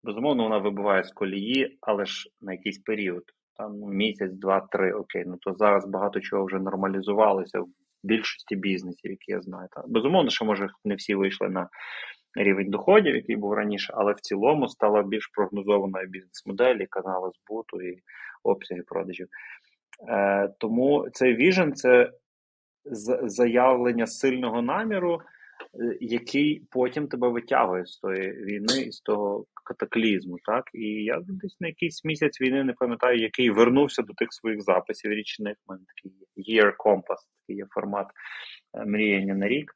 безумовно, 0.04 0.44
вона 0.44 0.58
вибиває 0.58 1.04
з 1.04 1.12
колії, 1.12 1.78
але 1.82 2.06
ж 2.06 2.30
на 2.42 2.52
якийсь 2.52 2.78
період, 2.78 3.24
там 3.58 3.80
ну, 3.80 3.88
місяць, 3.88 4.34
два, 4.34 4.68
три, 4.72 4.94
окей. 4.94 5.24
Ну 5.28 5.38
то 5.38 5.54
зараз 5.54 5.86
багато 5.86 6.20
чого 6.20 6.46
вже 6.46 6.60
нормалізувалося 6.60 7.60
в 7.60 7.68
більшості 8.04 8.56
бізнесів, 8.56 9.12
які 9.12 9.32
я 9.32 9.42
знаю. 9.42 9.68
Та. 9.72 9.84
Безумовно, 9.88 10.30
що 10.30 10.46
може 10.46 10.70
не 10.86 10.96
всі 10.96 11.16
вийшли 11.16 11.50
на 11.50 11.70
рівень 12.36 12.70
доходів, 12.70 13.16
який 13.16 13.36
був 13.36 13.54
раніше, 13.54 13.94
але 13.98 14.14
в 14.14 14.20
цілому 14.20 14.68
стала 14.68 15.04
більш 15.04 15.28
прогнозованою 15.28 16.08
бізнес-моделі, 16.08 16.88
канали 16.90 17.32
збуту 17.34 17.82
і 17.82 18.00
обсяги 18.44 18.82
продажів. 18.82 19.28
Е, 20.10 20.50
Тому 20.60 21.08
цей 21.14 21.36
віжен 21.36 21.74
це 21.74 22.12
заявлення 23.24 24.08
сильного 24.08 24.62
наміру 24.62 25.22
е, 25.22 25.98
який 26.02 26.64
потім 26.72 27.08
тебе 27.08 27.30
витягує 27.30 27.86
з 27.86 27.98
тої 27.98 28.32
війни 28.32 28.82
і 28.82 28.92
з 28.92 29.02
того 29.02 29.46
катаклізму. 29.64 30.38
Так 30.44 30.70
і 30.74 30.88
я 30.88 31.22
десь 31.28 31.58
на 31.60 31.68
якийсь 31.68 32.06
місяць 32.06 32.42
війни 32.42 32.64
не 32.64 32.74
пам'ятаю, 32.74 33.20
який 33.20 33.50
вернувся 33.50 34.02
до 34.02 34.14
тих 34.14 34.34
своїх 34.34 34.62
записів 34.62 35.12
річних. 35.12 35.58
У 35.68 35.74
мене 35.74 35.86
такий 35.96 36.12
year 36.56 36.76
compass, 36.86 37.22
такий 37.42 37.56
є 37.56 37.66
формат 37.70 38.08
е, 38.78 38.86
мріяння 38.86 39.34
на 39.34 39.48
рік. 39.48 39.72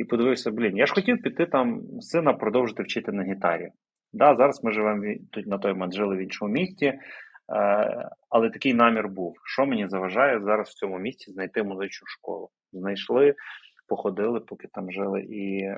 І 0.00 0.04
подивився, 0.04 0.50
блін, 0.50 0.76
я 0.76 0.86
ж 0.86 0.94
хотів 0.94 1.22
піти 1.22 1.46
там 1.46 1.82
сина 2.00 2.32
продовжити 2.32 2.82
вчити 2.82 3.12
на 3.12 3.22
гітарі. 3.22 3.70
Да, 4.12 4.36
Зараз 4.36 4.64
ми 4.64 4.72
живемо 4.72 5.14
тут 5.32 5.46
на 5.46 5.58
той 5.58 5.72
момент 5.72 5.94
жили 5.94 6.16
в 6.16 6.18
іншому 6.18 6.52
місті, 6.52 6.86
е, 6.86 7.00
але 8.28 8.50
такий 8.50 8.74
намір 8.74 9.08
був. 9.08 9.34
Що 9.44 9.66
мені 9.66 9.88
заважає 9.88 10.40
зараз 10.40 10.68
в 10.68 10.74
цьому 10.74 10.98
місті 10.98 11.32
знайти 11.32 11.62
музичну 11.62 12.06
школу? 12.06 12.48
Знайшли, 12.72 13.34
походили, 13.88 14.40
поки 14.40 14.68
там 14.72 14.92
жили. 14.92 15.20
І 15.20 15.70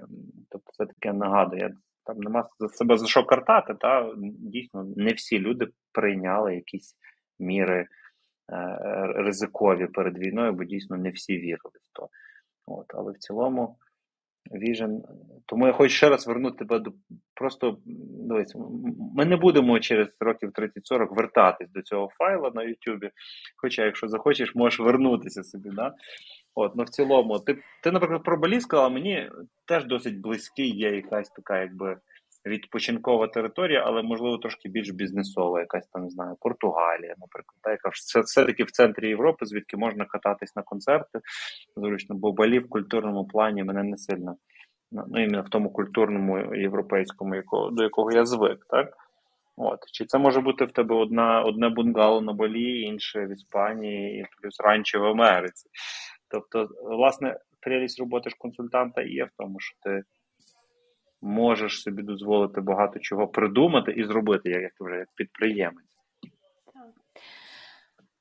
тобто 0.50 0.70
це 0.72 0.86
таке 0.86 1.12
нагадує. 1.12 1.74
Там 2.04 2.16
нема 2.16 2.44
за 2.58 2.68
себе 2.68 2.98
за 2.98 3.06
що 3.06 3.24
картати, 3.24 3.74
та 3.80 4.12
дійсно 4.38 4.84
не 4.96 5.12
всі 5.12 5.38
люди 5.38 5.66
прийняли 5.92 6.54
якісь 6.54 6.94
міри 7.38 7.80
е, 7.80 7.86
ризикові 9.16 9.86
перед 9.86 10.18
війною, 10.18 10.52
бо 10.52 10.64
дійсно 10.64 10.96
не 10.96 11.10
всі 11.10 11.32
вірили 11.38 11.74
в 11.74 11.96
то. 11.96 12.08
От, 12.66 12.86
Але 12.94 13.12
в 13.12 13.18
цілому. 13.18 13.76
Vision. 14.54 15.00
Тому 15.46 15.66
я 15.66 15.72
хочу 15.72 15.94
ще 15.94 16.08
раз 16.08 16.26
вернути 16.26 16.58
тебе 16.58 16.78
до 16.78 16.92
просто 17.34 17.78
дивись, 17.86 18.56
ми 19.14 19.24
не 19.24 19.36
будемо 19.36 19.80
через 19.80 20.16
років 20.20 20.50
30-40 20.50 21.14
вертатись 21.14 21.70
до 21.70 21.82
цього 21.82 22.08
файла 22.18 22.50
на 22.54 22.62
Ютубі. 22.62 23.10
Хоча, 23.56 23.84
якщо 23.84 24.08
захочеш, 24.08 24.54
можеш 24.54 24.80
вернутися 24.80 25.44
собі. 25.44 25.70
Да? 25.72 25.94
От, 26.54 26.76
ну 26.76 26.84
в 26.84 26.88
цілому, 26.88 27.38
ти, 27.38 27.58
ти, 27.82 27.90
наприклад, 27.90 28.22
про 28.24 28.36
Балі 28.36 28.60
сказала, 28.60 28.88
мені 28.88 29.30
теж 29.66 29.84
досить 29.84 30.20
близький 30.20 30.76
є 30.76 30.90
якась 30.90 31.30
така, 31.30 31.60
якби 31.60 31.96
відпочинкова 32.46 33.26
територія, 33.26 33.82
але 33.86 34.02
можливо 34.02 34.38
трошки 34.38 34.68
більш 34.68 34.90
бізнесова, 34.90 35.60
якась 35.60 35.86
там 35.86 36.02
не 36.02 36.10
знаю, 36.10 36.36
Португалія, 36.40 37.14
наприклад, 37.18 37.56
та, 37.62 37.70
яка 37.70 37.88
все-таки 38.22 38.64
в 38.64 38.70
центрі 38.70 39.08
Європи, 39.08 39.46
звідки 39.46 39.76
можна 39.76 40.04
кататись 40.04 40.56
на 40.56 40.62
концерти. 40.62 41.20
Зручно, 41.76 42.16
бо 42.16 42.32
Балі 42.32 42.58
в 42.58 42.68
культурному 42.68 43.26
плані 43.26 43.64
мене 43.64 43.82
не 43.82 43.96
сильно. 43.96 44.36
Ну, 44.92 45.22
іменно 45.22 45.42
в 45.42 45.48
тому 45.48 45.70
культурному 45.70 46.54
європейському, 46.54 47.34
якого, 47.34 47.70
до 47.70 47.82
якого 47.82 48.12
я 48.12 48.24
звик, 48.26 48.66
так? 48.70 48.96
От. 49.56 49.78
Чи 49.92 50.04
це 50.04 50.18
може 50.18 50.40
бути 50.40 50.64
в 50.64 50.72
тебе 50.72 50.94
одна, 50.94 51.42
одне 51.42 51.68
бунгало 51.68 52.20
на 52.20 52.32
Балі, 52.32 52.80
інше 52.80 53.26
в 53.26 53.32
Іспанії, 53.32 54.20
і 54.20 54.24
плюс 54.42 54.60
ранчо 54.60 55.00
в 55.00 55.04
Америці. 55.04 55.68
Тобто, 56.30 56.68
власне, 56.82 57.38
прелість 57.60 58.00
роботи 58.00 58.30
ж 58.30 58.36
консультанта 58.38 59.02
є 59.02 59.24
в 59.24 59.30
тому, 59.38 59.60
що 59.60 59.76
ти 59.82 60.02
можеш 61.22 61.82
собі 61.82 62.02
дозволити 62.02 62.60
багато 62.60 62.98
чого 62.98 63.28
придумати 63.28 63.92
і 63.92 64.04
зробити, 64.04 64.50
як 64.50 64.72
вже 64.80 64.96
як 64.96 65.08
підприємець. 65.14 65.92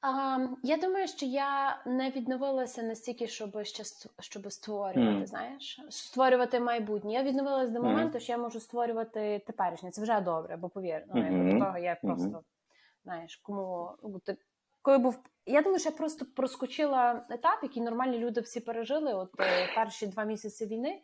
А, 0.01 0.37
Я 0.63 0.77
думаю, 0.77 1.07
що 1.07 1.25
я 1.25 1.81
не 1.85 2.09
відновилася 2.09 2.83
настільки, 2.83 3.27
щоб 3.27 3.63
ще 3.63 3.83
щоб 4.19 4.51
створювати. 4.51 4.99
Mm. 4.99 5.25
Знаєш, 5.25 5.81
створювати 5.89 6.59
майбутнє. 6.59 7.13
Я 7.13 7.23
відновилася 7.23 7.71
до 7.71 7.81
моменту, 7.81 8.17
mm. 8.17 8.21
що 8.21 8.31
я 8.31 8.37
можу 8.37 8.59
створювати 8.59 9.41
теперішнє. 9.47 9.91
Це 9.91 10.01
вже 10.01 10.21
добре, 10.21 10.57
бо 10.57 10.69
повір, 10.69 11.03
ну 11.13 11.21
mm-hmm. 11.21 11.53
до 11.53 11.65
того 11.65 11.77
я 11.77 11.95
просто 11.95 12.27
mm-hmm. 12.27 12.43
знаєш, 13.03 13.35
кому 13.35 13.91
ну, 14.03 14.19
ти. 14.19 14.37
Коли 14.81 14.97
був, 14.97 15.19
я 15.45 15.61
думаю, 15.61 15.79
що 15.79 15.89
я 15.89 15.95
просто 15.95 16.25
проскочила 16.35 17.25
етап, 17.29 17.59
який 17.63 17.83
нормальні 17.83 18.17
люди 18.17 18.41
всі 18.41 18.59
пережили. 18.59 19.13
От 19.13 19.29
е, 19.39 19.75
перші 19.75 20.07
два 20.07 20.23
місяці 20.23 20.65
війни, 20.65 21.01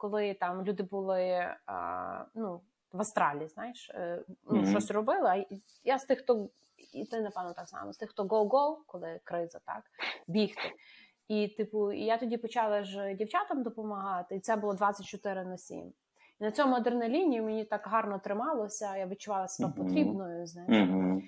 коли 0.00 0.34
там 0.34 0.64
люди 0.64 0.82
були 0.82 1.54
а, 1.66 2.24
ну, 2.34 2.60
в 2.92 2.98
Австралії, 2.98 3.48
знаєш, 3.48 3.90
е, 3.94 4.24
ну, 4.50 4.60
mm-hmm. 4.60 4.70
щось 4.70 4.90
робили. 4.90 5.28
А 5.28 5.44
я 5.84 5.98
з 5.98 6.04
тих, 6.04 6.18
хто 6.18 6.48
і 6.92 7.04
ти, 7.04 7.20
напевно, 7.20 7.52
так 7.52 7.68
само 7.68 7.92
з 7.92 7.96
тих, 7.96 8.10
хто 8.10 8.22
go-go, 8.22 8.76
коли 8.86 9.20
криза, 9.24 9.58
так, 9.66 9.84
бігти. 10.28 10.72
І, 11.28 11.48
типу, 11.48 11.92
і 11.92 12.04
я 12.04 12.18
тоді 12.18 12.36
почала 12.36 12.84
ж 12.84 13.14
дівчатам 13.14 13.62
допомагати, 13.62 14.36
і 14.36 14.40
це 14.40 14.56
було 14.56 14.74
24 14.74 15.44
на 15.44 15.58
7. 15.58 15.92
І 16.40 16.44
на 16.44 16.50
цьому 16.50 16.74
адреналіні 16.74 17.40
мені 17.40 17.64
так 17.64 17.86
гарно 17.86 18.18
трималося, 18.18 18.96
я 18.96 19.06
відчувала 19.06 19.48
себе 19.48 19.68
mm-hmm. 19.70 19.84
потрібною. 19.84 20.46
знаєш. 20.46 20.88
Mm-hmm. 20.88 21.20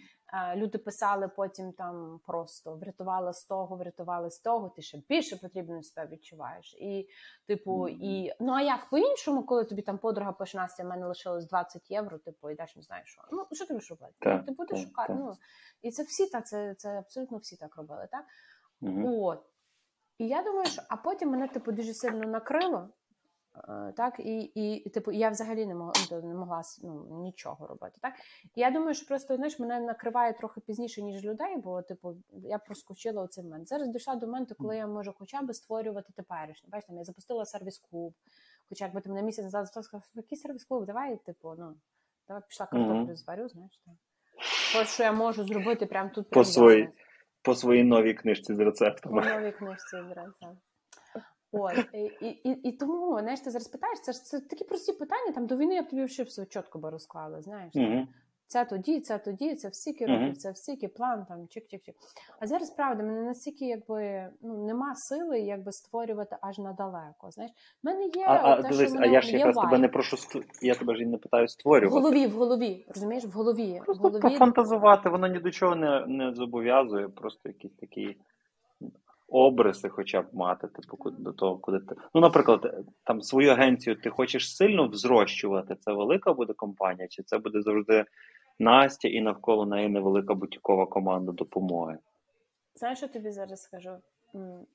Люди 0.54 0.78
писали 0.78 1.28
потім 1.28 1.72
там 1.72 2.20
просто 2.26 2.74
врятувала 2.74 3.32
з 3.32 3.44
того, 3.44 3.76
врятували 3.76 4.30
з 4.30 4.38
того, 4.38 4.68
ти 4.68 4.82
ще 4.82 5.02
більше 5.08 5.36
потрібно 5.36 5.82
себе 5.82 6.08
відчуваєш. 6.12 6.74
І, 6.74 7.08
типу, 7.46 7.88
і 7.88 8.32
ну 8.40 8.52
а 8.52 8.62
як 8.62 8.90
по-іншому, 8.90 9.42
коли 9.42 9.64
тобі 9.64 9.82
там 9.82 9.98
подруга 9.98 10.32
пише, 10.32 10.58
Настя, 10.58 10.82
в 10.82 10.86
мене 10.86 11.06
лишилось 11.06 11.48
20 11.48 11.90
євро, 11.90 12.18
типу, 12.18 12.50
йдеш, 12.50 12.76
не 12.76 12.82
знаєш 12.82 13.08
що. 13.08 13.22
Ну, 13.32 13.46
що 13.52 13.66
тобі 13.66 13.80
шукати? 13.80 14.12
Так, 14.18 14.46
ти 14.46 14.52
будеш 14.52 14.82
шукати. 14.82 15.14
Ну, 15.14 15.32
І 15.82 15.90
це 15.90 16.02
всі 16.02 16.26
так, 16.26 16.46
це 16.46 16.74
це 16.74 16.98
абсолютно 16.98 17.38
всі 17.38 17.56
так 17.56 17.76
робили, 17.76 18.08
так? 18.10 18.24
Угу. 18.80 19.26
От. 19.26 19.42
І 20.18 20.28
я 20.28 20.42
думаю, 20.42 20.66
що 20.66 20.82
а 20.88 20.96
потім 20.96 21.30
мене 21.30 21.48
типу 21.48 21.72
дуже 21.72 21.94
сильно 21.94 22.28
накрило. 22.28 22.88
Е, 23.56 23.92
так, 23.96 24.20
і, 24.20 24.40
і, 24.40 24.88
типу, 24.88 25.12
я 25.12 25.30
взагалі 25.30 25.66
не 25.66 25.74
могла 25.74 25.92
ну, 26.10 26.22
не 26.22 26.34
могла 26.34 26.62
ну, 26.82 27.22
нічого 27.22 27.66
робити. 27.66 27.98
Так? 28.02 28.14
І 28.54 28.60
я 28.60 28.70
думаю, 28.70 28.94
що 28.94 29.06
просто 29.06 29.36
знаєш, 29.36 29.58
мене 29.58 29.80
накриває 29.80 30.32
трохи 30.32 30.60
пізніше, 30.60 31.02
ніж 31.02 31.24
людей, 31.24 31.56
бо 31.56 31.82
типу, 31.82 32.16
я 32.30 32.58
проскочила 32.58 33.22
оцей 33.22 33.44
момент. 33.44 33.68
Зараз 33.68 33.88
дійшла 33.88 34.14
до 34.14 34.26
моменту, 34.26 34.54
коли 34.54 34.76
я 34.76 34.86
можу 34.86 35.14
хоча 35.18 35.42
б 35.42 35.54
створювати 35.54 36.12
теперішнє. 36.16 36.68
Бачите, 36.72 36.94
я 36.94 37.04
запустила 37.04 37.44
сервіс-клуб, 37.44 38.14
хоча 38.68 38.84
якби 38.84 39.00
ти 39.00 39.08
мене 39.08 39.22
місяць 39.22 39.44
назад 39.44 39.68
сказав, 39.68 40.02
який 40.14 40.38
сервіс-клуб, 40.38 40.86
давай, 40.86 41.16
типу, 41.16 41.54
ну, 41.58 41.74
давай 42.28 42.42
пішла 42.48 42.66
картоплю 42.66 42.94
mm-hmm. 42.94 43.16
зварю, 43.16 43.48
знаєш. 43.48 43.80
Так. 43.84 43.94
Ось, 44.82 44.94
що 44.94 45.02
я 45.02 45.12
можу 45.12 45.44
зробити 45.44 45.86
прямо 45.86 46.10
тут. 46.10 46.30
По, 46.30 46.44
свої, 46.44 46.88
по 47.42 47.54
своїй 47.54 47.84
новій 47.84 48.14
книжці 48.14 48.54
з 48.54 48.58
рецептами. 48.58 49.22
По 49.22 49.28
новій 49.28 49.52
книжці 49.52 49.96
з 49.96 50.08
рецептами. 50.08 50.56
От, 51.52 51.72
і, 52.20 52.26
і, 52.26 52.50
і 52.50 52.72
тому, 52.72 53.18
знаєш, 53.20 53.40
ти 53.40 53.50
зараз 53.50 53.68
питаєш, 53.68 54.00
це 54.00 54.12
ж 54.12 54.22
це 54.22 54.40
такі 54.40 54.64
прості 54.64 54.92
питання, 54.92 55.32
там 55.32 55.46
до 55.46 55.56
війни 55.56 55.74
я 55.74 55.82
б 55.82 55.88
тобі 55.88 56.08
ще 56.08 56.22
все 56.22 56.46
чітко 56.46 56.78
би 56.78 56.90
розклала, 56.90 57.42
знаєш. 57.42 57.74
Mm-hmm. 57.74 58.06
Це 58.46 58.64
тоді, 58.64 59.00
це 59.00 59.18
тоді, 59.18 59.54
це 59.54 59.68
всіки 59.68 60.06
років, 60.06 60.28
mm-hmm. 60.28 60.36
це 60.36 60.50
всіки 60.50 60.88
план, 60.88 61.26
там 61.28 61.38
чик-чик-чик. 61.38 61.94
А 62.40 62.46
зараз 62.46 62.70
правда, 62.70 63.02
мене 63.02 63.22
настільки 63.22 63.64
якби 63.64 64.28
ну 64.42 64.66
нема 64.66 64.94
сили 64.94 65.40
якби 65.40 65.72
створювати 65.72 66.36
аж 66.40 66.58
надалеко. 66.58 67.30
Знаєш, 67.30 67.52
в 67.82 67.86
мене 67.86 68.04
є 68.04 68.24
а, 68.26 68.62
те, 68.62 68.68
а, 68.68 68.72
що 68.72 68.94
мене, 68.94 69.06
а 69.06 69.10
я 69.10 69.20
ж 69.20 69.36
якраз 69.36 69.56
тебе 69.56 69.78
не 69.78 69.88
прошу 69.88 70.16
я 70.62 70.74
тебе 70.74 70.96
ж 70.96 71.02
і 71.02 71.06
не 71.06 71.18
питаю 71.18 71.48
створювати. 71.48 72.00
В 72.00 72.02
голові, 72.02 72.26
в 72.26 72.32
голові, 72.32 72.86
розумієш, 72.88 73.24
в 73.24 73.30
голові. 73.30 73.82
Просто 73.84 74.08
в 74.08 74.12
голові... 74.12 74.22
пофантазувати, 74.22 75.08
воно 75.08 75.26
ні 75.26 75.38
до 75.38 75.50
чого 75.50 75.76
не 75.76 76.06
не 76.06 76.34
зобов'язує, 76.34 77.08
просто 77.08 77.48
якісь 77.48 77.74
такі 77.80 78.16
обриси, 79.32 79.88
хоча 79.88 80.22
б 80.22 80.26
мати, 80.32 80.68
типу, 80.68 81.10
до 81.10 81.32
того, 81.32 81.58
куди 81.58 81.78
ти. 81.78 81.94
Ну, 82.14 82.20
наприклад, 82.20 82.84
там 83.04 83.22
свою 83.22 83.50
агенцію 83.50 83.96
ти 83.96 84.10
хочеш 84.10 84.56
сильно 84.56 84.88
взрощувати. 84.88 85.76
Це 85.80 85.92
велика 85.92 86.32
буде 86.32 86.52
компанія, 86.52 87.08
чи 87.08 87.22
це 87.22 87.38
буде 87.38 87.62
завжди 87.62 88.04
Настя 88.58 89.08
і 89.08 89.20
навколо 89.20 89.66
неї 89.66 89.88
невелика 89.88 90.34
бутікова 90.34 90.86
команда 90.86 91.32
допомоги? 91.32 91.98
Знаєш, 92.74 92.98
що 92.98 93.08
тобі 93.08 93.30
зараз 93.30 93.62
скажу? 93.62 93.90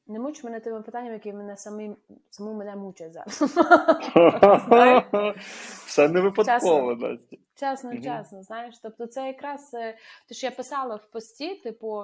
Не 0.07 0.19
муч 0.19 0.43
мене 0.43 0.59
тими 0.59 0.81
питаннями, 0.81 1.13
які 1.13 1.33
мене 1.33 1.57
самі 1.57 1.95
саму 2.29 2.53
мене 2.53 2.75
мучать 2.75 3.13
зараз. 3.13 3.41
Все 5.85 6.09
не 6.09 6.21
випадково, 6.21 6.95
Настя. 6.95 7.37
Чесно, 7.55 8.01
чесно, 8.01 8.43
знаєш. 8.43 8.79
Тобто, 8.83 9.07
це 9.07 9.27
якраз 9.27 9.71
те, 10.27 10.31
що 10.31 10.47
я 10.47 10.51
писала 10.51 10.95
в 10.95 11.05
пості, 11.05 11.55
типу, 11.55 12.03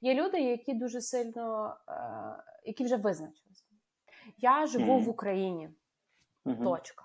є 0.00 0.14
люди, 0.14 0.40
які 0.40 0.74
дуже 0.74 1.00
сильно, 1.00 1.76
е, 1.88 1.92
які 2.64 2.84
вже 2.84 2.96
визначилися. 2.96 3.64
Я 4.38 4.66
живу 4.66 4.98
в 4.98 5.08
Україні. 5.08 5.70
Точка. 6.64 7.04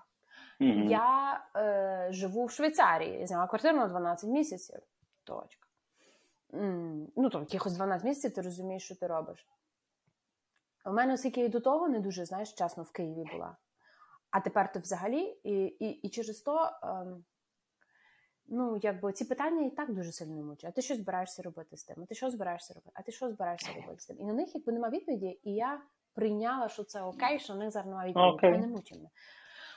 Я 0.88 1.40
е, 1.56 2.08
живу 2.12 2.44
в 2.44 2.50
Швейцарії, 2.50 3.20
я 3.20 3.26
зняла 3.26 3.46
квартиру 3.46 3.76
на 3.76 3.86
12 3.86 4.30
місяців. 4.30 4.78
Точка 5.24 5.70
ну 6.52 7.30
там 7.30 7.40
якихось 7.40 7.72
12 7.72 8.04
місяців, 8.04 8.34
ти 8.34 8.42
розумієш, 8.42 8.84
що 8.84 8.96
ти 8.96 9.06
робиш. 9.06 9.48
У 10.84 10.92
мене, 10.92 11.14
оскільки 11.14 11.44
і 11.44 11.48
до 11.48 11.60
того 11.60 11.88
не 11.88 12.00
дуже, 12.00 12.24
знаєш, 12.24 12.52
чесно 12.52 12.82
в 12.82 12.92
Києві 12.92 13.24
була. 13.32 13.56
А 14.30 14.40
тепер 14.40 14.72
ти 14.72 14.78
взагалі, 14.78 15.38
і 15.42 15.64
і, 15.64 15.88
і 15.88 16.08
через 16.08 16.40
то, 16.40 16.70
ем, 16.82 17.24
ну, 18.50 18.78
якби 18.82 19.12
ці 19.12 19.24
питання 19.24 19.66
і 19.66 19.70
так 19.70 19.94
дуже 19.94 20.12
сильно 20.12 20.42
мучать. 20.42 20.70
А 20.70 20.72
ти 20.72 20.82
що 20.82 20.94
збираєшся 20.94 21.42
робити 21.42 21.76
з 21.76 21.84
тим? 21.84 21.96
А 22.02 22.06
ти 22.06 22.14
що 22.14 22.30
збираєшся 22.30 22.74
робити? 22.74 22.90
А 22.94 23.02
ти 23.02 23.12
що 23.12 23.28
збираєшся 23.28 23.72
робити 23.72 24.00
з 24.00 24.06
тим? 24.06 24.20
І 24.20 24.24
на 24.24 24.32
них 24.32 24.54
якби 24.54 24.72
немає 24.72 24.92
відповіді, 24.92 25.40
і 25.44 25.54
я 25.54 25.80
прийняла, 26.14 26.68
що 26.68 26.84
це 26.84 27.02
окей, 27.02 27.38
що 27.38 27.52
в 27.52 27.56
них 27.56 27.70
зараз 27.70 27.86
немає 27.86 28.08
відповіді, 28.08 28.46
okay. 28.46 28.60
не 28.60 28.66
мучимо. 28.66 29.10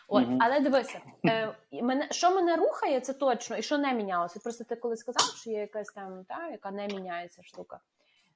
От, 0.07 0.27
mm-hmm. 0.27 0.37
але 0.41 0.59
дивися, 0.59 1.01
е, 1.25 1.55
мене 1.71 2.07
що 2.11 2.35
мене 2.35 2.55
рухає, 2.55 2.99
це 2.99 3.13
точно, 3.13 3.57
і 3.57 3.61
що 3.61 3.77
не 3.77 3.93
мінялося. 3.93 4.39
Просто 4.39 4.63
ти 4.63 4.75
коли 4.75 4.97
сказав, 4.97 5.35
що 5.35 5.49
є 5.49 5.59
якась 5.59 5.87
там, 5.87 6.25
та, 6.27 6.47
яка 6.47 6.71
не 6.71 6.87
міняється 6.87 7.43
штука. 7.43 7.79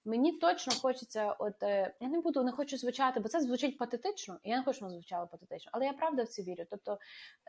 Мені 0.07 0.31
точно 0.31 0.73
хочеться, 0.81 1.35
от 1.39 1.63
е, 1.63 1.93
я 1.99 2.07
не 2.07 2.19
буду, 2.19 2.43
не 2.43 2.51
хочу 2.51 2.77
звучати, 2.77 3.19
бо 3.19 3.29
це 3.29 3.41
звучить 3.41 3.77
патетично, 3.77 4.39
і 4.43 4.49
я 4.49 4.57
не 4.57 4.63
хочу, 4.63 4.77
щоб 4.77 4.89
звучало 4.89 5.27
патетично. 5.27 5.69
Але 5.73 5.85
я 5.85 5.93
правда 5.93 6.23
в 6.23 6.27
це 6.27 6.43
вірю. 6.43 6.63
Тобто, 6.69 6.97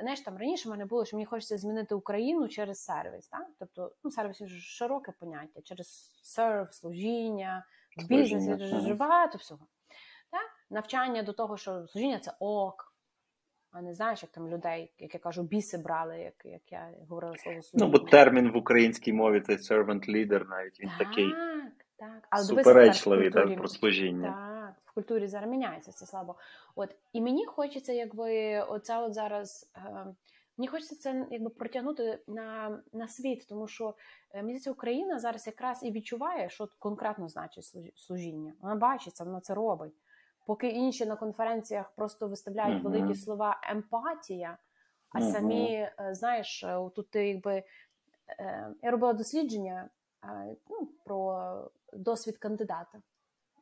знаєш, 0.00 0.20
там 0.20 0.38
раніше 0.38 0.68
в 0.68 0.72
мене 0.72 0.84
було, 0.84 1.04
що 1.04 1.16
мені 1.16 1.26
хочеться 1.26 1.58
змінити 1.58 1.94
Україну 1.94 2.48
через 2.48 2.84
сервіс. 2.84 3.28
Так? 3.28 3.46
Тобто, 3.58 3.92
ну, 4.04 4.10
сервіс 4.10 4.40
вже 4.40 4.60
широке 4.60 5.12
поняття, 5.20 5.60
через 5.62 6.18
серв, 6.22 6.74
служіння, 6.74 7.64
в 7.96 8.08
бізнесі 8.08 8.54
дуже 8.54 8.94
багато 8.94 9.38
всього. 9.38 9.66
Так? 10.30 10.50
Навчання 10.70 11.22
до 11.22 11.32
того, 11.32 11.56
що 11.56 11.86
служіння 11.86 12.18
це 12.18 12.32
ок. 12.38 12.94
А 13.70 13.82
не 13.82 13.94
знаєш, 13.94 14.22
як 14.22 14.32
там 14.32 14.48
людей, 14.48 14.92
як 14.98 15.14
я 15.14 15.20
кажу, 15.20 15.42
біси 15.42 15.78
брали, 15.78 16.18
як 16.18 16.34
як 16.44 16.72
я 16.72 16.94
говорила 17.08 17.36
слово 17.36 17.62
служіння. 17.62 17.86
Ну, 17.86 17.98
бо 17.98 18.10
термін 18.10 18.52
в 18.52 18.56
українській 18.56 19.12
мові 19.12 19.40
це 19.40 19.52
servant 19.52 20.10
leader, 20.10 20.48
навіть 20.48 20.80
він 20.80 20.90
так. 20.98 21.08
такий. 21.08 21.32
Так, 21.98 22.28
але 22.30 22.44
суперечливий 22.44 23.30
так, 23.30 23.56
про 23.56 23.68
служіння. 23.68 24.28
Так, 24.28 24.82
в 24.84 24.94
культурі 24.94 25.26
зараз 25.26 25.50
міняється 25.50 25.92
це 25.92 26.06
слабо. 26.06 26.34
От 26.74 26.96
і 27.12 27.20
мені 27.20 27.46
хочеться, 27.46 27.92
якби 27.92 28.60
оце 28.60 29.02
от 29.02 29.14
зараз. 29.14 29.72
Е, 29.76 30.06
Мені 30.60 30.68
хочеться 30.68 30.96
це 30.96 31.26
якби 31.30 31.50
протягнути 31.50 32.18
на 32.26 32.78
на 32.92 33.08
світ, 33.08 33.46
тому 33.48 33.68
що 33.68 33.94
е, 34.30 34.36
мені 34.36 34.48
здається, 34.48 34.70
Україна 34.70 35.18
зараз 35.18 35.46
якраз 35.46 35.82
і 35.82 35.90
відчуває, 35.90 36.50
що 36.50 36.68
конкретно 36.78 37.28
значить 37.28 37.64
служіння. 37.96 38.52
Вона 38.60 38.74
бачиться, 38.74 39.24
вона 39.24 39.40
це 39.40 39.54
робить. 39.54 39.94
Поки 40.46 40.68
інші 40.68 41.06
на 41.06 41.16
конференціях 41.16 41.90
просто 41.96 42.28
виставляють 42.28 42.82
uh-huh. 42.82 42.90
великі 42.90 43.14
слова 43.14 43.60
емпатія, 43.70 44.58
а 45.12 45.18
uh-huh. 45.18 45.32
самі, 45.32 45.72
е, 45.74 45.94
знаєш, 46.12 46.64
тут 46.94 47.10
ти 47.10 47.28
якби 47.28 47.62
я 48.82 48.90
робила 48.90 49.12
дослідження 49.12 49.88
ну, 50.70 50.88
про 51.04 51.70
досвід 51.92 52.38
кандидата 52.38 53.02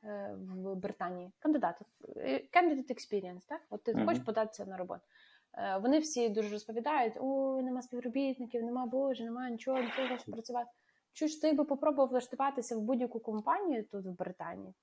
е, 0.04 0.36
в 0.38 0.74
Британії. 0.74 1.32
Кандидата 1.38 1.84
е, 2.16 2.48
Candidate 2.52 2.90
experience, 2.90 3.46
так? 3.48 3.60
От 3.70 3.82
ти 3.82 3.92
uh-huh. 3.92 4.06
хочеш 4.06 4.24
податися 4.24 4.64
на 4.64 4.76
роботу. 4.76 5.02
Е, 5.54 5.78
вони 5.78 5.98
всі 5.98 6.28
дуже 6.28 6.48
розповідають: 6.48 7.16
о, 7.20 7.60
нема 7.62 7.82
співробітників, 7.82 8.64
нема 8.64 8.86
боже, 8.86 9.24
нема 9.24 9.50
нічого, 9.50 9.80
нічого 9.80 10.08
хочеш 10.08 10.26
працювати. 10.26 10.70
Чуєш, 11.12 11.36
ти 11.36 11.52
би 11.52 11.64
попробував 11.64 12.08
влаштуватися 12.08 12.76
в 12.76 12.80
будь-яку 12.80 13.20
компанію 13.20 13.84
тут 13.84 14.06
в 14.06 14.10
Британії? 14.10 14.74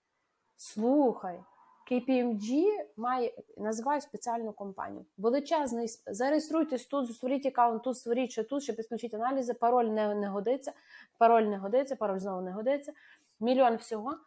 Слухай, 0.55 1.43
KPMG 1.91 2.65
має 2.97 3.34
називаю 3.57 4.01
спеціальну 4.01 4.53
компанію. 4.53 5.05
Величезний 5.17 5.88
зареєструйтесь 6.07 6.86
тут, 6.86 7.13
створіть 7.13 7.45
аккаунт, 7.45 7.84
тут 7.84 7.97
створіть 7.97 8.31
ще 8.31 8.43
тут, 8.43 8.63
ще 8.63 8.73
підключіть 8.73 9.13
аналізи. 9.13 9.53
Пароль 9.53 9.86
не, 9.86 10.15
не 10.15 10.27
годиться, 10.27 10.73
пароль 11.17 11.43
не 11.43 11.57
годиться, 11.57 11.95
пароль 11.95 12.19
знову 12.19 12.41
не 12.41 12.51
годиться 12.51 12.93
мільйон 13.39 13.75
всього, 13.75 14.17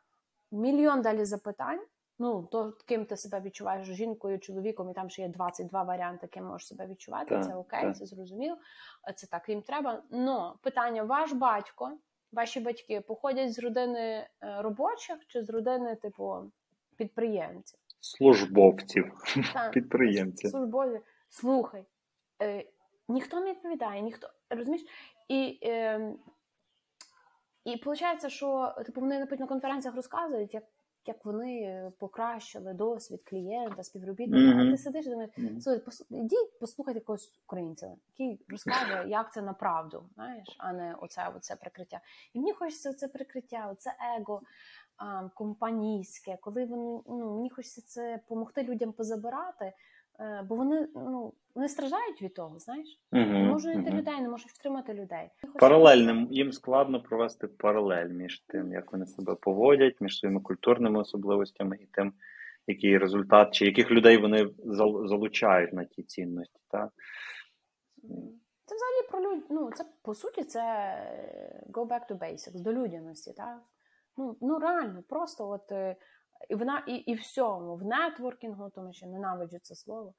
мільйон 0.52 1.02
далі 1.02 1.24
запитань. 1.24 1.80
Ну, 2.18 2.48
то 2.52 2.72
ким 2.86 3.04
ти 3.06 3.16
себе 3.16 3.40
відчуваєш 3.40 3.86
жінкою, 3.86 4.38
чоловіком, 4.38 4.90
і 4.90 4.94
там 4.94 5.10
ще 5.10 5.22
є 5.22 5.28
22 5.28 5.82
варіанти, 5.82 6.26
ким 6.26 6.44
можеш 6.44 6.68
себе 6.68 6.86
відчувати. 6.86 7.28
Так, 7.28 7.44
це 7.44 7.54
окей, 7.54 7.82
так. 7.82 7.96
це 7.96 8.06
зрозуміло. 8.06 8.56
Це 9.16 9.26
так 9.26 9.48
їм 9.48 9.62
треба. 9.62 10.02
Но 10.10 10.58
питання: 10.62 11.02
ваш 11.02 11.32
батько, 11.32 11.98
ваші 12.32 12.60
батьки 12.60 13.00
походять 13.00 13.52
з 13.52 13.58
родини 13.58 14.00
е, 14.00 14.28
робочих 14.62 15.26
чи 15.26 15.42
з 15.42 15.50
родини, 15.50 15.94
типу, 15.96 16.52
підприємців? 16.96 17.78
Службовців, 18.00 19.12
так, 19.54 19.72
підприємців. 19.72 20.50
Службові. 20.50 21.00
Слухай, 21.28 21.84
е, 22.42 22.64
ніхто 23.08 23.40
не 23.40 23.50
відповідає, 23.50 24.02
ніхто 24.02 24.28
розумієш? 24.50 24.86
І 25.28 25.58
е, 25.62 26.12
і 27.64 27.82
виходить, 27.84 28.32
що 28.32 28.74
типу 28.86 29.00
вони 29.00 29.18
наприклад, 29.18 29.40
на 29.40 29.54
конференціях 29.54 29.96
розказують, 29.96 30.54
як 30.54 30.64
як 31.08 31.24
вони 31.24 31.92
покращили 31.98 32.74
досвід 32.74 33.20
клієнта, 33.24 33.82
співробітника. 33.82 34.58
Mm-hmm. 34.58 34.68
А 34.68 34.70
ти 34.70 34.78
сидиш 34.78 35.06
і 35.06 35.10
думаєш, 35.10 35.30
слухай, 35.60 35.80
пос... 35.84 36.06
ідіть, 36.10 36.58
послухайте 36.60 36.98
якогось 36.98 37.32
українця, 37.44 37.96
який 38.08 38.40
розкаже, 38.48 39.04
як 39.08 39.32
це 39.32 39.42
направду, 39.42 40.08
знаєш, 40.14 40.56
а 40.58 40.72
не 40.72 40.94
оце, 41.00 41.32
оце 41.36 41.56
прикриття. 41.56 42.00
І 42.32 42.38
мені 42.38 42.52
хочеться 42.52 42.92
це 42.92 43.08
прикриття, 43.08 43.68
оце 43.72 43.96
его 44.18 44.42
компанійське, 45.34 46.38
коли 46.40 46.64
вони 46.64 47.00
ну 47.06 47.36
мені 47.36 47.50
хочеться 47.50 47.82
це 47.82 48.16
допомогти 48.16 48.62
людям 48.62 48.92
позабирати. 48.92 49.72
Е, 50.20 50.44
бо 50.48 50.54
вони 50.54 50.88
ну 50.94 51.32
вони 51.54 51.68
страждають 51.68 52.22
від 52.22 52.34
того, 52.34 52.58
знаєш, 52.58 53.00
угу, 53.12 53.22
не 53.22 53.44
можуть 53.44 53.76
угу. 53.76 53.96
людей, 53.96 54.20
не 54.20 54.28
можуть 54.28 54.50
втримати 54.50 54.94
людей. 54.94 55.30
Паралельним 55.60 56.28
їм 56.30 56.52
складно 56.52 57.02
провести 57.02 57.48
паралель 57.48 58.08
між 58.08 58.40
тим, 58.40 58.72
як 58.72 58.92
вони 58.92 59.06
себе 59.06 59.34
поводять, 59.34 60.00
між 60.00 60.18
своїми 60.18 60.40
культурними 60.40 61.00
особливостями 61.00 61.78
і 61.80 61.86
тим, 61.86 62.12
який 62.66 62.98
результат, 62.98 63.54
чи 63.54 63.64
яких 63.64 63.90
людей 63.90 64.16
вони 64.16 64.48
залучають 65.08 65.72
на 65.72 65.84
ті 65.84 66.02
цінності. 66.02 66.60
Так? 66.70 66.90
Це 68.64 68.74
взагалі 68.74 69.08
про 69.10 69.20
люд... 69.20 69.44
ну, 69.50 69.70
це 69.74 69.84
по 70.02 70.14
суті, 70.14 70.44
це 70.44 70.60
go 71.70 71.86
back 71.86 72.10
to 72.10 72.18
basics, 72.18 72.60
до 72.60 72.72
людяності. 72.72 73.32
Так? 73.32 73.58
Ну, 74.16 74.36
ну 74.40 74.58
реально, 74.58 75.02
просто 75.02 75.48
от. 75.48 75.72
Е, 75.72 75.96
і 76.48 76.54
вона 76.54 76.84
і 76.86 76.94
і 76.94 77.14
всьому, 77.14 77.76
в 77.76 77.84
нетворкінгу, 77.84 78.70
тому 78.70 78.92
що 78.92 79.06
ненавиджу 79.06 79.58
це 79.62 79.74
слово, 79.74 80.14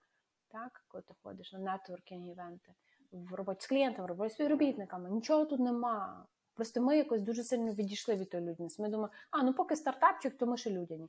так, 0.52 0.86
коли 0.88 1.02
ти 1.02 1.14
ходиш 1.24 1.54
на 1.54 1.60
нетворкінг 1.60 2.28
івенти, 2.28 2.74
в 3.12 3.34
роботі 3.34 3.62
з 3.62 3.68
клієнтами, 3.68 4.06
в 4.06 4.10
роботі 4.10 4.30
з 4.30 4.34
співробітниками, 4.34 5.10
нічого 5.10 5.46
тут 5.46 5.60
нема. 5.60 6.26
Просто 6.54 6.82
ми 6.82 6.98
якось 6.98 7.22
дуже 7.22 7.44
сильно 7.44 7.74
відійшли 7.74 8.16
від 8.16 8.30
тої 8.30 8.44
людяності. 8.44 8.82
Ми 8.82 8.90
думаємо, 8.90 9.14
а 9.32 9.44
ну 9.44 9.54
поки 9.54 9.76
стартапчик, 9.76 10.38
то 10.38 10.46
ми 10.46 10.58
ще 10.58 10.70
людяні. 10.70 11.08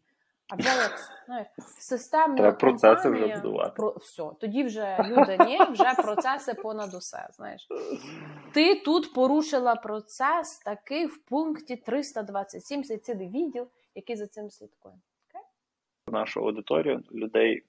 А 0.48 0.56
вже 0.56 0.68
як 0.68 0.98
знаєш, 1.26 1.46
системна 1.78 2.36
Треба 2.36 2.56
процеси 2.56 3.10
вже 3.10 3.36
будувати. 3.36 3.72
Про 3.76 3.90
все. 3.90 4.22
Тоді 4.40 4.64
вже 4.64 4.98
люди 5.08 5.38
ні, 5.46 5.58
вже 5.70 5.94
процеси 6.02 6.54
понад 6.54 6.94
усе. 6.94 7.28
Знаєш, 7.32 7.68
ти 8.52 8.74
тут 8.74 9.14
порушила 9.14 9.74
процес 9.74 10.58
такий 10.58 11.06
в 11.06 11.24
пункті 11.24 11.76
327, 11.76 12.84
це 12.84 12.96
цілий 12.96 13.28
відділ 13.28 13.68
який 13.98 14.16
за 14.16 14.26
цим 14.26 14.50
слідкує. 14.50 14.94
Okay? 14.94 16.12
Нашу 16.12 16.40
аудиторію 16.40 17.02
людей, 17.12 17.62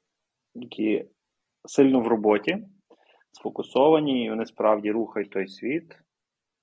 які 0.56 1.06
сильно 1.66 2.00
в 2.00 2.08
роботі, 2.08 2.58
сфокусовані, 3.32 4.26
і 4.26 4.30
вони 4.30 4.46
справді 4.46 4.92
рухають 4.92 5.30
той 5.30 5.48
світ, 5.48 5.98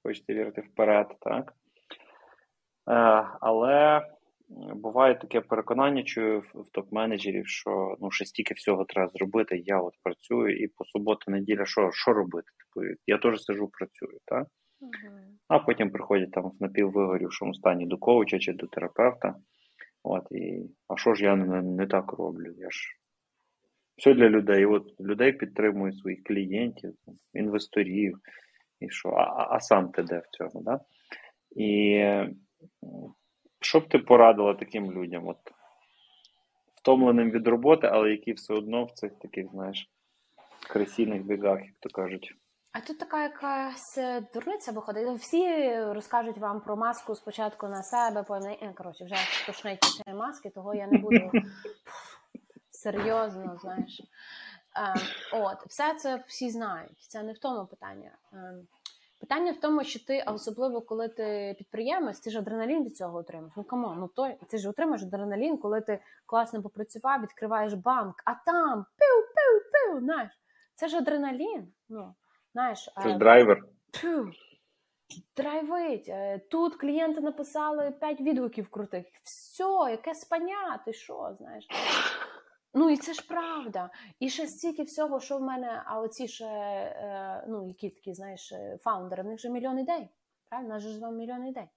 хочете 0.02 0.34
вірити 0.34 0.60
вперед, 0.60 1.16
так? 1.20 1.54
Е, 2.88 3.28
але 3.40 4.06
буває 4.74 5.14
таке 5.14 5.40
переконання, 5.40 6.02
чую 6.02 6.40
в 6.54 6.78
топ-менеджерів, 6.78 7.46
що 7.46 7.96
ну, 8.00 8.10
ще 8.10 8.24
стільки 8.24 8.54
всього 8.54 8.84
треба 8.84 9.10
зробити. 9.14 9.62
Я 9.64 9.80
от 9.80 9.94
працюю, 10.02 10.64
і 10.64 10.68
по 10.68 10.84
суботу, 10.84 11.30
неділя, 11.30 11.66
що 11.66 11.90
що 11.92 12.12
робити? 12.12 12.48
Типу, 12.58 12.86
я 13.06 13.18
теж 13.18 13.42
сижу, 13.42 13.68
працюю, 13.68 14.18
так? 14.24 14.46
Угу. 14.80 15.16
А 15.48 15.58
потім 15.58 15.90
приходять 15.90 16.32
там 16.32 16.44
в 16.44 16.54
напіввигорівшому 16.60 17.54
стані 17.54 17.86
до 17.86 17.98
коуча 17.98 18.38
чи 18.38 18.52
до 18.52 18.66
терапевта. 18.66 19.34
От, 20.02 20.26
і, 20.30 20.70
А 20.88 20.96
що 20.96 21.14
ж 21.14 21.24
я 21.24 21.36
не, 21.36 21.62
не 21.62 21.86
так 21.86 22.12
роблю? 22.12 22.54
Я 22.56 22.70
ж 22.70 22.88
все 23.96 24.14
для 24.14 24.28
людей. 24.28 24.66
От 24.66 25.00
Людей 25.00 25.32
підтримую 25.32 25.92
своїх 25.92 26.24
клієнтів, 26.24 26.94
інвесторів. 27.34 28.18
І 28.80 28.90
що? 28.90 29.08
А 29.08 29.56
а 29.56 29.60
сам 29.60 29.88
ти 29.88 30.02
де 30.02 30.18
в 30.18 30.28
цьому? 30.36 30.64
Да? 30.64 30.80
І 31.56 32.02
що 33.66 33.80
б 33.80 33.88
ти 33.88 33.98
порадила 33.98 34.54
таким 34.54 34.92
людям? 34.92 35.28
От, 35.28 35.36
Втомленим 36.74 37.30
від 37.30 37.46
роботи, 37.48 37.86
але 37.92 38.10
які 38.10 38.32
все 38.32 38.54
одно 38.54 38.84
в 38.84 38.90
цих 38.90 39.18
таких, 39.18 39.50
знаєш, 39.50 39.90
кресійних 40.70 41.22
бігах, 41.22 41.60
як 41.60 41.74
то 41.80 41.88
кажуть. 41.88 42.34
А 42.72 42.80
тут 42.80 42.98
така 42.98 43.22
якась 43.22 43.98
е, 43.98 44.26
дурниця 44.34 44.72
виходить. 44.72 45.08
Всі 45.18 45.74
розкажуть 45.80 46.38
вам 46.38 46.60
про 46.60 46.76
маску 46.76 47.14
спочатку 47.14 47.68
на 47.68 47.82
себе, 47.82 48.22
потім 48.22 48.50
е, 48.50 48.72
коротше, 48.76 49.04
вже 49.04 49.16
тошнить 49.46 49.82
цієї 49.82 50.20
маски, 50.20 50.50
того 50.50 50.74
я 50.74 50.86
не 50.86 50.98
буду 50.98 51.30
серйозно, 52.70 53.58
знаєш. 53.62 54.02
От, 55.32 55.66
все 55.66 55.94
це 55.94 56.24
всі 56.26 56.50
знають. 56.50 56.98
Це 57.08 57.22
не 57.22 57.32
в 57.32 57.38
тому 57.38 57.66
питання. 57.66 58.10
А, 59.16 59.20
питання 59.20 59.52
в 59.52 59.56
тому, 59.56 59.84
що 59.84 60.04
ти, 60.04 60.24
особливо 60.26 60.80
коли 60.80 61.08
ти 61.08 61.54
підприємець, 61.58 62.20
ти 62.20 62.30
ж 62.30 62.38
адреналін 62.38 62.84
від 62.84 62.96
цього 62.96 63.18
отримаєш. 63.18 63.52
Ну 63.56 63.64
come 63.64 63.84
on, 63.84 63.98
ну 63.98 64.08
той 64.08 64.36
ти 64.48 64.58
ж 64.58 64.68
отримаєш 64.68 65.02
адреналін, 65.02 65.58
коли 65.58 65.80
ти 65.80 65.98
класно 66.26 66.62
попрацював, 66.62 67.22
відкриваєш 67.22 67.72
банк, 67.74 68.22
а 68.24 68.34
там 68.46 68.78
пиу-пиу-пиу, 68.98 70.00
знаєш, 70.00 70.32
це 70.74 70.88
ж 70.88 70.96
адреналін. 70.96 71.72
ну. 71.88 72.14
Знаєш, 72.52 72.90
Це 73.02 73.08
ж 73.08 73.16
драйвер. 73.18 73.64
Тю, 73.90 74.30
драйвить. 75.36 76.08
Е, 76.08 76.38
тут 76.38 76.76
клієнти 76.76 77.20
написали 77.20 77.90
5 77.90 78.20
відгуків 78.20 78.68
крутих. 78.68 79.06
Все, 79.22 79.86
яке 79.90 80.14
спаня, 80.14 80.80
ти 80.84 80.92
що, 80.92 81.34
знаєш? 81.38 81.66
Ну 82.76 82.90
і 82.90 82.96
це 82.96 83.12
ж 83.12 83.26
правда. 83.28 83.90
І 84.20 84.28
ще 84.28 84.46
стільки 84.46 84.82
всього, 84.82 85.20
що 85.20 85.38
в 85.38 85.42
мене, 85.42 85.82
а 85.86 86.00
оці 86.00 86.28
ще, 86.28 86.44
е, 86.44 87.44
ну, 87.48 87.68
які 87.68 87.90
такі, 87.90 88.14
знаєш, 88.14 88.52
е, 88.52 88.78
фаундери, 88.80 89.22
в 89.22 89.26
них 89.26 89.40
же 89.40 89.50
мільйон 89.50 89.78
ідей. 89.78 90.08
Правильно, 90.48 90.74
нас 90.74 90.82
же 90.82 90.88
ж 90.88 91.00
вам 91.00 91.16
мільйон 91.16 91.46
ідей. 91.46 91.68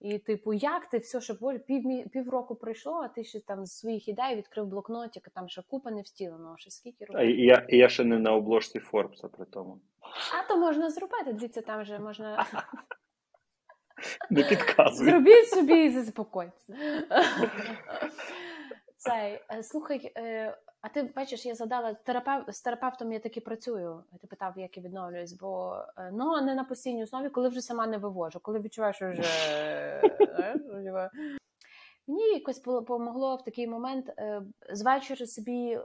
І, 0.00 0.18
типу, 0.18 0.52
як 0.52 0.86
ти 0.86 0.98
все, 0.98 1.20
що 1.20 1.34
пів, 1.66 2.10
півроку 2.10 2.54
пройшло, 2.54 3.00
а 3.04 3.08
ти 3.08 3.24
ще 3.24 3.40
там 3.40 3.66
з 3.66 3.78
своїх 3.78 4.08
ідей 4.08 4.36
відкрив 4.36 4.66
блокнотик, 4.66 5.28
а 5.28 5.30
там 5.30 5.48
ще 5.48 5.62
купа 5.62 5.90
не 5.90 6.02
втілено, 6.02 6.54
ще 6.58 6.70
скільки 6.70 7.04
років. 7.04 7.20
А 7.20 7.24
я 7.24 7.66
я 7.68 7.88
ще 7.88 8.04
не 8.04 8.18
на 8.18 8.34
обложці 8.34 8.78
Форбса 8.78 9.28
при 9.28 9.46
тому. 9.46 9.80
А 10.38 10.48
то 10.48 10.56
можна 10.56 10.90
зробити, 10.90 11.32
дивіться, 11.32 11.60
там 11.62 11.82
вже 11.82 11.98
можна. 11.98 12.46
Не 14.30 14.42
підказуй. 14.42 15.06
Зробіть 15.10 15.48
собі 15.48 15.84
і 15.84 15.90
заспокойтесь. 15.90 16.70
Цей, 18.98 19.40
е, 19.50 19.62
слухай, 19.62 20.12
е, 20.16 20.56
а 20.80 20.88
ти 20.88 21.10
бачиш, 21.16 21.46
я 21.46 21.54
задала 21.54 21.94
терапев... 21.94 22.44
з 22.48 22.62
терапевтом 22.62 23.12
я 23.12 23.18
таки 23.18 23.40
працюю. 23.40 24.04
Ти 24.20 24.26
питав, 24.26 24.52
як 24.56 24.76
я 24.76 24.82
відновлююсь, 24.82 25.32
бо 25.32 25.76
е, 25.98 26.10
ну 26.12 26.40
не 26.40 26.54
на 26.54 26.64
постійній 26.64 27.02
основі, 27.02 27.28
коли 27.28 27.48
вже 27.48 27.60
сама 27.60 27.86
не 27.86 27.98
вивожу, 27.98 28.40
коли 28.42 28.60
відчуваю, 28.60 28.94
що 28.94 29.10
вже 29.10 29.22
мені 32.06 32.32
якось 32.32 32.62
допомогло 32.62 33.36
в 33.36 33.44
такий 33.44 33.66
момент 33.66 34.12
з 34.72 35.26
собі 35.26 35.78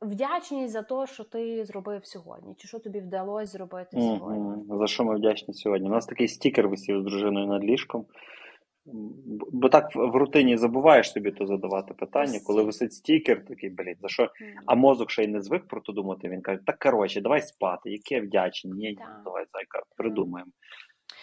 вдячність 0.00 0.72
за 0.72 0.82
те, 0.82 1.06
що 1.06 1.24
ти 1.24 1.64
зробив 1.64 2.06
сьогодні, 2.06 2.54
чи 2.54 2.68
що 2.68 2.78
тобі 2.78 3.00
вдалося 3.00 3.52
зробити 3.52 4.00
сьогодні. 4.00 4.78
За 4.78 4.86
що 4.86 5.04
ми 5.04 5.16
вдячні 5.16 5.54
сьогодні? 5.54 5.88
У 5.88 5.92
нас 5.92 6.06
такий 6.06 6.28
стікер 6.28 6.68
висів 6.68 7.00
з 7.00 7.04
дружиною 7.04 7.46
над 7.46 7.64
ліжком. 7.64 8.06
Бо 9.52 9.68
так 9.68 9.94
в 9.94 10.16
рутині 10.16 10.56
забуваєш 10.56 11.12
собі 11.12 11.30
то 11.30 11.46
задавати 11.46 11.94
питання, 11.94 12.40
коли 12.46 12.62
висить 12.62 12.92
стікер, 12.92 13.44
такий 13.44 13.70
блін, 13.70 13.94
за 14.00 14.08
що? 14.08 14.30
А 14.66 14.74
мозок 14.74 15.10
ще 15.10 15.24
й 15.24 15.28
не 15.28 15.42
звик 15.42 15.68
про 15.68 15.80
то 15.80 15.92
думати. 15.92 16.28
Він 16.28 16.40
каже: 16.40 16.60
так 16.66 16.78
коротше, 16.78 17.20
давай 17.20 17.42
спати, 17.42 17.90
яке 17.90 18.20
вдячні, 18.20 18.72
ні, 18.72 18.98
давай 19.24 19.44
зайка, 19.52 19.82
придумаємо. 19.96 20.50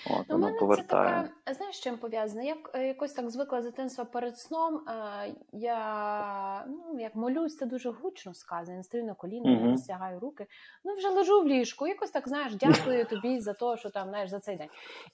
От, 0.09 0.25
ну, 0.29 0.37
мене 0.37 0.57
повертає. 0.59 1.23
це 1.23 1.29
така, 1.29 1.53
знаєш, 1.53 1.79
чим 1.79 1.97
пов'язане? 1.97 2.45
Я 2.45 2.55
е, 2.73 2.87
якось 2.87 3.13
так 3.13 3.29
звикла 3.29 3.61
з 3.61 3.65
дитинства 3.65 4.05
перед 4.05 4.39
сном. 4.39 4.81
Е, 4.89 5.35
я 5.51 6.65
ну, 6.67 6.99
як 6.99 7.15
молюсь, 7.15 7.57
це 7.57 7.65
дуже 7.65 7.89
гучно 7.91 8.33
сказано. 8.33 8.77
Я 8.77 8.83
стою 8.83 9.03
на 9.03 9.13
коліна, 9.13 9.69
я 9.69 9.77
стягаю 9.77 10.19
руки. 10.19 10.47
Ну 10.83 10.93
вже 10.95 11.09
лежу 11.09 11.41
в 11.41 11.47
ліжку, 11.47 11.87
якось 11.87 12.11
так 12.11 12.27
знаєш, 12.27 12.55
дякую 12.55 13.05
тобі 13.09 13.39
за 13.39 13.53
те, 13.53 13.77
що 13.77 13.89
там 13.89 14.09
знаєш, 14.09 14.29
за 14.29 14.39
цей 14.39 14.57
день. 14.57 14.69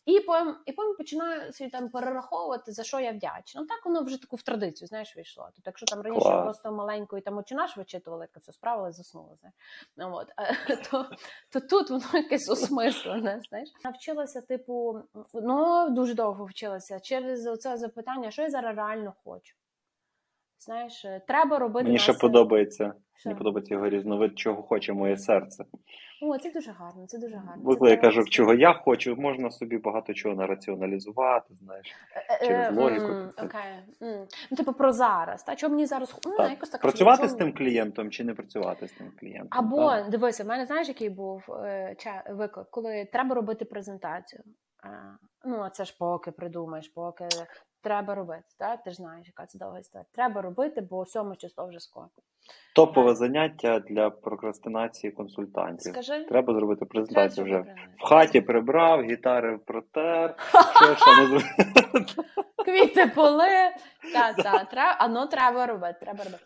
І 0.05 0.19
потім 0.19 0.55
і 0.65 0.71
потім 0.71 0.95
починаю 0.97 1.53
собі 1.53 1.69
там 1.69 1.89
перераховувати, 1.89 2.71
за 2.71 2.83
що 2.83 2.99
я 2.99 3.11
вдячна. 3.11 3.61
Ну 3.61 3.67
так 3.67 3.85
воно 3.85 4.03
вже 4.03 4.21
таку 4.21 4.35
в 4.35 4.41
традицію, 4.41 4.87
знаєш, 4.87 5.15
вийшло. 5.15 5.43
Тобто, 5.55 5.61
якщо 5.65 5.85
там 5.85 6.01
раніше 6.01 6.21
Клас. 6.21 6.43
просто 6.43 6.71
маленькою 6.71 7.21
там 7.21 7.37
очинаш 7.37 7.77
вичитували, 7.77 8.27
як 8.33 8.41
все 8.41 8.51
справили, 8.51 8.91
заснула. 8.91 9.35
Знаєш. 9.39 9.55
Ну, 9.97 10.11
от, 10.13 10.27
то, 10.91 11.05
то 11.49 11.59
тут 11.59 11.89
воно 11.89 12.03
якесь 12.13 12.49
осмислене. 12.49 13.41
Знаєш, 13.49 13.69
навчилася 13.83 14.41
типу 14.59 14.99
ну 15.33 15.89
дуже 15.89 16.13
довго 16.13 16.45
вчилася 16.45 16.99
через 16.99 17.59
це 17.59 17.77
запитання, 17.77 18.31
що 18.31 18.41
я 18.41 18.49
зараз 18.49 18.75
реально 18.75 19.13
хочу. 19.23 19.55
Знаєш, 20.59 21.05
е, 21.05 21.21
треба 21.27 21.59
робити. 21.59 21.85
Мені 21.85 21.97
ще 21.97 22.13
подобається. 22.13 22.93
Що? 23.15 23.29
Мені 23.29 23.37
подобається 23.37 23.73
його 23.73 23.89
різновид, 23.89 24.39
чого 24.39 24.63
хоче 24.63 24.93
моє 24.93 25.17
серце. 25.17 25.65
О, 26.21 26.37
це 26.37 26.51
дуже 26.51 26.71
гарно, 26.71 27.07
це 27.07 27.17
дуже 27.17 27.35
гарно. 27.35 27.63
Бо 27.63 27.75
коли 27.75 27.91
я 27.91 27.97
кажу, 27.97 28.23
чого 28.23 28.53
я 28.53 28.73
хочу, 28.73 29.15
можна 29.15 29.51
собі 29.51 29.77
багато 29.77 30.13
чого 30.13 30.35
нараціоналізувати, 30.35 31.55
знаєш, 31.55 31.87
е, 32.15 32.37
е, 32.41 32.47
через 32.47 32.77
логіку. 32.77 33.13
Окей. 33.37 33.61
Ну, 34.51 34.57
типу 34.57 34.73
про 34.73 34.91
зараз. 34.91 35.43
Та 35.43 35.55
чому 35.55 35.75
мені 35.75 35.85
зараз 35.85 36.19
ну, 36.25 36.45
якось 36.49 36.69
так 36.69 36.81
працювати 36.81 37.27
з 37.27 37.33
тим 37.33 37.53
клієнтом 37.53 38.11
чи 38.11 38.23
не 38.23 38.33
працювати 38.33 38.87
з 38.87 38.91
тим 38.91 39.11
клієнтом? 39.19 39.49
Або 39.51 40.09
дивися, 40.09 40.43
в 40.43 40.47
мене 40.47 40.65
знаєш, 40.65 40.87
який 40.87 41.09
був 41.09 41.43
виклик, 42.29 42.67
коли 42.69 43.05
треба 43.05 43.35
робити 43.35 43.65
презентацію. 43.65 44.43
Ну, 45.45 45.61
а 45.61 45.69
це 45.69 45.85
ж 45.85 45.95
поки 45.99 46.31
придумаєш, 46.31 46.87
поки 46.87 47.27
треба 47.81 48.15
робити. 48.15 48.43
Так? 48.57 48.83
Ти 48.83 48.89
ж 48.89 48.95
знаєш, 48.95 49.27
яка 49.27 49.45
це 49.45 49.57
довга 49.57 49.79
історія. 49.79 50.05
Треба 50.11 50.41
робити, 50.41 50.81
бо 50.81 51.05
сьоме 51.05 51.35
число 51.35 51.67
вже 51.67 51.79
скоро. 51.79 52.07
Топове 52.75 53.15
заняття 53.15 53.79
для 53.79 54.09
прокрастинації 54.09 55.11
консультантів. 55.11 55.91
Скажи, 55.93 56.23
Треба 56.23 56.53
зробити 56.53 56.85
презентацію 56.85 57.45
вже 57.45 57.75
в 57.99 58.03
хаті 58.09 58.41
прибрав, 58.41 59.01
гітари 59.03 59.57
протер, 59.57 60.35
що 60.75 60.95
ще 60.95 61.27
не 61.27 61.39
Квіти 62.65 63.07
поли. 63.15 63.47
Та, 64.13 64.33
та, 64.33 64.63
треба, 64.63 64.95
а 64.99 65.07
ну 65.07 65.27
треба 65.27 65.65
робити, 65.65 65.97
треба 66.01 66.23
робити. 66.23 66.43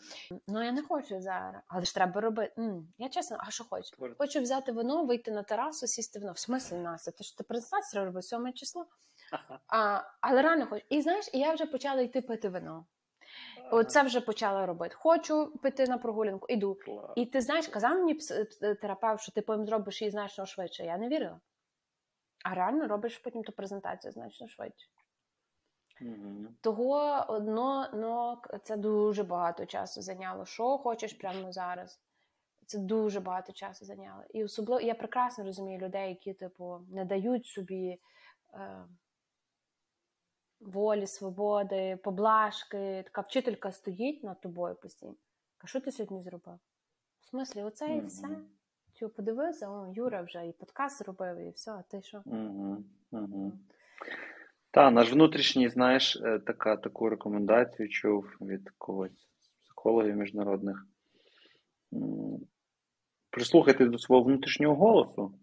Ну 0.47 0.63
я 0.63 0.71
не 0.71 0.81
хочу 0.81 1.21
зараз, 1.21 1.61
але 1.67 1.86
ж 1.86 1.95
треба 1.95 2.21
робити. 2.21 2.53
М, 2.57 2.88
Я 2.97 3.09
чесно, 3.09 3.38
а 3.39 3.51
що 3.51 3.63
хочу? 3.69 3.89
Хочу 4.17 4.41
взяти 4.41 4.71
вино, 4.71 5.05
вийти 5.05 5.31
на 5.31 5.43
терасу, 5.43 5.88
сісти 5.88 6.19
вино. 6.19 6.31
В 6.31 6.39
смислі 6.39 6.77
Настя, 6.77 7.11
ти 7.11 7.23
ж 7.23 7.38
ти 7.38 7.43
презентацію 7.43 8.05
робиш 8.05 8.25
сьоме 8.25 8.51
число. 8.51 8.86
А, 9.67 10.01
Але 10.21 10.41
реально 10.41 10.67
хочу. 10.67 10.86
І 10.89 11.01
знаєш, 11.01 11.29
я 11.34 11.53
вже 11.53 11.65
почала 11.65 12.01
йти 12.01 12.21
пити 12.21 12.49
вино. 12.49 12.86
Оце 13.71 14.03
вже 14.03 14.21
почала 14.21 14.65
робити. 14.65 14.95
Хочу 14.95 15.57
піти 15.57 15.88
на 15.88 15.97
прогулянку, 15.97 16.47
іду. 16.49 16.77
І 17.15 17.25
ти 17.25 17.41
знаєш, 17.41 17.67
казав 17.67 17.95
мені 17.95 18.19
терапевт, 18.81 19.21
що 19.21 19.31
ти 19.31 19.41
потім 19.41 19.65
зробиш 19.65 20.01
її 20.01 20.11
значно 20.11 20.45
швидше. 20.45 20.86
Я 20.86 20.97
не 20.97 21.09
вірила. 21.09 21.39
А 22.45 22.53
реально 22.53 22.88
робиш 22.88 23.17
потім 23.17 23.43
ту 23.43 23.51
презентацію 23.51 24.11
значно 24.11 24.47
швидше. 24.47 24.88
Mm-hmm. 26.01 26.47
Того 26.61 27.25
одно 27.27 27.89
но 27.93 28.41
це 28.63 28.77
дуже 28.77 29.23
багато 29.23 29.65
часу 29.65 30.01
зайняло. 30.01 30.45
Що 30.45 30.77
хочеш 30.77 31.13
прямо 31.13 31.51
зараз? 31.51 31.99
Це 32.65 32.77
дуже 32.77 33.19
багато 33.19 33.53
часу 33.53 33.86
зайняло. 33.86 34.23
І 34.34 34.43
особливо 34.43 34.81
я 34.81 34.95
прекрасно 34.95 35.43
розумію 35.43 35.79
людей, 35.79 36.09
які, 36.09 36.34
типу, 36.34 36.79
не 36.91 37.05
дають 37.05 37.45
собі. 37.45 37.99
Е, 38.53 38.86
волі, 40.59 41.07
свободи, 41.07 41.97
поблажки. 42.03 43.03
Така 43.03 43.21
вчителька 43.21 43.71
стоїть 43.71 44.23
над 44.23 44.41
тобою 44.41 44.75
постійно. 44.75 45.15
А 45.63 45.67
що 45.67 45.81
ти 45.81 45.91
сьогодні 45.91 46.21
зробив? 46.21 46.59
В 47.21 47.25
смислі, 47.25 47.63
оце 47.63 47.87
mm-hmm. 47.87 48.03
і 48.03 48.05
все. 48.05 48.27
Ти 48.99 49.07
подивився, 49.07 49.69
о, 49.69 49.93
Юра 49.95 50.21
вже 50.21 50.47
і 50.47 50.51
подкаст 50.51 50.97
зробив, 50.97 51.37
і 51.37 51.49
все, 51.49 51.71
а 51.71 51.81
ти 51.81 52.01
що? 52.01 52.17
Mm-hmm. 52.17 52.83
Mm-hmm. 53.11 53.51
Так, 54.71 54.93
наш 54.93 55.13
внутрішній, 55.13 55.69
знаєш, 55.69 56.15
е, 56.15 56.39
така, 56.39 56.77
таку 56.77 57.09
рекомендацію 57.09 57.89
чув 57.89 58.25
від 58.41 58.69
когось 58.77 59.27
психологів 59.63 60.15
міжнародних. 60.15 60.87
Прислухайтесь 63.29 63.89
до 63.89 63.97
свого 63.97 64.23
внутрішнього 64.23 64.75
голосу 64.75 65.33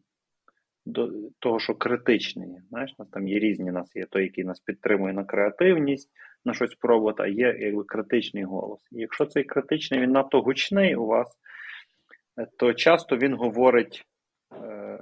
до 0.86 1.10
того, 1.38 1.60
що 1.60 1.74
критичний. 1.74 2.48
Знаєш, 2.68 2.98
нас 2.98 3.08
там 3.08 3.28
є 3.28 3.38
різні, 3.38 3.70
нас 3.70 3.96
є 3.96 4.06
той, 4.06 4.22
який 4.22 4.44
нас 4.44 4.60
підтримує 4.60 5.12
на 5.12 5.24
креативність, 5.24 6.10
на 6.44 6.54
щось 6.54 6.74
пробувати, 6.74 7.22
а 7.22 7.26
є 7.26 7.56
якби 7.60 7.84
критичний 7.84 8.44
голос. 8.44 8.80
І 8.92 9.00
якщо 9.00 9.26
цей 9.26 9.44
критичний, 9.44 10.00
він 10.00 10.10
надто 10.10 10.42
гучний 10.42 10.96
у 10.96 11.06
вас, 11.06 11.38
е, 12.38 12.46
то 12.58 12.74
часто 12.74 13.16
він 13.16 13.34
говорить 13.34 14.04
е, 14.54 14.98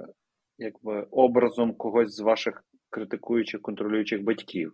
якби 0.57 1.07
образом 1.11 1.73
когось 1.73 2.15
з 2.15 2.19
ваших 2.19 2.63
критикуючих, 2.89 3.61
контролюючих 3.61 4.23
батьків. 4.23 4.73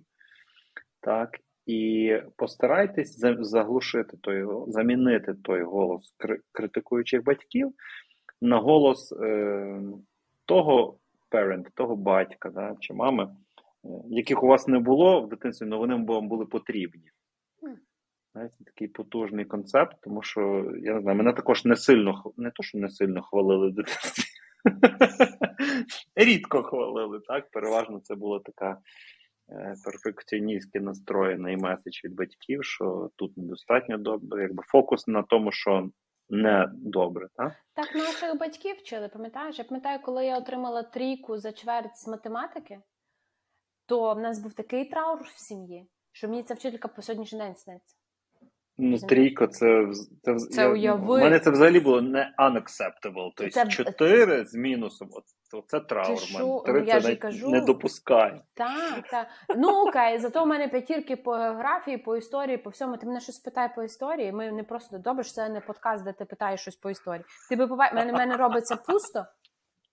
Так? 1.02 1.30
І 1.66 2.14
постарайтесь 2.38 3.20
заглушити 3.40 4.18
той, 4.22 4.46
замінити 4.68 5.34
той 5.44 5.64
голос 5.64 6.16
критикуючих 6.52 7.24
батьків 7.24 7.72
на 8.42 8.58
голос 8.60 9.12
е, 9.12 9.82
того 10.46 10.98
parent, 11.32 11.66
того 11.74 11.96
батька 11.96 12.50
да, 12.50 12.76
чи 12.80 12.94
мами, 12.94 13.24
е, 13.24 13.88
яких 14.10 14.44
у 14.44 14.48
вас 14.48 14.68
не 14.68 14.80
було 14.80 15.22
в 15.22 15.30
дитинстві, 15.30 15.66
але 15.66 15.78
вони 15.78 15.96
вам 15.96 16.28
були 16.28 16.46
потрібні. 16.46 17.12
Знаєте, 18.34 18.56
Такий 18.66 18.88
потужний 18.88 19.46
концепт, 19.46 19.98
тому 20.02 20.24
що 20.24 20.72
я 20.82 20.94
не 20.94 21.02
знаю, 21.02 21.18
мене 21.18 21.34
також 21.34 21.66
не 21.66 21.76
сильно 21.76 22.24
не 22.38 22.52
то, 22.52 22.64
що 22.64 22.78
не 22.78 22.90
сильно 22.90 23.22
хвалили 23.22 23.70
в 23.70 23.74
дитинстві. 23.74 24.24
Рідко 26.16 26.64
хвалили, 26.64 27.20
так? 27.20 27.52
Переважно 27.52 28.00
це 28.00 28.16
була 28.16 28.40
така 28.40 28.78
е, 29.50 29.76
перфекціоністськи 29.86 30.80
настроєний 30.80 31.58
меседж 31.58 32.04
від 32.04 32.16
батьків, 32.16 32.64
що 32.64 33.10
тут 33.16 33.38
недостатньо 33.38 33.98
добре, 33.98 34.42
якби 34.42 34.64
фокус 34.68 35.08
на 35.08 35.24
тому, 35.24 35.52
що 35.52 35.90
не 36.30 36.68
добре, 36.74 37.28
так? 37.36 37.54
Так, 37.74 37.96
наших 37.96 38.38
батьків 38.38 38.76
вчили, 38.76 39.08
пам'ятаєш? 39.08 39.60
Я 39.60 39.64
пам'ятаю, 39.64 40.00
коли 40.02 40.26
я 40.26 40.38
отримала 40.38 40.84
трійку 40.84 41.38
за 41.38 41.52
чверть 41.52 41.98
з 41.98 42.08
математики, 42.08 42.82
то 43.86 44.14
в 44.14 44.20
нас 44.20 44.40
був 44.40 44.54
такий 44.54 44.86
траур 44.86 45.24
в 45.24 45.40
сім'ї, 45.40 45.90
що 46.12 46.30
мені 46.30 46.44
ця 46.44 46.54
вчителька 46.54 46.88
по 46.88 47.02
сьогоднішній 47.02 47.40
день 47.40 47.56
сниться. 47.56 47.96
Ну, 48.78 48.98
трійко, 48.98 49.48
це 49.48 49.88
це, 50.24 50.36
це 50.36 50.62
я, 50.62 50.70
уяви. 50.70 51.16
У 51.16 51.24
мене 51.24 51.40
це 51.40 51.52
взагалі 51.52 51.80
було 51.80 52.02
не 52.02 52.34
unacceptable. 52.40 53.32
Тобто 53.36 53.50
це... 53.50 53.68
4 53.68 54.46
з 54.46 54.56
мінусом. 54.56 55.10
От, 55.12 55.24
це 55.68 55.80
траур. 55.80 56.20
Ну, 56.40 56.64
я 56.86 57.02
це 57.02 57.10
не, 57.10 57.16
кажу. 57.16 57.50
не 57.50 57.62
допускай. 57.62 58.42
Так, 58.54 59.08
так. 59.12 59.28
Ну 59.56 59.70
окей, 59.88 60.20
зато 60.20 60.44
в 60.44 60.48
мене 60.48 60.68
п'ятірки 60.68 61.16
по 61.16 61.32
географії, 61.32 61.98
по 61.98 62.16
історії, 62.16 62.58
по 62.58 62.70
всьому. 62.70 62.98
Ти 62.98 63.08
мене 63.08 63.20
щось 63.20 63.40
питає 63.40 63.70
по 63.76 63.84
історії. 63.84 64.32
Ми 64.32 64.52
не 64.52 64.64
просто 64.64 64.98
добре, 64.98 65.24
що 65.24 65.34
це 65.34 65.50
не 65.50 65.62
подкаст, 65.62 66.04
де 66.04 66.14
ти 66.14 66.26
питаєш 66.26 66.62
щось 66.62 66.76
по 66.76 66.90
історії. 66.90 67.26
Ти 67.50 67.56
би 67.56 67.68
побачив, 67.68 67.96
мене, 67.96 68.14
мене 68.14 68.38
робиться 68.38 68.76
пусто 68.76 69.26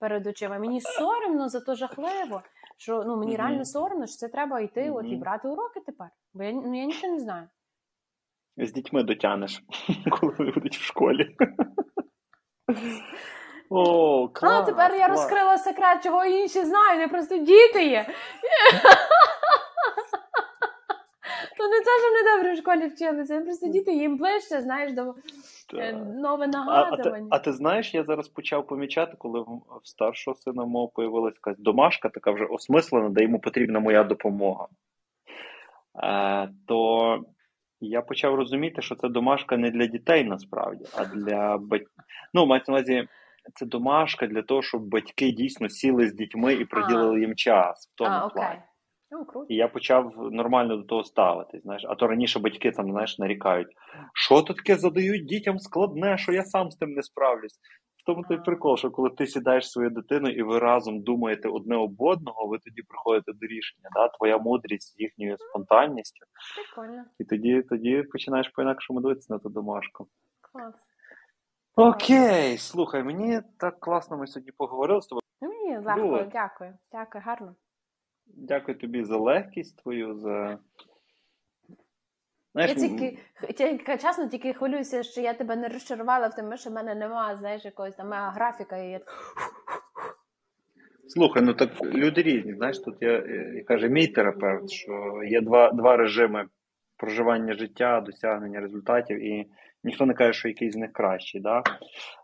перед 0.00 0.26
очима. 0.26 0.58
Мені 0.58 0.80
соромно, 0.80 1.48
зато 1.48 1.74
жахливо 1.74 2.42
Що 2.76 3.04
ну 3.06 3.16
мені 3.16 3.32
Мгм. 3.32 3.40
реально 3.40 3.64
соромно, 3.64 4.06
що 4.06 4.16
це 4.16 4.28
треба 4.28 4.60
йти 4.60 4.90
от 4.90 5.06
і 5.06 5.16
брати 5.16 5.48
уроки 5.48 5.80
тепер. 5.86 6.08
Бо 6.34 6.42
я, 6.42 6.52
ну, 6.52 6.80
я 6.80 6.84
нічого 6.84 7.12
не 7.12 7.20
знаю. 7.20 7.48
З 8.56 8.72
дітьми 8.72 9.02
дотянеш, 9.02 9.62
коли 10.10 10.34
вони 10.38 10.50
будуть 10.50 10.76
в 10.76 10.82
школі. 10.82 11.36
О, 13.70 14.28
клас, 14.28 14.52
а 14.52 14.62
тепер 14.62 14.94
я 14.94 15.08
розкрила 15.08 15.58
секрет, 15.58 16.02
чого 16.04 16.24
інші 16.24 16.64
знають, 16.64 17.00
не 17.00 17.08
просто 17.08 17.38
діти 17.38 17.86
є. 17.86 18.06
То 21.58 21.68
не 21.68 21.78
те, 21.80 21.90
що 22.00 22.10
вони 22.10 22.36
добре 22.36 22.54
в 22.54 22.56
школі 22.56 22.86
вчилися, 22.86 23.40
просто 23.40 23.66
діти 23.68 23.92
їм 23.92 24.16
ближче, 24.16 24.60
знаєш, 24.60 24.92
до 24.92 25.14
е, 25.74 25.92
нове 25.92 26.44
А, 26.44 26.48
а, 26.48 26.50
ти, 26.50 26.56
нагадування. 26.58 27.28
а 27.30 27.38
ти 27.38 27.52
знаєш, 27.52 27.94
я 27.94 28.04
зараз 28.04 28.28
почав 28.28 28.66
помічати, 28.66 29.16
коли 29.18 29.40
в, 29.40 29.46
старшого 29.82 30.34
сина 30.34 30.64
мого 30.64 30.88
появилась 30.88 31.34
якась 31.34 31.58
домашка, 31.58 32.08
така 32.08 32.30
вже 32.30 32.44
осмислена, 32.44 33.08
де 33.08 33.22
йому 33.22 33.40
потрібна 33.40 33.80
моя 33.80 34.04
допомога. 34.04 34.66
Е, 36.02 36.48
то 36.66 37.18
я 37.86 38.02
почав 38.02 38.34
розуміти, 38.34 38.82
що 38.82 38.94
це 38.94 39.08
домашка 39.08 39.56
не 39.56 39.70
для 39.70 39.86
дітей 39.86 40.24
насправді, 40.24 40.84
а 40.96 41.04
для 41.04 41.58
батьків. 41.58 41.88
Ну, 42.34 42.46
мається 42.46 42.72
на 42.72 42.78
увазі, 42.78 43.08
це 43.54 43.66
домашка 43.66 44.26
для 44.26 44.42
того, 44.42 44.62
щоб 44.62 44.82
батьки 44.82 45.30
дійсно 45.30 45.68
сіли 45.68 46.08
з 46.08 46.14
дітьми 46.14 46.54
і 46.54 46.64
приділили 46.64 47.20
їм 47.20 47.34
час 47.36 47.90
в 47.94 47.98
тому 47.98 48.14
а, 48.14 48.28
плані. 48.28 48.50
окей. 48.50 48.62
Ну, 49.10 49.24
круто. 49.24 49.46
І 49.48 49.54
я 49.54 49.68
почав 49.68 50.12
нормально 50.32 50.76
до 50.76 50.82
того 50.82 51.04
ставитись. 51.04 51.62
Знаєш, 51.62 51.84
а 51.88 51.94
то 51.94 52.06
раніше 52.06 52.38
батьки 52.38 52.70
там 52.70 52.90
знаєш 52.90 53.18
нарікають, 53.18 53.68
що 54.14 54.42
то 54.42 54.54
таке 54.54 54.76
задають 54.76 55.26
дітям 55.26 55.58
складне, 55.58 56.18
що 56.18 56.32
я 56.32 56.44
сам 56.44 56.70
з 56.70 56.76
тим 56.76 56.90
не 56.90 57.02
справлюсь. 57.02 57.58
Тому 58.04 58.24
той 58.28 58.38
прикол, 58.44 58.76
що 58.76 58.90
коли 58.90 59.10
ти 59.10 59.26
сідаєш 59.26 59.64
зі 59.64 59.70
своєю 59.70 59.94
дитиною 59.94 60.36
і 60.36 60.42
ви 60.42 60.58
разом 60.58 61.02
думаєте 61.02 61.48
одне 61.48 61.76
об 61.76 62.02
одного, 62.02 62.46
ви 62.46 62.58
тоді 62.58 62.82
приходите 62.82 63.32
до 63.32 63.46
рішення. 63.46 63.88
Да? 63.92 64.08
Твоя 64.08 64.38
мудрість 64.38 64.96
з 64.96 65.00
їхньою 65.00 65.36
спонтанністю, 65.38 66.26
Прикольно. 66.56 67.04
і 67.18 67.24
тоді, 67.24 67.62
тоді 67.62 68.02
починаєш 68.02 68.48
по-інакшому 68.48 69.00
дивитися 69.00 69.32
на 69.32 69.38
ту 69.38 69.48
домашку. 69.48 70.06
Клас. 70.40 70.74
Окей, 71.76 72.58
слухай, 72.58 73.02
мені 73.02 73.40
так 73.58 73.80
класно 73.80 74.16
ми 74.16 74.26
сьогодні 74.26 74.52
поговорили 74.52 75.02
з 75.02 75.06
тобою. 75.06 75.22
Ну, 75.40 75.48
мені 75.48 75.78
легко, 75.78 76.30
дякую. 76.32 76.78
Дякую, 76.92 77.24
гарно. 77.26 77.54
Дякую 78.26 78.78
тобі 78.78 79.04
за 79.04 79.16
легкість 79.16 79.82
твою, 79.82 80.14
за. 80.14 80.58
Знаєш, 82.54 82.70
Я 82.70 82.88
тільки, 82.88 83.18
тільки 83.54 83.96
чесно, 83.96 84.28
тільки 84.28 84.52
хвилююся, 84.52 85.02
що 85.02 85.20
я 85.20 85.34
тебе 85.34 85.56
не 85.56 85.68
розчарувала 85.68 86.28
в 86.28 86.34
тому, 86.34 86.56
що 86.56 86.70
в 86.70 86.72
мене 86.72 86.94
немає, 86.94 87.36
знаєш, 87.36 87.64
якогось 87.64 87.94
там 87.94 88.08
мега 88.08 88.30
графіка, 88.30 88.76
і 88.76 88.90
я 88.90 89.00
Слухай, 91.08 91.42
ну 91.42 91.54
так 91.54 91.70
люди 91.84 92.22
різні. 92.22 92.54
Знаєш, 92.54 92.78
тут 92.78 92.96
я, 93.00 93.12
я 93.54 93.64
каже 93.64 93.88
мій 93.88 94.06
терапевт, 94.06 94.70
що 94.70 95.20
є 95.24 95.40
два, 95.40 95.72
два 95.72 95.96
режими 95.96 96.46
проживання 96.96 97.54
життя, 97.54 98.00
досягнення 98.00 98.60
результатів, 98.60 99.24
і 99.24 99.46
ніхто 99.84 100.06
не 100.06 100.14
каже, 100.14 100.32
що 100.32 100.48
якийсь 100.48 100.72
з 100.72 100.76
них 100.76 100.92
кращий. 100.92 101.40
Да? 101.40 101.62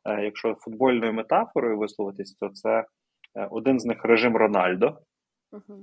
Е, 0.04 0.24
якщо 0.24 0.54
футбольною 0.54 1.12
метафорою 1.12 1.78
висловитись, 1.78 2.34
то 2.34 2.48
це 2.48 2.84
е, 3.34 3.48
один 3.50 3.80
з 3.80 3.84
них 3.84 4.04
режим 4.04 4.36
Рональдо. 4.36 4.98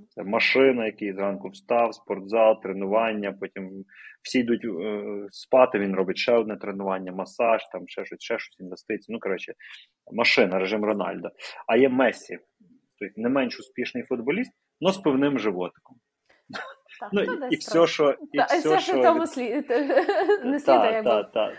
Це 0.09 0.23
машина, 0.23 0.85
який 0.85 1.13
зранку 1.13 1.49
встав, 1.49 1.93
спортзал, 1.93 2.61
тренування, 2.61 3.31
потім 3.31 3.85
всі 4.23 4.39
йдуть 4.39 4.65
е, 4.65 5.03
спати, 5.31 5.79
він 5.79 5.95
робить 5.95 6.17
ще 6.17 6.33
одне 6.33 6.57
тренування, 6.57 7.11
масаж, 7.11 7.69
там 7.71 7.87
ще 7.87 8.05
щось, 8.05 8.21
ще 8.21 8.39
щось, 8.39 8.59
інвестиції. 8.59 9.13
Ну, 9.13 9.19
коротше, 9.19 9.53
машина, 10.13 10.59
режим 10.59 10.85
Рональдо. 10.85 11.29
А 11.67 11.77
є 11.77 11.89
Мессі, 11.89 12.37
тобто 12.99 13.21
не 13.21 13.29
менш 13.29 13.59
успішний 13.59 14.03
футболіст, 14.03 14.51
але 14.81 14.91
з 14.91 14.97
певним 14.97 15.39
животиком. 15.39 15.97
Так, 16.99 17.09
Ну, 17.13 17.21
і, 17.21 17.53
і 17.53 17.55
все, 17.55 17.87
що. 17.87 18.15
І 18.31 18.37
Та, 18.37 18.45
все, 18.45 18.59
все, 18.59 18.79
що 18.79 18.93
що 18.93 19.03
тому 19.03 19.27
слід 19.27 19.69
не 20.45 20.59
та. 21.23 21.53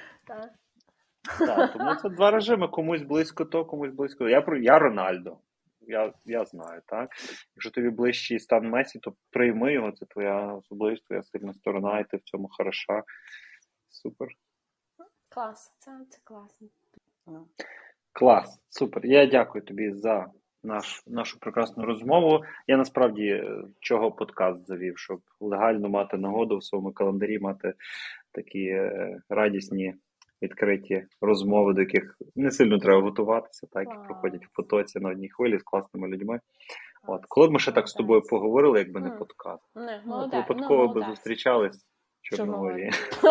Тому 1.73 1.95
це 1.95 2.09
два 2.09 2.31
режими, 2.31 2.69
комусь 2.69 3.03
близько 3.03 3.45
то, 3.45 3.65
комусь 3.65 3.91
близько. 3.91 4.29
Я 4.29 4.41
про 4.41 4.59
я 4.59 4.79
Рональдо. 4.79 5.39
Я, 5.87 6.13
я 6.25 6.45
знаю, 6.45 6.83
так. 6.87 7.11
Якщо 7.57 7.71
тобі 7.71 7.91
ближчий 7.91 8.39
стан 8.39 8.71
Месі, 8.71 8.99
то 8.99 9.15
прийми 9.31 9.73
його, 9.73 9.93
це 9.93 10.07
твоя 10.07 10.53
особливість, 10.53 11.05
твоя 11.05 11.23
сильна 11.23 11.55
сторона, 11.55 12.01
і 12.01 12.05
ти 12.05 12.17
в 12.17 12.23
цьому 12.23 12.49
хороша. 12.51 13.03
Супер. 13.89 14.29
Клас, 15.29 15.75
це, 15.79 15.91
це 16.11 16.19
класно. 16.25 16.69
Клас, 18.13 18.61
супер. 18.69 19.07
Я 19.07 19.27
дякую 19.27 19.65
тобі 19.65 19.91
за 19.91 20.31
наш, 20.67 21.03
нашу 21.07 21.39
прекрасну 21.39 21.85
розмову. 21.85 22.45
Я 22.67 22.77
насправді 22.77 23.27
е, 23.27 23.65
чого 23.81 24.13
подкаст 24.13 24.67
завів, 24.67 24.99
щоб 24.99 25.21
легально 25.41 25.89
мати 25.89 26.17
нагоду 26.17 26.59
в 26.59 26.65
своєму 26.65 26.93
календарі, 26.93 27.39
мати 27.39 27.75
такі 28.33 28.67
е, 28.67 29.21
радісні, 29.29 29.95
відкриті 30.43 31.07
розмови, 31.21 31.73
до 31.73 31.81
яких 31.81 32.19
не 32.37 32.51
сильно 32.51 32.79
треба 32.79 33.03
готуватися, 33.03 33.67
так 33.73 33.85
і 33.85 34.07
проходять 34.07 34.47
в 34.47 34.53
потоці 34.53 35.01
на 35.01 35.09
одній 35.09 35.29
хвилі 35.29 35.59
з 35.59 35.63
класними 35.63 36.09
людьми. 36.09 36.41
От, 37.07 37.27
коли 37.29 37.49
б 37.49 37.51
ми 37.51 37.59
ще 37.59 37.73
так 37.73 37.89
з 37.89 37.93
тобою 37.93 38.23
поговорили, 38.23 38.79
якби 38.79 39.01
не 39.01 39.11
подкаст. 39.11 39.63
Не, 39.75 40.03
Ну, 40.07 40.15
от 40.15 40.35
випадково 40.35 40.87
ну, 40.87 40.93
би 40.93 41.07
зустрічались 41.11 41.77
в 41.77 42.37
Чорногорії. 42.37 42.91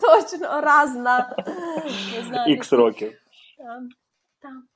Точно, 0.00 0.60
раз 0.60 0.96
на 0.96 1.34
Ікс 2.48 2.72
років. 2.72 3.12
Там. 4.42 4.68